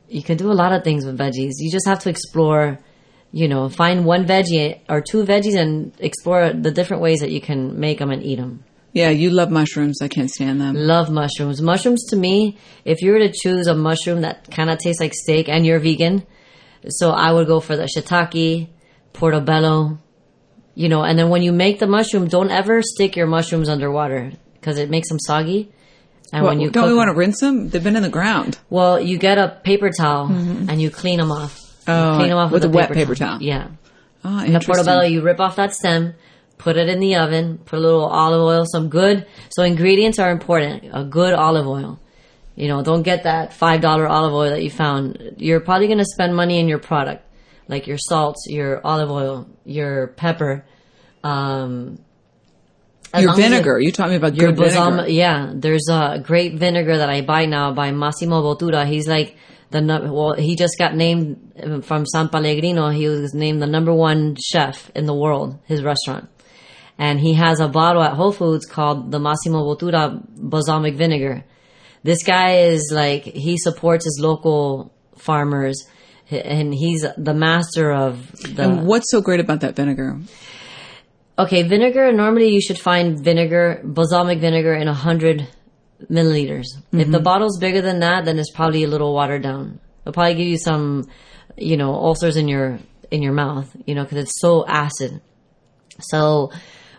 you 0.09 0.23
can 0.23 0.37
do 0.37 0.51
a 0.51 0.55
lot 0.55 0.73
of 0.73 0.85
things 0.85 1.05
with 1.05 1.19
veggies. 1.19 1.53
You 1.59 1.71
just 1.71 1.87
have 1.87 2.01
to 2.01 2.11
explore. 2.11 2.79
You 3.35 3.49
know, 3.49 3.71
find 3.71 4.05
one 4.05 4.27
veggie 4.27 4.81
or 4.91 5.01
two 5.01 5.25
veggies 5.25 5.57
and 5.57 5.95
explore 5.99 6.53
the 6.53 6.71
different 6.71 7.03
ways 7.03 7.21
that 7.21 7.31
you 7.31 7.41
can 7.41 7.81
make 7.81 7.99
them 7.99 8.11
and 8.11 8.23
eat 8.23 8.37
them. 8.37 8.63
Yeah, 8.93 9.09
you 9.09 9.31
love 9.31 9.51
mushrooms. 9.51 10.03
I 10.03 10.09
can't 10.09 10.31
stand 10.31 10.61
them. 10.61 10.75
Love 10.75 11.11
mushrooms. 11.11 11.63
Mushrooms 11.63 12.05
to 12.11 12.17
me, 12.17 12.59
if 12.85 13.01
you 13.01 13.13
were 13.13 13.21
to 13.21 13.33
choose 13.33 13.67
a 13.67 13.75
mushroom 13.75 14.21
that 14.21 14.51
kind 14.51 14.69
of 14.69 14.79
tastes 14.79 15.01
like 15.01 15.15
steak 15.15 15.49
and 15.49 15.65
you're 15.65 15.79
vegan, 15.79 16.27
so 16.89 17.11
I 17.11 17.33
would 17.33 17.47
go 17.47 17.61
for 17.61 17.77
the 17.77 17.85
shiitake, 17.85 18.69
portobello, 19.13 19.99
you 20.75 20.89
know, 20.89 21.03
and 21.03 21.19
then 21.19 21.29
when 21.29 21.43
you 21.43 21.53
make 21.53 21.79
the 21.79 21.87
mushroom, 21.87 22.29
don't 22.29 22.51
ever 22.51 22.83
stick 22.83 23.17
your 23.17 23.27
mushrooms 23.27 23.69
underwater 23.69 24.33
because 24.55 24.79
it 24.79 24.91
makes 24.91 25.09
them 25.09 25.19
soggy. 25.19 25.71
And 26.33 26.45
Well, 26.45 26.53
when 26.53 26.61
you 26.61 26.71
don't 26.71 26.89
we 26.89 26.95
want 26.95 27.09
to 27.09 27.15
rinse 27.15 27.41
them? 27.41 27.69
They've 27.69 27.83
been 27.83 27.97
in 27.97 28.03
the 28.03 28.09
ground. 28.09 28.59
well, 28.71 28.99
you 28.99 29.19
get 29.19 29.37
a 29.39 29.61
paper 29.63 29.91
towel 29.91 30.29
mm-hmm. 30.29 30.71
and 30.71 30.81
you 30.81 30.91
clean 30.91 31.19
them 31.19 31.31
off. 31.31 31.59
You 31.87 31.93
Oh, 31.93 32.15
clean 32.17 32.29
them 32.29 32.39
off 32.39 32.51
with 32.51 32.63
with, 32.63 32.73
a 32.73 32.77
wet 32.77 32.93
paper 32.93 33.15
towel. 33.15 33.43
Yeah. 33.43 33.69
Oh, 34.25 34.39
And 34.39 34.55
the 34.55 34.61
portobello, 34.61 35.03
you 35.03 35.21
rip 35.21 35.41
off 35.41 35.57
that 35.57 35.75
stem, 35.75 36.15
put 36.57 36.77
it 36.77 36.89
in 36.89 37.01
the 37.01 37.17
oven, 37.17 37.59
put 37.59 37.79
a 37.79 37.83
little 37.83 38.05
olive 38.05 38.41
oil, 38.41 38.65
some 38.65 38.89
good. 38.89 39.27
So 39.51 39.65
ingredients 39.65 40.19
are 40.19 40.31
important. 40.31 40.85
A 40.93 41.05
good 41.05 41.35
olive 41.35 41.67
oil. 41.67 41.99
You 42.55 42.69
know, 42.69 42.83
don't 42.83 43.03
get 43.03 43.23
that 43.25 43.53
five 43.55 43.81
dollar 43.81 44.07
olive 44.07 44.33
oil 44.35 44.51
that 44.51 44.63
you 44.63 44.71
found. 44.71 45.35
You're 45.39 45.61
probably 45.61 45.87
going 45.87 45.99
to 45.99 46.05
spend 46.05 46.35
money 46.37 46.59
in 46.59 46.69
your 46.69 46.79
product, 46.79 47.25
like 47.69 47.87
your 47.87 47.99
salts, 47.99 48.45
your 48.49 48.81
olive 48.87 49.11
oil, 49.11 49.47
your 49.65 50.09
pepper. 50.09 50.65
Um, 51.25 51.99
Your 53.19 53.31
as 53.31 53.39
it- 53.39 53.43
vinegar. 53.43 53.79
You 53.81 53.93
taught 53.93 54.11
me 54.11 54.17
about 54.17 54.35
your 54.35 54.53
good 54.53 54.57
vinegar. 54.57 54.75
balsam, 54.97 55.11
yeah. 55.11 55.51
There's 55.55 55.89
a 55.91 56.19
great 56.23 56.55
vinegar 56.55 56.99
that 56.99 57.09
I 57.09 57.21
buy 57.23 57.47
now 57.47 57.73
by 57.73 57.91
Massimo 57.93 58.43
Bottura. 58.43 58.87
He's 58.87 59.07
like 59.09 59.37
the 59.71 59.81
well, 60.13 60.35
he 60.35 60.57
just 60.57 60.77
got 60.79 60.95
named 60.95 61.53
uh, 61.63 61.81
from 61.81 62.05
San 62.07 62.29
Pellegrino. 62.29 62.91
He 62.91 63.09
was 63.09 63.33
named 63.35 63.63
the 63.63 63.67
number 63.67 63.93
one 63.95 64.37
chef 64.43 64.91
in 64.95 65.07
the 65.07 65.15
world. 65.15 65.59
His 65.65 65.83
restaurant, 65.83 66.29
and 66.99 67.21
he 67.21 67.35
has 67.35 67.61
a 67.61 67.69
bottle 67.69 68.03
at 68.03 68.13
Whole 68.15 68.33
Foods 68.33 68.67
called 68.67 69.11
the 69.11 69.19
Massimo 69.19 69.63
Bottura 69.65 70.23
balsamic 70.37 70.95
vinegar. 70.97 71.45
This 72.03 72.23
guy 72.25 72.63
is 72.63 72.91
like 72.93 73.25
he 73.25 73.57
supports 73.57 74.05
his 74.05 74.19
local 74.21 74.93
farmers, 75.17 75.87
and 76.31 76.75
he's 76.75 77.07
the 77.17 77.35
master 77.35 77.93
of 77.93 78.33
the. 78.55 78.65
And 78.65 78.87
what's 78.87 79.11
so 79.11 79.21
great 79.21 79.41
about 79.41 79.61
that 79.61 79.77
vinegar? 79.77 80.19
Okay, 81.39 81.63
vinegar. 81.63 82.13
Normally, 82.13 82.49
you 82.49 82.61
should 82.61 82.79
find 82.79 83.23
vinegar, 83.23 83.81
balsamic 83.85 84.41
vinegar, 84.41 84.75
in 84.75 84.89
a 84.89 84.95
hundred 84.95 85.49
milliliters. 86.11 86.67
If 86.77 86.91
the 86.91 87.05
mm-hmm. 87.05 87.23
bottle's 87.23 87.59
bigger 87.59 87.81
than 87.81 88.01
that, 88.01 88.25
then 88.25 88.39
it's 88.39 88.51
probably 88.51 88.85
a 88.85 88.89
little 88.89 89.15
watered 89.15 89.43
down. 89.43 89.81
It'll 90.03 90.13
probably 90.13 90.35
give 90.35 90.49
you 90.49 90.59
some, 90.59 91.09
you 91.57 91.77
know, 91.77 91.95
ulcers 91.95 92.37
in 92.37 92.49
your 92.49 92.79
in 93.11 93.23
your 93.23 93.33
mouth. 93.33 93.75
You 93.87 93.95
know, 93.95 94.03
because 94.03 94.19
it's 94.19 94.41
so 94.41 94.67
acid. 94.67 95.21
So, 96.01 96.51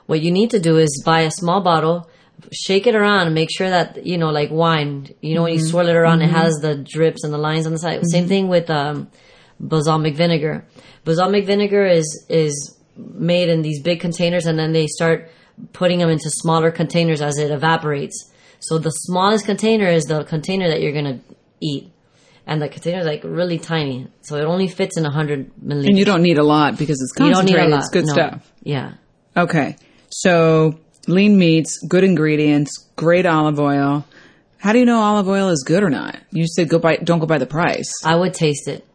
what 0.06 0.22
you 0.22 0.32
need 0.32 0.52
to 0.52 0.60
do 0.60 0.78
is 0.78 1.04
buy 1.06 1.22
a 1.22 1.32
small 1.32 1.62
bottle, 1.62 2.10
shake 2.52 2.88
it 2.88 2.96
around, 2.96 3.28
and 3.28 3.36
make 3.36 3.50
sure 3.52 3.70
that 3.70 4.06
you 4.06 4.18
know, 4.18 4.30
like 4.30 4.52
wine. 4.52 5.14
You 5.22 5.36
know, 5.36 5.44
when 5.44 5.54
you 5.54 5.60
mm-hmm. 5.60 5.70
swirl 5.70 5.88
it 5.88 5.96
around, 5.96 6.22
it 6.22 6.26
mm-hmm. 6.26 6.36
has 6.36 6.54
the 6.56 6.76
drips 6.76 7.24
and 7.24 7.34
the 7.34 7.38
lines 7.38 7.66
on 7.66 7.72
the 7.72 7.80
side. 7.80 8.02
Same 8.06 8.24
mm-hmm. 8.24 8.30
thing 8.30 8.48
with 8.48 8.70
um, 8.70 9.10
balsamic 9.60 10.16
vinegar. 10.16 10.66
Balsamic 11.06 11.46
vinegar 11.46 11.86
is 11.86 12.26
is 12.30 12.78
made 12.98 13.50
in 13.50 13.62
these 13.62 13.82
big 13.82 14.00
containers, 14.00 14.46
and 14.46 14.58
then 14.58 14.74
they 14.74 14.88
start 14.88 15.30
putting 15.72 16.00
them 16.00 16.10
into 16.10 16.30
smaller 16.30 16.72
containers 16.72 17.22
as 17.22 17.38
it 17.38 17.52
evaporates. 17.52 18.32
So 18.60 18.78
the 18.78 18.92
smallest 18.92 19.46
container 19.46 19.88
is 19.88 20.06
the 20.06 20.24
container 20.24 20.70
that 20.70 20.82
you're 20.82 20.94
gonna 20.94 21.20
eat, 21.60 21.92
and 22.48 22.62
the 22.62 22.70
container 22.70 23.00
is 23.00 23.06
like 23.06 23.22
really 23.24 23.60
tiny, 23.60 24.08
so 24.22 24.38
it 24.38 24.46
only 24.46 24.68
fits 24.68 24.98
in 24.98 25.04
hundred 25.06 25.52
milliliters. 25.56 25.88
And 25.88 25.98
you 25.98 26.06
don't 26.06 26.22
need 26.22 26.38
a 26.38 26.44
lot 26.44 26.78
because 26.78 27.02
it's 27.02 27.14
You 27.20 27.34
don't 27.34 27.46
need 27.46 27.56
concentrated. 27.56 27.72
a 27.72 27.76
lot. 27.76 27.80
It's 27.80 27.90
good 27.90 28.06
no. 28.06 28.14
stuff. 28.14 28.52
Yeah. 28.64 28.94
Okay. 29.36 29.76
So 30.10 30.80
lean 31.08 31.38
meats, 31.38 31.80
good 31.88 32.04
ingredients, 32.04 32.72
great 32.96 33.26
olive 33.26 33.60
oil. 33.60 34.06
How 34.58 34.72
do 34.72 34.80
you 34.80 34.86
know 34.86 35.02
olive 35.02 35.28
oil 35.28 35.50
is 35.50 35.64
good 35.66 35.84
or 35.84 35.90
not? 35.90 36.18
You 36.32 36.48
said 36.48 36.70
go 36.70 36.80
buy, 36.80 36.96
don't 36.98 37.20
go 37.20 37.26
by 37.26 37.38
the 37.38 37.46
price. 37.46 37.92
I 38.06 38.16
would 38.16 38.34
taste 38.34 38.68
it. 38.68 38.86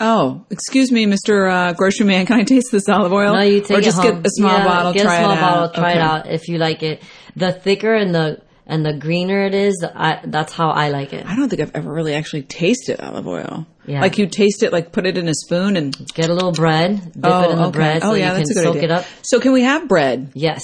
Oh, 0.00 0.44
excuse 0.48 0.92
me, 0.92 1.06
Mr. 1.06 1.50
Uh, 1.52 1.72
grocery 1.72 2.06
man. 2.06 2.24
Can 2.26 2.38
I 2.38 2.44
taste 2.44 2.70
this 2.70 2.88
olive 2.88 3.12
oil? 3.12 3.34
No, 3.34 3.42
you 3.42 3.60
take 3.60 3.78
or 3.78 3.80
it 3.80 3.84
just 3.84 4.00
home. 4.00 4.16
get 4.22 4.26
a 4.26 4.30
small 4.30 4.58
Yeah, 4.58 4.64
bottle, 4.64 4.92
Get 4.92 5.02
try 5.02 5.16
a 5.16 5.18
small 5.24 5.32
it 5.32 5.40
bottle, 5.40 5.64
out. 5.64 5.74
try 5.74 5.92
it 5.92 5.98
out 5.98 6.30
if 6.30 6.46
you 6.48 6.58
like 6.58 6.82
it. 6.84 7.02
The 7.34 7.52
thicker 7.52 7.92
and 7.94 8.14
the 8.14 8.40
and 8.70 8.84
the 8.84 8.92
greener 8.92 9.46
it 9.46 9.54
is, 9.54 9.82
I, 9.82 10.20
that's 10.24 10.52
how 10.52 10.68
I 10.68 10.90
like 10.90 11.14
it. 11.14 11.24
I 11.26 11.34
don't 11.34 11.48
think 11.48 11.62
I've 11.62 11.74
ever 11.74 11.90
really 11.90 12.14
actually 12.14 12.42
tasted 12.42 13.00
olive 13.00 13.26
oil. 13.26 13.66
Yeah. 13.86 14.02
Like 14.02 14.18
you 14.18 14.26
taste 14.26 14.62
it, 14.62 14.72
like 14.72 14.92
put 14.92 15.06
it 15.06 15.16
in 15.16 15.26
a 15.26 15.32
spoon 15.34 15.74
and 15.76 15.96
Get 16.14 16.28
a 16.28 16.34
little 16.34 16.52
bread, 16.52 17.00
dip 17.14 17.24
oh, 17.24 17.42
it 17.44 17.50
in 17.52 17.56
the 17.56 17.62
okay. 17.68 17.78
bread 17.78 18.02
so 18.02 18.10
oh 18.10 18.14
yeah, 18.14 18.36
you 18.36 18.44
can 18.44 18.54
soak 18.54 18.76
idea. 18.76 18.82
it 18.84 18.90
up. 18.90 19.04
So 19.22 19.40
can 19.40 19.52
we 19.52 19.62
have 19.62 19.88
bread? 19.88 20.32
Yes, 20.34 20.62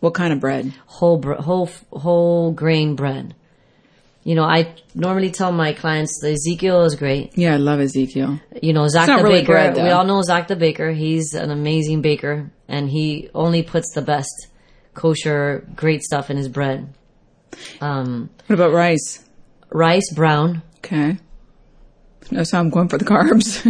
What 0.00 0.14
kind 0.14 0.32
of 0.32 0.40
bread? 0.40 0.72
whole 0.86 1.18
br- 1.18 1.34
whole 1.34 1.70
whole 1.92 2.52
grain 2.52 2.94
bread. 2.96 3.34
You 4.24 4.34
know, 4.34 4.42
I 4.44 4.74
normally 4.94 5.30
tell 5.30 5.52
my 5.52 5.72
clients 5.72 6.18
the 6.20 6.32
Ezekiel 6.32 6.82
is 6.84 6.96
great. 6.96 7.32
Yeah, 7.38 7.54
I 7.54 7.58
love 7.58 7.80
Ezekiel. 7.80 8.40
You 8.60 8.72
know, 8.72 8.88
Zak 8.88 9.06
the 9.06 9.22
really 9.22 9.40
baker. 9.40 9.52
bread, 9.52 9.74
we 9.76 9.88
all 9.90 10.04
know 10.04 10.20
Zak 10.22 10.48
the 10.48 10.56
baker. 10.56 10.90
He's 10.90 11.32
an 11.34 11.50
amazing 11.52 12.02
baker, 12.02 12.50
and 12.66 12.90
he 12.90 13.30
only 13.34 13.62
puts 13.62 13.92
the 13.94 14.02
best 14.02 14.48
kosher, 14.94 15.64
great 15.76 16.02
stuff 16.02 16.28
in 16.30 16.36
his 16.36 16.48
bread. 16.48 16.92
Um, 17.80 18.30
What 18.46 18.54
about 18.54 18.72
rice? 18.72 19.22
rice 19.70 20.12
brown. 20.12 20.62
Okay. 20.78 21.18
That's 22.30 22.50
how 22.50 22.58
I'm 22.60 22.70
going 22.70 22.88
for 22.88 22.98
the 22.98 23.04
carbs. 23.04 23.62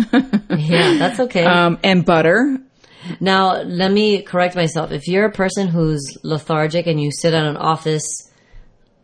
Yeah, 0.58 0.96
that's 0.98 1.20
okay. 1.20 1.44
um, 1.44 1.78
and 1.84 2.04
butter. 2.04 2.58
Now, 3.20 3.62
let 3.62 3.92
me 3.92 4.22
correct 4.22 4.56
myself. 4.56 4.90
If 4.92 5.08
you're 5.08 5.26
a 5.26 5.32
person 5.32 5.68
who's 5.68 6.18
lethargic 6.22 6.86
and 6.86 7.00
you 7.00 7.10
sit 7.10 7.34
at 7.34 7.44
an 7.44 7.56
office 7.56 8.04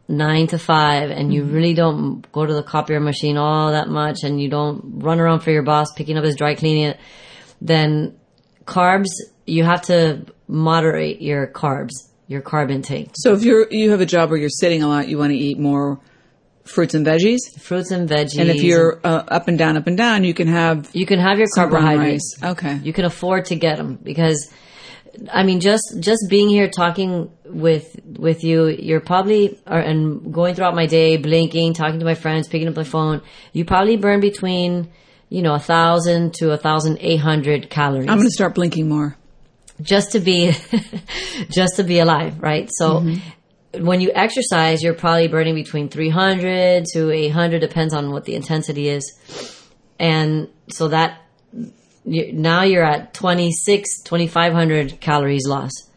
nine 0.09 0.47
to 0.49 0.59
five 0.59 1.11
and 1.11 1.33
you 1.33 1.43
mm-hmm. 1.43 1.55
really 1.55 1.75
don't 1.75 2.31
go 2.33 2.45
to 2.45 2.53
the 2.53 2.63
copier 2.63 3.01
machine 3.01 3.37
all 3.37 3.71
that 3.73 3.89
much 3.89 4.25
and 4.25 4.41
you 4.41 4.51
don't 4.51 5.03
run 5.03 5.21
around 5.21 5.41
for 5.41 5.51
your 5.51 5.63
boss 5.63 5.93
picking 5.95 6.19
up 6.19 6.25
his 6.25 6.37
dry 6.37 6.55
cleaning 6.55 6.95
then 7.63 8.19
carbs, 8.65 9.09
you 9.47 9.65
have 9.65 9.83
to 9.83 10.27
moderate 10.49 11.23
your 11.23 11.47
carbs, 11.47 11.93
your 12.27 12.43
carb 12.43 12.71
intake. 12.71 13.11
So 13.15 13.33
if 13.35 13.43
you're 13.43 13.67
you 13.71 13.91
have 13.91 14.01
a 14.01 14.07
job 14.07 14.31
where 14.31 14.39
you're 14.39 14.51
sitting 14.51 14.83
a 14.83 14.89
lot, 14.89 15.09
you 15.09 15.19
want 15.19 15.31
to 15.31 15.39
eat 15.39 15.59
more 15.59 16.01
fruits 16.65 16.95
and 16.95 17.07
veggies. 17.07 17.39
Fruits 17.61 17.91
and 17.91 18.09
veggies. 18.09 18.39
And 18.39 18.51
if 18.51 18.63
you're 18.63 19.01
uh, 19.05 19.25
up 19.29 19.49
and 19.49 19.59
down, 19.59 19.77
up 19.77 19.87
and 19.87 19.97
down, 19.97 20.25
you 20.25 20.35
can 20.35 20.49
have 20.49 20.89
you 20.93 21.07
can 21.07 21.19
have 21.19 21.39
your 21.39 21.49
carbohydrates. 21.55 22.37
Okay. 22.43 22.77
you 22.83 22.93
can 22.93 23.05
afford 23.05 23.47
to 23.47 23.57
get 23.57 23.77
them 23.79 23.99
because 24.03 24.53
I 25.33 25.43
mean 25.43 25.61
just 25.61 25.97
just 26.01 26.21
being 26.31 26.49
here 26.49 26.69
talking 26.71 27.31
with 27.45 28.01
with 28.05 28.45
you 28.45 28.69
you're 28.69 29.01
probably 29.01 29.61
or, 29.67 29.79
and 29.79 30.33
going 30.33 30.55
throughout 30.55 30.75
my 30.75 30.87
day 30.87 31.19
blinking 31.19 31.75
talking 31.75 31.99
to 31.99 32.05
my 32.07 32.15
friends 32.15 32.49
picking 32.49 32.67
up 32.67 32.75
my 32.77 32.85
phone 32.85 33.21
you 33.53 33.65
probably 33.67 33.97
burn 33.99 34.21
between 34.21 34.91
you 35.29 35.43
know 35.43 35.55
a 35.55 35.59
thousand 35.61 36.33
to 36.35 36.51
a 36.53 36.57
thousand 36.57 36.97
eight 37.01 37.19
hundred 37.21 37.69
calories 37.69 38.09
I'm 38.09 38.17
going 38.17 38.27
to 38.29 38.33
start 38.33 38.55
blinking 38.55 38.89
more. 38.89 39.17
just 39.83 40.13
to 40.13 40.21
be 40.21 40.53
just 41.51 41.77
to 41.77 41.83
be 41.85 41.99
alive 41.99 42.41
right 42.41 42.71
so 42.73 43.05
when 43.79 44.01
you 44.01 44.11
exercise 44.15 44.83
you're 44.83 44.95
probably 44.95 45.29
burning 45.29 45.55
between 45.55 45.89
300 45.89 46.85
to 46.93 47.11
800 47.11 47.61
depends 47.61 47.95
on 47.95 48.13
what 48.13 48.25
the 48.25 48.35
intensity 48.35 48.89
is. 48.89 49.05
And 49.99 50.49
so 50.69 50.89
that 50.89 51.21
you, 52.05 52.33
now 52.33 52.63
you're 52.63 52.85
at 52.85 53.15
26 53.15 54.03
2500 54.03 55.01
calories 55.01 55.47
lost. 55.47 55.89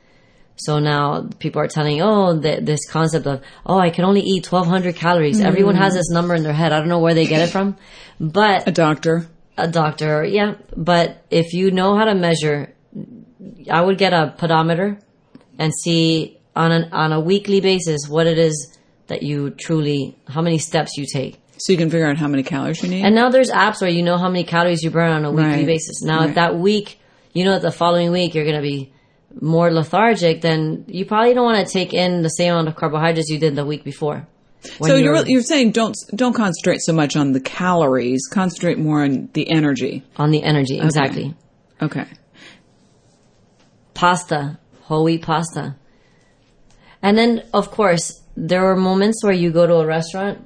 So 0.57 0.79
now 0.79 1.27
people 1.39 1.61
are 1.61 1.67
telling 1.67 2.01
oh 2.01 2.39
th- 2.39 2.63
this 2.63 2.89
concept 2.89 3.27
of 3.27 3.41
oh 3.65 3.77
i 3.77 3.89
can 3.89 4.05
only 4.05 4.21
eat 4.21 4.49
1200 4.49 4.95
calories. 4.95 5.41
Mm. 5.41 5.45
Everyone 5.45 5.75
has 5.75 5.93
this 5.93 6.09
number 6.09 6.33
in 6.33 6.43
their 6.43 6.53
head. 6.53 6.71
I 6.71 6.79
don't 6.79 6.87
know 6.87 6.99
where 6.99 7.13
they 7.13 7.25
get 7.25 7.41
it 7.41 7.51
from 7.51 7.75
but 8.19 8.67
A 8.67 8.71
doctor. 8.71 9.27
a 9.57 9.67
doctor, 9.67 10.23
yeah. 10.23 10.55
But 10.75 11.23
if 11.29 11.53
you 11.53 11.71
know 11.71 11.97
how 11.97 12.05
to 12.05 12.15
measure, 12.15 12.73
I 13.69 13.81
would 13.81 13.97
get 13.97 14.13
a 14.13 14.33
pedometer 14.37 14.99
and 15.57 15.73
see 15.73 16.34
on 16.55 16.71
an 16.71 16.91
on 16.93 17.11
a 17.13 17.19
weekly 17.19 17.59
basis 17.61 18.07
what 18.07 18.27
it 18.27 18.37
is 18.37 18.77
that 19.07 19.21
you 19.23 19.49
truly 19.51 20.17
how 20.27 20.41
many 20.41 20.57
steps 20.57 20.97
you 20.97 21.05
take. 21.11 21.39
So 21.57 21.71
you 21.71 21.77
can 21.77 21.89
figure 21.89 22.07
out 22.07 22.17
how 22.17 22.27
many 22.27 22.43
calories 22.43 22.81
you 22.83 22.89
need. 22.89 23.03
And 23.05 23.15
now 23.15 23.29
there's 23.29 23.49
apps 23.51 23.81
where 23.81 23.89
you 23.89 24.03
know 24.03 24.17
how 24.17 24.27
many 24.29 24.43
calories 24.43 24.83
you 24.83 24.89
burn 24.89 25.11
on 25.11 25.23
a 25.25 25.31
weekly 25.31 25.51
Right. 25.51 25.65
basis. 25.65 26.01
Now 26.01 26.19
Right. 26.19 26.29
if 26.29 26.35
that 26.35 26.57
week, 26.57 26.99
you 27.33 27.45
know 27.45 27.51
that 27.51 27.61
the 27.61 27.71
following 27.71 28.11
week 28.11 28.33
you're 28.35 28.43
going 28.45 28.55
to 28.57 28.61
be 28.61 28.91
more 29.41 29.71
lethargic, 29.71 30.41
then 30.41 30.85
you 30.87 31.05
probably 31.05 31.33
don't 31.33 31.45
want 31.45 31.65
to 31.65 31.71
take 31.71 31.93
in 31.93 32.21
the 32.23 32.29
same 32.29 32.51
amount 32.53 32.67
of 32.69 32.75
carbohydrates 32.75 33.29
you 33.29 33.37
did 33.39 33.55
the 33.55 33.65
week 33.65 33.83
before. 33.83 34.27
So 34.81 34.95
you're- 34.95 35.03
you're 35.03 35.27
you're 35.27 35.41
saying 35.43 35.71
don't 35.71 35.95
don't 36.15 36.33
concentrate 36.33 36.79
so 36.81 36.91
much 36.93 37.15
on 37.15 37.31
the 37.33 37.39
calories. 37.39 38.27
Concentrate 38.31 38.77
more 38.79 39.03
on 39.03 39.29
the 39.33 39.49
energy. 39.49 40.03
on 40.17 40.31
the 40.31 40.41
energy, 40.43 40.79
exactly. 40.79 41.35
Okay. 41.81 42.05
pasta, 43.93 44.57
whole 44.83 45.03
wheat 45.03 45.21
pasta. 45.21 45.75
And 47.05 47.13
then, 47.19 47.31
of 47.53 47.65
course, 47.79 48.05
there 48.35 48.63
are 48.69 48.75
moments 48.75 49.23
where 49.23 49.33
you 49.43 49.49
go 49.51 49.65
to 49.67 49.75
a 49.75 49.85
restaurant 49.85 50.37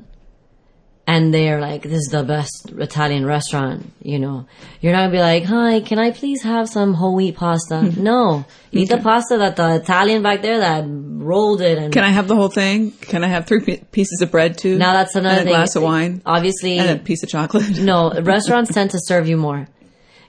and 1.07 1.33
they're 1.33 1.59
like, 1.59 1.81
this 1.83 1.93
is 2.05 2.09
the 2.11 2.23
best 2.23 2.69
Italian 2.77 3.25
restaurant, 3.25 3.91
you 4.03 4.19
know. 4.19 4.45
You're 4.81 4.93
not 4.93 4.99
gonna 5.05 5.11
be 5.11 5.19
like, 5.31 5.43
hi, 5.45 5.79
can 5.81 5.97
I 5.97 6.11
please 6.11 6.43
have 6.43 6.69
some 6.69 6.93
whole 6.93 7.15
wheat 7.15 7.35
pasta? 7.35 7.75
Mm-hmm. 7.75 8.03
no. 8.03 8.45
Eat 8.71 8.89
the 8.89 8.97
pasta 8.99 9.37
that 9.37 9.55
the 9.55 9.75
Italian 9.75 10.21
back 10.21 10.41
there 10.43 10.59
that 10.59 10.83
rolled 10.87 11.61
it 11.61 11.77
and 11.79 11.91
Can 11.91 12.03
I 12.03 12.09
have 12.11 12.27
the 12.27 12.35
whole 12.35 12.49
thing? 12.61 12.91
Can 12.91 13.23
I 13.23 13.27
have 13.27 13.47
three 13.47 13.61
pieces 13.91 14.21
of 14.21 14.29
bread 14.29 14.57
too? 14.57 14.77
now 14.77 14.93
that's 14.93 15.15
another 15.15 15.39
and 15.39 15.41
a 15.41 15.43
thing. 15.45 15.53
glass 15.53 15.75
of 15.75 15.81
wine 15.83 16.21
Obviously, 16.25 16.77
and 16.77 16.99
a 16.99 17.03
piece 17.03 17.23
of 17.23 17.29
chocolate. 17.29 17.79
no 17.79 18.11
restaurants 18.35 18.71
tend 18.73 18.91
to 18.91 18.99
serve 19.01 19.27
you 19.27 19.37
more 19.37 19.67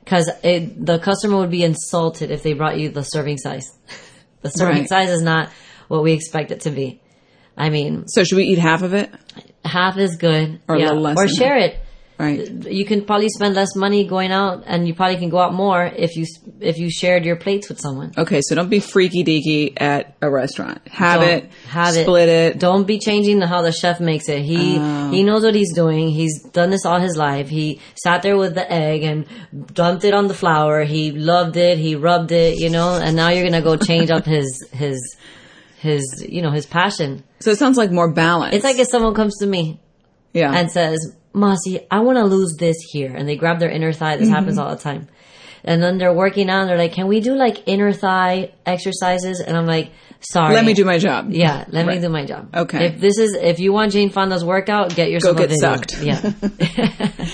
because 0.04 0.26
the 0.42 0.98
customer 1.02 1.36
would 1.38 1.50
be 1.50 1.62
insulted 1.62 2.30
if 2.30 2.42
they 2.42 2.54
brought 2.54 2.78
you 2.78 2.88
the 2.88 3.02
serving 3.02 3.36
size. 3.36 3.66
the 4.42 4.48
serving 4.48 4.78
Right. 4.82 4.88
size 4.88 5.10
is 5.10 5.22
not 5.22 5.50
what 5.90 6.02
we 6.02 6.12
expect 6.12 6.50
it 6.52 6.60
to 6.62 6.70
be. 6.70 7.00
I 7.56 7.68
mean, 7.68 8.06
So 8.06 8.22
should 8.24 8.36
we 8.36 8.44
eat 8.44 8.58
half 8.58 8.82
of 8.82 8.94
it? 8.94 9.10
half 9.64 9.98
is 9.98 10.16
good, 10.16 10.60
Or 10.68 10.76
a 10.76 10.78
little 10.78 11.00
less 11.00 11.16
or 11.18 11.28
share 11.28 11.58
it. 11.58 11.78
Right. 12.18 12.50
You 12.66 12.84
can 12.84 13.06
probably 13.06 13.30
spend 13.30 13.54
less 13.54 13.74
money 13.74 14.04
going 14.06 14.30
out, 14.30 14.64
and 14.66 14.86
you 14.86 14.92
probably 14.94 15.16
can 15.16 15.30
go 15.30 15.38
out 15.38 15.54
more 15.54 15.82
if 15.86 16.16
you 16.18 16.26
if 16.60 16.76
you 16.76 16.90
shared 16.90 17.24
your 17.24 17.36
plates 17.36 17.70
with 17.70 17.80
someone. 17.80 18.12
Okay, 18.18 18.40
so 18.42 18.54
don't 18.54 18.68
be 18.68 18.78
freaky 18.80 19.24
deaky 19.24 19.72
at 19.80 20.16
a 20.20 20.30
restaurant. 20.30 20.86
Have 20.88 21.22
Don't 21.22 21.30
it. 21.30 21.50
have 21.68 21.96
it, 21.96 22.02
split 22.04 22.28
it. 22.28 22.58
Don't 22.58 22.86
be 22.86 22.98
changing 22.98 23.38
the, 23.38 23.46
how 23.46 23.62
the 23.62 23.72
chef 23.72 24.00
makes 24.00 24.28
it. 24.28 24.42
He 24.42 24.76
Oh. 24.78 25.10
he 25.10 25.22
knows 25.22 25.42
what 25.44 25.54
he's 25.54 25.72
doing. 25.74 26.10
He's 26.10 26.42
done 26.58 26.68
this 26.68 26.84
all 26.84 27.00
his 27.00 27.16
life. 27.16 27.48
He 27.48 27.80
sat 28.04 28.20
there 28.20 28.36
with 28.36 28.54
the 28.54 28.70
egg 28.70 29.02
and 29.02 29.24
dumped 29.72 30.04
it 30.04 30.12
on 30.12 30.28
the 30.28 30.34
flour. 30.42 30.84
He 30.84 31.12
loved 31.12 31.56
it. 31.56 31.78
He 31.78 31.94
rubbed 31.94 32.32
it, 32.32 32.60
you 32.60 32.68
know. 32.68 32.90
And 33.04 33.16
now 33.16 33.30
you're 33.30 33.44
gonna 33.48 33.62
go 33.70 33.76
change 33.76 34.10
up 34.10 34.26
his 34.26 34.46
his 34.72 34.98
his 35.80 36.02
you 36.28 36.42
know 36.42 36.50
his 36.50 36.66
passion. 36.66 37.24
So 37.40 37.50
it 37.50 37.58
sounds 37.58 37.76
like 37.78 37.90
more 37.90 38.12
balance. 38.12 38.54
It's 38.54 38.64
like 38.64 38.78
if 38.78 38.88
someone 38.88 39.14
comes 39.14 39.36
to 39.38 39.46
me 39.46 39.80
yeah. 40.32 40.52
and 40.52 40.70
says, 40.70 40.98
Mossy, 41.32 41.80
I 41.90 42.00
want 42.00 42.18
to 42.18 42.24
lose 42.24 42.54
this 42.58 42.76
here. 42.92 43.12
And 43.14 43.28
they 43.28 43.36
grab 43.36 43.58
their 43.60 43.70
inner 43.70 43.92
thigh. 43.92 44.16
This 44.16 44.26
Mm-hmm. 44.28 44.34
happens 44.34 44.58
all 44.58 44.70
the 44.74 44.80
time. 44.82 45.08
And 45.62 45.82
then 45.82 45.98
they're 45.98 46.12
working 46.12 46.48
on. 46.48 46.66
they're 46.68 46.78
like, 46.78 46.92
can 46.94 47.06
we 47.06 47.20
do 47.20 47.34
like 47.34 47.66
inner 47.68 47.92
thigh 47.92 48.52
exercises? 48.64 49.40
And 49.40 49.56
I'm 49.56 49.66
like, 49.66 49.90
sorry. 50.20 50.54
Let 50.54 50.64
me 50.64 50.72
do 50.74 50.84
my 50.86 50.96
job. 50.98 51.30
Yeah, 51.32 51.64
let 51.68 51.86
Right. 51.86 51.96
me 51.96 52.00
do 52.00 52.08
my 52.08 52.24
job. 52.24 52.54
Okay. 52.56 52.86
If 52.86 53.00
this 53.00 53.18
is, 53.18 53.34
if 53.34 53.58
you 53.60 53.72
want 53.72 53.92
Jane 53.92 54.08
Fonda's 54.10 54.44
workout, 54.44 54.94
get 54.94 55.10
yourself 55.10 55.36
go 55.36 55.46
get 55.46 55.58
sucked. 55.58 56.02
Yeah. 56.02 56.32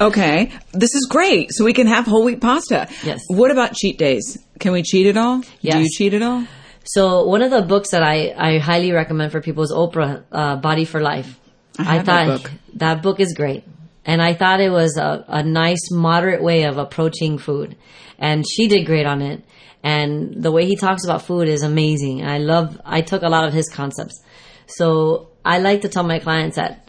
Okay, 0.00 0.52
this 0.70 0.94
is 0.94 1.08
great. 1.10 1.50
So 1.52 1.64
we 1.64 1.72
can 1.72 1.88
have 1.88 2.06
whole 2.06 2.24
wheat 2.24 2.40
pasta. 2.40 2.86
Yes. 3.02 3.20
What 3.26 3.50
about 3.50 3.72
cheat 3.74 3.98
days? 3.98 4.38
Can 4.60 4.70
we 4.70 4.82
cheat 4.84 5.08
at 5.08 5.16
all? 5.16 5.42
Yes. 5.60 5.74
Do 5.74 5.80
you 5.82 5.88
cheat 5.90 6.14
at 6.14 6.22
all? 6.22 6.44
So 6.88 7.26
one 7.26 7.42
of 7.42 7.50
the 7.50 7.60
books 7.60 7.90
that 7.90 8.02
I, 8.02 8.32
I 8.34 8.58
highly 8.58 8.92
recommend 8.92 9.30
for 9.30 9.42
people 9.42 9.62
is 9.62 9.70
Oprah, 9.70 10.24
uh, 10.32 10.56
Body 10.56 10.86
for 10.86 11.02
Life. 11.02 11.38
I 11.78 11.96
have 11.96 12.06
that 12.06 12.26
book. 12.26 12.50
that 12.76 13.02
book 13.02 13.20
is 13.20 13.34
great. 13.34 13.64
And 14.06 14.22
I 14.22 14.32
thought 14.32 14.60
it 14.60 14.70
was 14.70 14.96
a, 14.96 15.22
a 15.28 15.42
nice, 15.42 15.90
moderate 15.90 16.42
way 16.42 16.62
of 16.62 16.78
approaching 16.78 17.36
food. 17.36 17.76
And 18.18 18.42
she 18.50 18.68
did 18.68 18.86
great 18.86 19.04
on 19.04 19.20
it. 19.20 19.44
And 19.82 20.42
the 20.42 20.50
way 20.50 20.64
he 20.64 20.76
talks 20.76 21.04
about 21.04 21.20
food 21.20 21.46
is 21.46 21.62
amazing. 21.62 22.24
I 22.24 22.38
love, 22.38 22.80
I 22.86 23.02
took 23.02 23.20
a 23.20 23.28
lot 23.28 23.46
of 23.46 23.52
his 23.52 23.68
concepts. 23.68 24.22
So 24.66 25.28
I 25.44 25.58
like 25.58 25.82
to 25.82 25.90
tell 25.90 26.04
my 26.04 26.20
clients 26.20 26.56
that 26.56 26.88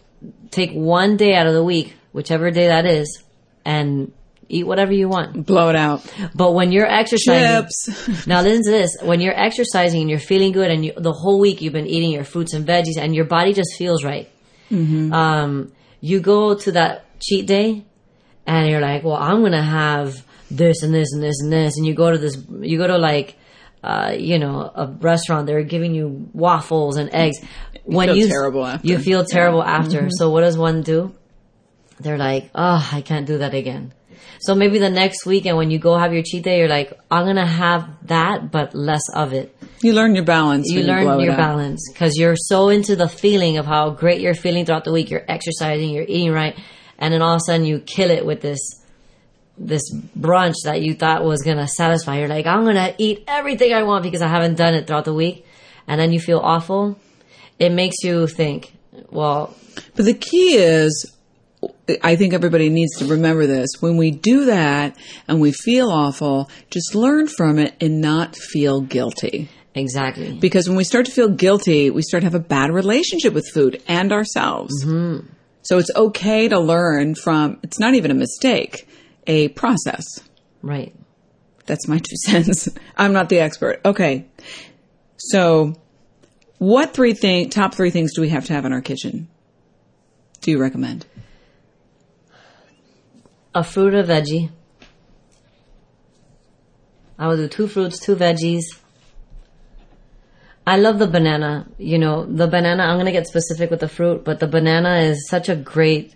take 0.49 0.71
one 0.71 1.17
day 1.17 1.35
out 1.35 1.45
of 1.45 1.53
the 1.53 1.63
week, 1.63 1.93
whichever 2.13 2.51
day 2.51 2.67
that 2.67 2.85
is, 2.85 3.21
and 3.65 4.13
eat 4.49 4.65
whatever 4.65 4.91
you 4.91 5.07
want. 5.07 5.45
Blow 5.45 5.69
it 5.69 5.75
out. 5.75 6.03
But 6.35 6.53
when 6.53 6.71
you're 6.71 6.87
exercising, 6.87 7.63
Chips. 7.63 8.27
now 8.27 8.41
listen 8.41 8.63
to 8.65 8.71
this: 8.71 8.97
when 9.01 9.21
you're 9.21 9.39
exercising 9.39 10.01
and 10.01 10.09
you're 10.09 10.19
feeling 10.19 10.51
good, 10.51 10.69
and 10.71 10.83
you, 10.83 10.93
the 10.97 11.13
whole 11.13 11.39
week 11.39 11.61
you've 11.61 11.73
been 11.73 11.87
eating 11.87 12.11
your 12.11 12.23
fruits 12.23 12.53
and 12.53 12.67
veggies, 12.67 12.97
and 12.97 13.15
your 13.15 13.25
body 13.25 13.53
just 13.53 13.75
feels 13.77 14.03
right, 14.03 14.29
um, 15.13 15.71
you 16.01 16.19
go 16.19 16.55
to 16.55 16.71
that 16.73 17.05
cheat 17.21 17.45
day, 17.45 17.85
and 18.45 18.69
you're 18.69 18.81
like, 18.81 19.03
"Well, 19.03 19.15
I'm 19.15 19.41
gonna 19.43 19.63
have 19.63 20.25
this 20.51 20.83
and 20.83 20.93
this 20.93 21.13
and 21.13 21.21
this 21.23 21.39
and 21.41 21.51
this," 21.51 21.77
and 21.77 21.85
you 21.85 21.93
go 21.93 22.11
to 22.11 22.17
this, 22.17 22.37
you 22.61 22.77
go 22.77 22.87
to 22.87 22.97
like. 22.97 23.35
Uh, 23.81 24.13
you 24.19 24.37
know, 24.37 24.69
a 24.75 24.87
restaurant, 24.87 25.47
they're 25.47 25.63
giving 25.63 25.95
you 25.95 26.29
waffles 26.33 26.97
and 26.97 27.09
eggs. 27.13 27.37
When 27.85 28.09
feel 28.13 28.27
terrible 28.27 28.65
after. 28.65 28.85
You 28.85 28.99
feel 28.99 29.23
terrible 29.23 29.63
after. 29.63 30.09
So 30.11 30.29
what 30.31 30.41
does 30.41 30.57
one 30.57 30.81
do? 30.81 31.15
They're 31.97 32.17
like, 32.17 32.49
oh, 32.53 32.89
I 32.91 32.99
can't 32.99 33.25
do 33.25 33.37
that 33.37 33.53
again. 33.53 33.93
So 34.41 34.55
maybe 34.55 34.79
the 34.79 34.89
next 34.89 35.25
weekend 35.25 35.57
when 35.57 35.69
you 35.69 35.79
go 35.79 35.97
have 35.97 36.13
your 36.13 36.23
cheat 36.23 36.43
day, 36.43 36.59
you're 36.59 36.69
like, 36.69 36.97
I'm 37.11 37.25
gonna 37.25 37.45
have 37.45 37.89
that, 38.07 38.51
but 38.51 38.73
less 38.73 39.03
of 39.13 39.33
it. 39.33 39.55
You 39.81 39.93
learn 39.93 40.15
your 40.15 40.23
balance. 40.23 40.69
You 40.69 40.83
learn 40.83 41.19
your 41.19 41.35
balance 41.35 41.89
because 41.91 42.17
you're 42.17 42.35
so 42.37 42.69
into 42.69 42.95
the 42.95 43.09
feeling 43.09 43.57
of 43.57 43.65
how 43.65 43.89
great 43.89 44.21
you're 44.21 44.33
feeling 44.33 44.65
throughout 44.65 44.85
the 44.85 44.93
week. 44.93 45.09
You're 45.09 45.25
exercising, 45.27 45.89
you're 45.89 46.05
eating 46.07 46.31
right, 46.31 46.57
and 46.97 47.13
then 47.13 47.21
all 47.21 47.33
of 47.33 47.37
a 47.37 47.45
sudden 47.45 47.65
you 47.65 47.79
kill 47.79 48.11
it 48.11 48.25
with 48.25 48.41
this 48.41 48.59
this 49.61 49.93
brunch 50.17 50.55
that 50.63 50.81
you 50.81 50.93
thought 50.93 51.25
was 51.25 51.41
gonna 51.43 51.67
satisfy. 51.67 52.19
You're 52.19 52.29
like, 52.29 52.45
I'm 52.45 52.63
gonna 52.63 52.95
eat 52.97 53.25
everything 53.27 53.73
I 53.73 53.83
want 53.83 54.03
because 54.03 54.21
I 54.21 54.27
haven't 54.29 54.55
done 54.55 54.73
it 54.73 54.87
throughout 54.87 55.05
the 55.05 55.13
week, 55.13 55.45
and 55.85 55.99
then 55.99 56.13
you 56.13 56.19
feel 56.19 56.39
awful. 56.39 56.97
It 57.59 57.73
makes 57.73 57.97
you 58.03 58.27
think, 58.27 58.73
well, 59.09 59.53
But 59.95 60.05
the 60.05 60.13
key 60.13 60.55
is, 60.55 61.13
I 62.03 62.15
think 62.15 62.33
everybody 62.33 62.69
needs 62.69 62.97
to 62.97 63.05
remember 63.05 63.47
this. 63.47 63.69
When 63.79 63.97
we 63.97 64.11
do 64.11 64.45
that 64.45 64.95
and 65.27 65.39
we 65.41 65.51
feel 65.51 65.89
awful, 65.89 66.49
just 66.69 66.95
learn 66.95 67.27
from 67.27 67.59
it 67.59 67.75
and 67.81 68.01
not 68.01 68.35
feel 68.35 68.81
guilty. 68.81 69.49
exactly. 69.75 70.33
Because 70.33 70.67
when 70.67 70.77
we 70.77 70.83
start 70.83 71.05
to 71.05 71.11
feel 71.11 71.29
guilty, 71.29 71.89
we 71.89 72.01
start 72.01 72.21
to 72.21 72.25
have 72.25 72.35
a 72.35 72.39
bad 72.39 72.71
relationship 72.71 73.33
with 73.33 73.47
food 73.53 73.81
and 73.87 74.11
ourselves. 74.11 74.83
Mm-hmm. 74.83 75.27
So 75.63 75.77
it's 75.77 75.91
okay 75.95 76.47
to 76.47 76.59
learn 76.59 77.15
from, 77.15 77.59
it's 77.63 77.79
not 77.79 77.93
even 77.93 78.11
a 78.11 78.15
mistake, 78.15 78.87
a 79.27 79.49
process. 79.49 80.03
Right. 80.61 80.95
That's 81.65 81.87
my 81.87 81.97
two 81.99 82.15
cents. 82.25 82.69
I'm 82.97 83.13
not 83.13 83.29
the 83.29 83.39
expert. 83.39 83.81
Okay. 83.85 84.25
So 85.17 85.75
what 86.57 86.93
three 86.93 87.13
thing, 87.13 87.49
top 87.49 87.73
three 87.75 87.89
things 87.89 88.13
do 88.13 88.21
we 88.21 88.29
have 88.29 88.45
to 88.45 88.53
have 88.53 88.65
in 88.65 88.73
our 88.73 88.81
kitchen? 88.81 89.27
Do 90.41 90.51
you 90.51 90.59
recommend? 90.59 91.05
A 93.53 93.63
fruit 93.63 93.93
or 93.93 94.03
veggie. 94.03 94.51
I 97.17 97.27
will 97.27 97.37
do 97.37 97.47
two 97.47 97.67
fruits, 97.67 97.99
two 97.99 98.15
veggies. 98.15 98.63
I 100.65 100.77
love 100.77 100.99
the 100.99 101.07
banana. 101.07 101.67
You 101.77 101.97
know, 101.97 102.25
the 102.25 102.47
banana, 102.47 102.83
I'm 102.83 102.95
going 102.95 103.07
to 103.07 103.11
get 103.11 103.27
specific 103.27 103.69
with 103.69 103.79
the 103.79 103.89
fruit, 103.89 104.23
but 104.23 104.39
the 104.39 104.47
banana 104.47 104.99
is 104.99 105.27
such 105.27 105.49
a 105.49 105.55
great 105.55 106.15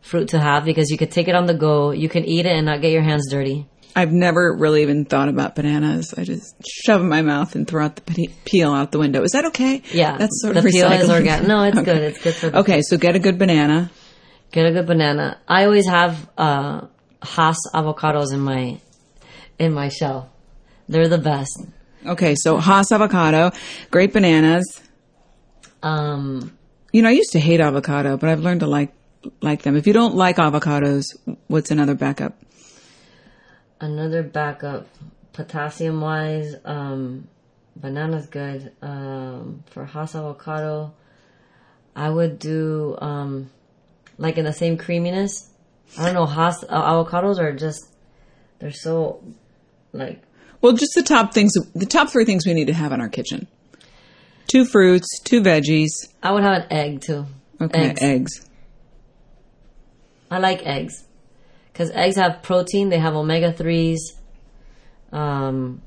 fruit 0.00 0.28
to 0.30 0.40
have 0.40 0.64
because 0.64 0.90
you 0.90 0.98
could 0.98 1.10
take 1.10 1.28
it 1.28 1.34
on 1.34 1.46
the 1.46 1.54
go. 1.54 1.92
You 1.92 2.08
can 2.08 2.24
eat 2.24 2.44
it 2.44 2.52
and 2.52 2.66
not 2.66 2.80
get 2.80 2.92
your 2.92 3.02
hands 3.02 3.30
dirty. 3.30 3.66
I've 3.94 4.12
never 4.12 4.54
really 4.56 4.82
even 4.82 5.04
thought 5.04 5.28
about 5.28 5.54
bananas. 5.54 6.14
I 6.16 6.24
just 6.24 6.54
shove 6.66 7.00
them 7.00 7.06
in 7.06 7.10
my 7.10 7.22
mouth 7.22 7.54
and 7.54 7.68
throw 7.68 7.84
out 7.84 7.96
the 7.96 8.28
peel 8.44 8.72
out 8.72 8.90
the 8.90 8.98
window. 8.98 9.22
Is 9.22 9.32
that 9.32 9.44
okay? 9.46 9.82
Yeah. 9.92 10.16
That's 10.16 10.40
sort 10.40 10.54
the 10.54 10.60
of 10.60 10.66
peel 10.66 10.90
is 10.90 11.10
organic. 11.10 11.46
No, 11.46 11.62
it's 11.62 11.80
good. 11.82 11.98
It's 11.98 12.22
good 12.22 12.34
for 12.34 12.50
the 12.50 12.58
Okay, 12.60 12.80
so 12.82 12.96
get 12.96 13.16
a 13.16 13.18
good 13.18 13.38
banana. 13.38 13.90
Get 14.52 14.66
a 14.66 14.72
good 14.72 14.86
banana. 14.86 15.38
I 15.48 15.64
always 15.64 15.86
have 15.88 16.28
uh 16.36 16.86
Hass 17.22 17.56
avocados 17.74 18.32
in 18.32 18.40
my 18.40 18.80
in 19.58 19.72
my 19.72 19.88
shelf. 19.88 20.26
They're 20.88 21.08
the 21.08 21.18
best. 21.18 21.56
Okay, 22.04 22.34
so 22.36 22.58
Hass 22.58 22.92
avocado, 22.92 23.50
great 23.90 24.12
bananas. 24.12 24.80
Um 25.82 26.52
You 26.92 27.00
know, 27.02 27.08
I 27.08 27.12
used 27.12 27.32
to 27.32 27.40
hate 27.40 27.60
avocado, 27.60 28.16
but 28.18 28.28
I've 28.28 28.40
learned 28.40 28.60
to 28.60 28.66
like 28.66 28.92
like 29.40 29.62
them. 29.62 29.76
If 29.76 29.86
you 29.86 29.94
don't 29.94 30.14
like 30.14 30.36
avocados, 30.36 31.04
what's 31.46 31.70
another 31.70 31.94
backup? 31.94 32.34
Another 33.80 34.22
backup, 34.22 34.86
potassium 35.32 36.00
wise, 36.00 36.54
um, 36.64 37.28
banana's 37.76 38.26
good. 38.26 38.72
Um, 38.82 39.64
for 39.66 39.84
Hass 39.84 40.14
avocado, 40.14 40.92
I 41.96 42.10
would 42.10 42.38
do 42.38 42.96
um, 43.00 43.50
like 44.18 44.38
in 44.38 44.44
the 44.44 44.52
same 44.52 44.76
creaminess. 44.76 45.48
I 45.98 46.06
don't 46.06 46.14
know. 46.14 46.26
Hass 46.26 46.64
uh, 46.68 46.82
avocados 46.82 47.38
are 47.38 47.52
just 47.52 47.84
they're 48.58 48.72
so 48.72 49.22
like 49.92 50.22
Well, 50.60 50.72
just 50.72 50.94
the 50.94 51.02
top 51.02 51.34
things, 51.34 51.52
the 51.74 51.86
top 51.86 52.10
three 52.10 52.24
things 52.24 52.46
we 52.46 52.54
need 52.54 52.66
to 52.68 52.72
have 52.74 52.92
in 52.92 53.00
our 53.00 53.08
kitchen. 53.08 53.46
Two 54.46 54.64
fruits, 54.64 55.20
two 55.24 55.40
veggies. 55.40 55.90
I 56.22 56.32
would 56.32 56.42
have 56.42 56.62
an 56.62 56.66
egg 56.72 57.00
too. 57.02 57.26
Okay, 57.60 57.90
Eggs. 57.90 58.02
eggs. 58.02 58.48
I 60.30 60.38
like 60.38 60.64
eggs 60.66 61.04
because 61.72 61.90
eggs 61.90 62.16
have 62.16 62.42
protein. 62.42 62.88
They 62.88 62.98
have 62.98 63.14
omega 63.14 63.52
threes. 63.52 64.14
Um, 65.12 65.82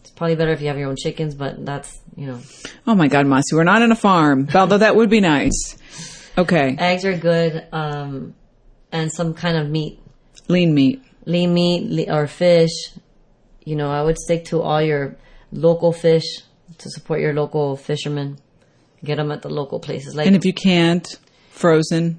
it's 0.00 0.10
probably 0.10 0.34
better 0.36 0.52
if 0.52 0.60
you 0.62 0.68
have 0.68 0.78
your 0.78 0.88
own 0.88 0.96
chickens, 0.96 1.34
but 1.34 1.64
that's 1.64 2.00
you 2.16 2.26
know 2.26 2.40
Oh 2.86 2.94
my 2.94 3.08
God, 3.08 3.26
Masi, 3.26 3.52
we're 3.52 3.64
not 3.64 3.82
on 3.82 3.92
a 3.92 3.96
farm. 3.96 4.48
Although 4.54 4.78
that 4.78 4.96
would 4.96 5.10
be 5.10 5.20
nice. 5.20 5.76
Okay, 6.38 6.76
eggs 6.78 7.04
are 7.04 7.16
good. 7.16 7.66
Um, 7.72 8.34
and 8.92 9.12
some 9.12 9.34
kind 9.34 9.56
of 9.56 9.68
meat. 9.68 10.00
lean 10.48 10.72
meat. 10.72 11.02
lean 11.26 11.52
meat 11.52 12.08
le- 12.08 12.14
or 12.14 12.26
fish. 12.26 12.70
You 13.64 13.76
know, 13.76 13.90
I 13.90 14.02
would 14.02 14.16
stick 14.16 14.46
to 14.46 14.62
all 14.62 14.80
your 14.80 15.16
local 15.52 15.92
fish 15.92 16.42
to 16.78 16.90
support 16.90 17.20
your 17.20 17.34
local 17.34 17.76
fishermen. 17.76 18.38
Get 19.04 19.16
them 19.16 19.30
at 19.30 19.42
the 19.42 19.50
local 19.50 19.80
places. 19.80 20.14
Like 20.14 20.26
And 20.26 20.36
if 20.36 20.44
you 20.44 20.52
can't, 20.52 21.06
frozen. 21.50 22.18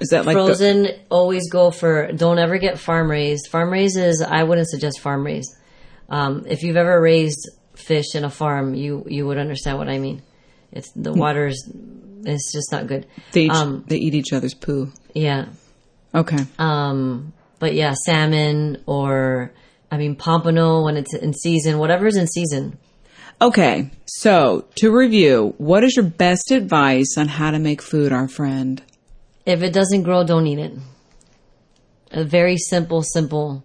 Is 0.00 0.10
that 0.10 0.26
like 0.26 0.36
the, 0.36 0.44
frozen, 0.44 0.88
always 1.10 1.50
go 1.50 1.70
for. 1.70 2.12
Don't 2.12 2.38
ever 2.38 2.58
get 2.58 2.78
farm 2.78 3.10
raised. 3.10 3.48
Farm 3.48 3.70
raised 3.70 3.98
is 3.98 4.22
I 4.22 4.44
wouldn't 4.44 4.68
suggest 4.68 5.00
farm 5.00 5.24
raised. 5.24 5.50
Um, 6.08 6.44
if 6.46 6.62
you've 6.62 6.76
ever 6.76 7.00
raised 7.00 7.50
fish 7.74 8.14
in 8.14 8.24
a 8.24 8.30
farm, 8.30 8.74
you 8.74 9.04
you 9.08 9.26
would 9.26 9.38
understand 9.38 9.78
what 9.78 9.88
I 9.88 9.98
mean. 9.98 10.22
It's 10.70 10.90
the 10.92 11.12
water's 11.12 11.68
it's 12.28 12.52
just 12.52 12.70
not 12.72 12.86
good. 12.86 13.06
They 13.32 13.44
each, 13.44 13.52
Um, 13.52 13.84
they 13.88 13.96
eat 13.96 14.14
each 14.14 14.32
other's 14.32 14.54
poo. 14.54 14.92
Yeah. 15.14 15.46
Okay. 16.14 16.44
Um, 16.58 17.32
but 17.58 17.74
yeah, 17.74 17.94
salmon 18.04 18.82
or 18.86 19.52
I 19.90 19.96
mean 19.96 20.14
pompano 20.16 20.84
when 20.84 20.96
it's 20.96 21.14
in 21.14 21.32
season, 21.32 21.78
whatever's 21.78 22.16
in 22.16 22.26
season. 22.26 22.78
Okay. 23.40 23.90
So 24.06 24.66
to 24.76 24.90
review, 24.90 25.54
what 25.58 25.84
is 25.84 25.96
your 25.96 26.06
best 26.06 26.50
advice 26.50 27.16
on 27.16 27.28
how 27.28 27.50
to 27.50 27.58
make 27.58 27.80
food, 27.82 28.12
our 28.12 28.28
friend? 28.28 28.82
If 29.46 29.62
it 29.62 29.72
doesn't 29.72 30.02
grow, 30.02 30.24
don't 30.24 30.46
eat 30.46 30.58
it. 30.58 30.72
A 32.10 32.24
very 32.24 32.56
simple, 32.56 33.02
simple. 33.02 33.64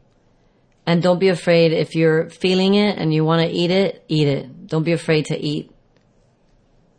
And 0.86 1.02
don't 1.02 1.20
be 1.20 1.30
afraid 1.30 1.72
if 1.72 1.96
you're 1.96 2.30
feeling 2.30 2.76
it 2.76 2.98
and 2.98 3.14
you 3.14 3.24
want 3.24 3.42
to 3.42 3.48
eat 3.50 3.72
it, 3.72 4.04
eat 4.08 4.28
it. 4.28 4.68
Don't 4.68 4.84
be 4.84 4.92
afraid 4.92 5.26
to 5.28 5.38
eat 5.38 5.72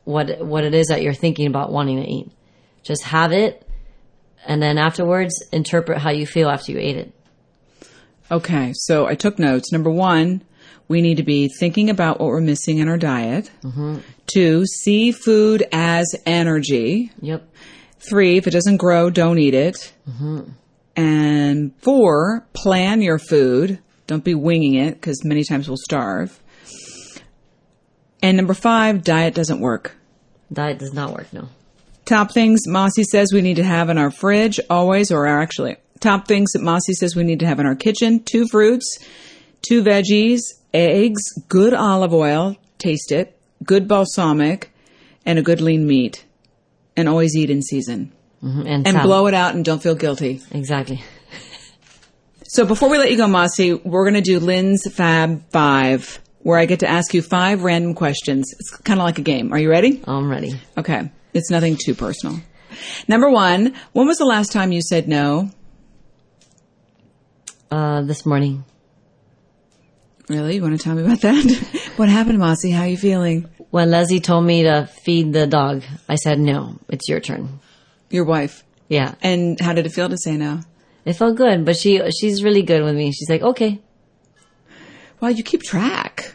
what 0.05 0.45
what 0.45 0.65
it 0.65 0.75
is 0.75 0.89
that 0.89 1.03
you're 1.03 1.15
thinking 1.15 1.47
about 1.47 1.73
wanting 1.73 2.03
to 2.03 2.09
eat. 2.09 2.31
Just 2.83 3.05
have 3.05 3.33
it 3.33 3.67
and 4.47 4.63
then 4.63 4.79
afterwards 4.79 5.43
interpret 5.53 5.99
how 5.99 6.11
you 6.11 6.27
feel 6.27 6.49
after 6.49 6.73
you 6.73 6.79
ate 6.79 6.97
it. 6.97 7.13
Okay. 8.31 8.73
So 8.75 9.07
I 9.07 9.15
took 9.15 9.39
notes. 9.39 9.73
Number 9.73 9.91
one, 9.91 10.43
we 10.89 11.01
need 11.01 11.17
to 11.17 11.23
be 11.23 11.49
thinking 11.49 11.91
about 11.91 12.21
what 12.21 12.29
we're 12.29 12.41
missing 12.41 12.79
in 12.79 12.89
our 12.89 12.99
diet. 12.99 13.51
Mm-hmm. 13.63 13.99
Two, 14.27 14.67
see 14.67 15.13
food 15.13 15.67
as 15.73 16.15
energy. 16.27 17.11
Yep. 17.21 17.49
Three, 17.99 18.37
if 18.37 18.47
it 18.47 18.51
doesn't 18.51 18.77
grow, 18.77 19.11
don't 19.11 19.39
eat 19.39 19.55
it. 19.55 19.93
Mm-hmm. 20.09 20.51
And 20.97 21.73
four, 21.79 22.47
plan 22.53 23.03
your 23.03 23.19
food. 23.19 23.79
Don't 24.07 24.25
be 24.25 24.35
winging 24.35 24.75
it 24.75 24.95
because 24.95 25.25
many 25.25 25.45
times 25.45 25.69
we'll 25.69 25.79
starve. 25.79 26.41
And 28.25 28.39
number 28.39 28.55
five, 28.55 29.05
diet 29.05 29.35
doesn't 29.35 29.61
work. 29.61 29.95
Diet 30.51 30.79
does 30.79 30.95
not 30.95 31.13
work, 31.13 31.31
no. 31.33 31.49
Top 32.07 32.33
things 32.33 32.67
Mossy 32.67 33.05
says 33.05 33.29
we 33.35 33.43
need 33.43 33.57
to 33.57 33.65
have 33.65 33.91
in 33.91 33.99
our 33.99 34.11
fridge 34.11 34.59
always, 34.71 35.11
or 35.11 35.27
actually, 35.27 35.77
top 36.01 36.27
things 36.27 36.53
that 36.53 36.63
Mossy 36.63 36.95
says 36.95 37.15
we 37.15 37.23
need 37.23 37.41
to 37.41 37.47
have 37.47 37.61
in 37.61 37.67
our 37.67 37.75
kitchen 37.75 38.23
two 38.25 38.47
fruits, 38.49 38.99
two 39.61 39.83
veggies, 39.83 40.41
eggs, 40.73 41.21
good 41.49 41.75
olive 41.75 42.15
oil, 42.15 42.57
taste 42.79 43.13
it, 43.13 43.39
good 43.63 43.87
balsamic, 43.89 44.73
and 45.27 45.39
a 45.39 45.43
good 45.43 45.61
lean 45.61 45.87
meat. 45.87 46.25
And 46.97 47.09
always 47.11 47.37
eat 47.37 47.51
in 47.51 47.61
season. 47.61 48.13
Mhm. 48.43 48.67
And, 48.67 48.87
And 48.87 49.03
blow 49.03 49.27
it 49.27 49.35
out 49.35 49.55
and 49.55 49.65
don't 49.65 49.83
feel 49.83 49.95
guilty. 49.95 50.41
Exactly. 50.51 51.03
So 52.47 52.65
before 52.65 52.89
we 52.89 52.99
let 52.99 53.11
you 53.11 53.17
go, 53.17 53.27
Mossy, 53.27 53.75
we're 53.75 54.05
going 54.05 54.15
to 54.15 54.21
do 54.21 54.39
Lynn's 54.39 54.87
Fab 54.95 55.43
Five, 55.51 56.21
where 56.45 56.59
I 56.59 56.67
get 56.67 56.81
to 56.81 56.89
ask 56.89 57.15
you 57.15 57.23
five 57.23 57.65
random 57.65 57.95
questions. 57.95 58.55
It's 58.61 58.71
kind 58.71 59.01
of 59.01 59.05
like 59.05 59.19
a 59.19 59.23
game. 59.23 59.53
Are 59.53 59.59
you 59.59 59.71
ready? 59.71 60.03
I'm 60.07 60.31
ready. 60.31 60.61
Okay. 60.79 61.11
It's 61.33 61.51
nothing 61.51 61.77
too 61.83 61.95
personal. 61.95 62.39
Number 63.09 63.31
one, 63.31 63.75
when 63.93 64.07
was 64.07 64.19
the 64.19 64.27
last 64.27 64.53
time 64.53 64.71
you 64.71 64.83
said 64.83 65.09
no? 65.09 65.51
Uh, 67.71 68.03
this 68.03 68.25
morning. 68.27 68.65
Really? 70.29 70.57
You 70.57 70.63
want 70.63 70.77
to 70.79 70.83
tell 70.83 70.95
me 70.95 71.03
about 71.03 71.23
that? 71.23 71.93
what 71.97 72.09
happened, 72.09 72.39
Mossy? 72.39 72.71
How 72.71 72.83
are 72.83 72.89
you 72.89 72.99
feeling? 72.99 73.49
When 73.71 73.91
Leslie 73.91 74.21
told 74.21 74.45
me 74.45 74.65
to 74.65 74.87
feed 74.87 75.33
the 75.33 75.47
dog, 75.47 75.83
I 76.09 76.17
said, 76.17 76.39
no, 76.39 76.79
it's 76.89 77.09
your 77.09 77.21
turn. 77.21 77.61
Your 78.11 78.25
wife. 78.25 78.65
Yeah. 78.89 79.15
And 79.23 79.59
how 79.59 79.73
did 79.73 79.87
it 79.87 79.93
feel 79.93 80.11
to 80.11 80.19
say 80.19 80.37
no? 80.37 80.61
It 81.07 81.15
felt 81.15 81.37
good, 81.37 81.65
but 81.65 81.77
she, 81.77 82.01
she's 82.13 82.45
really 82.45 82.63
good 82.63 82.85
with 82.85 82.95
me. 82.95 83.13
She's 83.13 83.31
like, 83.31 83.43
okay. 83.43 83.81
Well, 85.25 85.33
you 85.33 85.43
keep 85.43 85.63
track. 85.63 86.35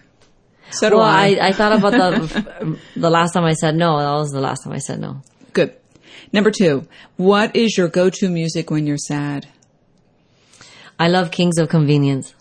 So 0.72 0.90
do 0.90 0.98
Well, 0.98 1.06
I. 1.06 1.38
I, 1.40 1.50
I 1.50 1.52
thought 1.52 1.74
about 1.74 1.92
the, 1.92 2.80
the 2.96 3.10
last 3.12 3.34
time 3.34 3.44
I 3.44 3.54
said 3.54 3.76
no. 3.76 4.00
That 4.00 4.14
was 4.14 4.32
the 4.32 4.42
last 4.42 4.64
time 4.64 4.74
I 4.74 4.80
said 4.80 5.00
no. 5.00 5.22
Good. 5.54 5.76
Number 6.34 6.50
two, 6.50 6.88
what 7.16 7.56
is 7.56 7.78
your 7.78 7.88
go-to 7.88 8.30
music 8.30 8.72
when 8.72 8.88
you're 8.88 8.98
sad? 8.98 9.48
I 10.98 11.08
love 11.08 11.30
Kings 11.30 11.60
of 11.60 11.70
Convenience. 11.70 12.34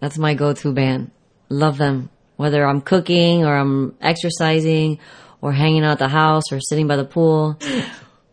That's 0.00 0.16
my 0.16 0.32
go-to 0.32 0.72
band. 0.72 1.10
Love 1.50 1.76
them. 1.76 2.08
Whether 2.36 2.66
I'm 2.66 2.80
cooking 2.80 3.44
or 3.44 3.54
I'm 3.54 3.94
exercising 4.00 4.98
or 5.42 5.52
hanging 5.52 5.84
out 5.84 5.92
at 5.92 5.98
the 5.98 6.08
house 6.08 6.50
or 6.50 6.60
sitting 6.60 6.86
by 6.86 6.96
the 6.96 7.04
pool 7.04 7.58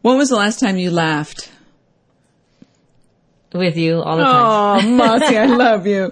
When 0.01 0.17
was 0.17 0.29
the 0.29 0.37
last 0.37 0.61
time 0.61 0.77
you 0.77 0.89
laughed? 0.89 1.51
With 3.55 3.77
you 3.77 4.01
all 4.01 4.17
the 4.17 4.23
time. 4.23 4.85
Oh, 4.85 4.97
Mossy, 4.97 5.37
I 5.37 5.45
love 5.45 5.87
you. 5.87 6.11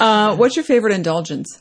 Uh, 0.00 0.36
what's 0.36 0.56
your 0.56 0.64
favorite 0.64 0.92
indulgence? 0.94 1.60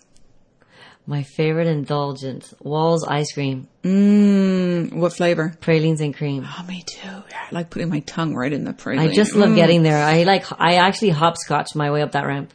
My 1.07 1.23
favorite 1.23 1.65
indulgence, 1.67 2.53
Wall's 2.61 3.03
ice 3.03 3.31
cream, 3.31 3.67
Mm, 3.83 4.93
what 4.93 5.13
flavor? 5.13 5.55
pralines 5.59 6.01
and 6.01 6.15
cream. 6.15 6.45
Oh, 6.47 6.63
me 6.67 6.83
too. 6.85 6.99
Yeah, 7.07 7.47
I 7.51 7.55
like 7.55 7.71
putting 7.71 7.89
my 7.89 8.01
tongue 8.01 8.35
right 8.35 8.51
in 8.53 8.63
the 8.63 8.73
praline. 8.73 8.99
I 8.99 9.07
just 9.13 9.33
love 9.35 9.55
getting 9.55 9.81
there. 9.81 10.03
I 10.03 10.21
like, 10.23 10.45
I 10.59 10.75
actually 10.75 11.09
hopscotch 11.09 11.73
my 11.73 11.89
way 11.89 12.03
up 12.03 12.11
that 12.11 12.27
ramp. 12.27 12.53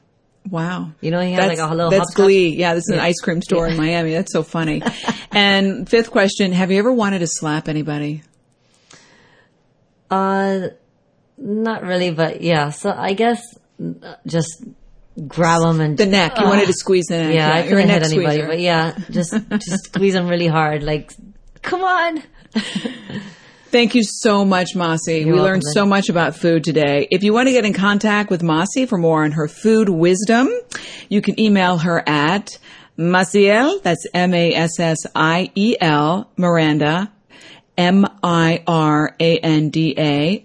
Wow. 0.49 0.93
You 1.01 1.11
know, 1.11 1.20
he 1.20 1.33
has 1.33 1.49
that's, 1.49 1.59
like 1.61 1.70
a 1.70 1.75
little 1.75 1.91
That's 1.91 2.01
hopscotch. 2.11 2.16
Glee. 2.27 2.49
Yeah, 2.57 2.75
this 2.75 2.85
is 2.85 2.91
an 2.91 3.01
ice 3.01 3.18
cream 3.20 3.41
store 3.43 3.66
in 3.66 3.77
Miami. 3.77 4.12
That's 4.12 4.33
so 4.33 4.43
funny. 4.45 4.83
and 5.33 5.89
fifth 5.89 6.11
question, 6.11 6.53
have 6.53 6.70
you 6.70 6.79
ever 6.79 6.93
wanted 6.93 7.20
to 7.20 7.27
slap 7.27 7.66
anybody? 7.66 8.22
Uh, 10.11 10.68
not 11.39 11.82
really, 11.82 12.11
but 12.11 12.41
yeah. 12.41 12.70
So 12.70 12.91
I 12.91 13.12
guess 13.14 13.41
just 14.26 14.64
grab 15.28 15.62
them 15.62 15.80
and 15.80 15.97
The 15.99 16.07
neck. 16.07 16.39
You 16.39 16.47
wanted 16.47 16.66
to 16.66 16.72
squeeze 16.72 17.07
the 17.07 17.18
neck. 17.18 17.35
yeah, 17.35 17.53
I 17.53 17.62
couldn't 17.62 17.89
hit 17.89 18.03
anybody, 18.03 18.39
squeezer. 18.43 18.47
but 18.47 18.61
yeah, 18.61 18.99
just 19.11 19.32
just 19.51 19.85
squeeze 19.95 20.14
them 20.14 20.28
really 20.28 20.47
hard. 20.49 20.82
Like, 20.82 21.12
come 21.62 21.82
on. 21.85 22.22
Thank 23.68 23.95
you 23.97 24.03
so 24.05 24.45
much, 24.45 24.76
Mossy. 24.76 25.24
we 25.24 25.32
welcome, 25.32 25.45
learned 25.45 25.62
so 25.64 25.85
much 25.85 26.09
about 26.09 26.37
food 26.37 26.62
today. 26.62 27.09
If 27.11 27.24
you 27.24 27.32
want 27.32 27.49
to 27.49 27.53
get 27.53 27.64
in 27.64 27.72
contact 27.72 28.30
with 28.30 28.41
Mossy 28.41 28.87
for 28.87 28.97
more 28.99 29.24
on 29.24 29.32
her 29.32 29.49
food 29.49 29.89
wisdom, 29.89 30.49
you 31.09 31.20
can 31.20 31.41
email 31.41 31.78
her 31.78 32.01
at 32.09 32.51
Massiel, 32.97 33.82
that's 33.82 34.07
M-A-S-S-I-E-L, 35.14 36.30
Miranda, 36.37 37.11
M-I-R-A-N-D-A, 37.77 38.64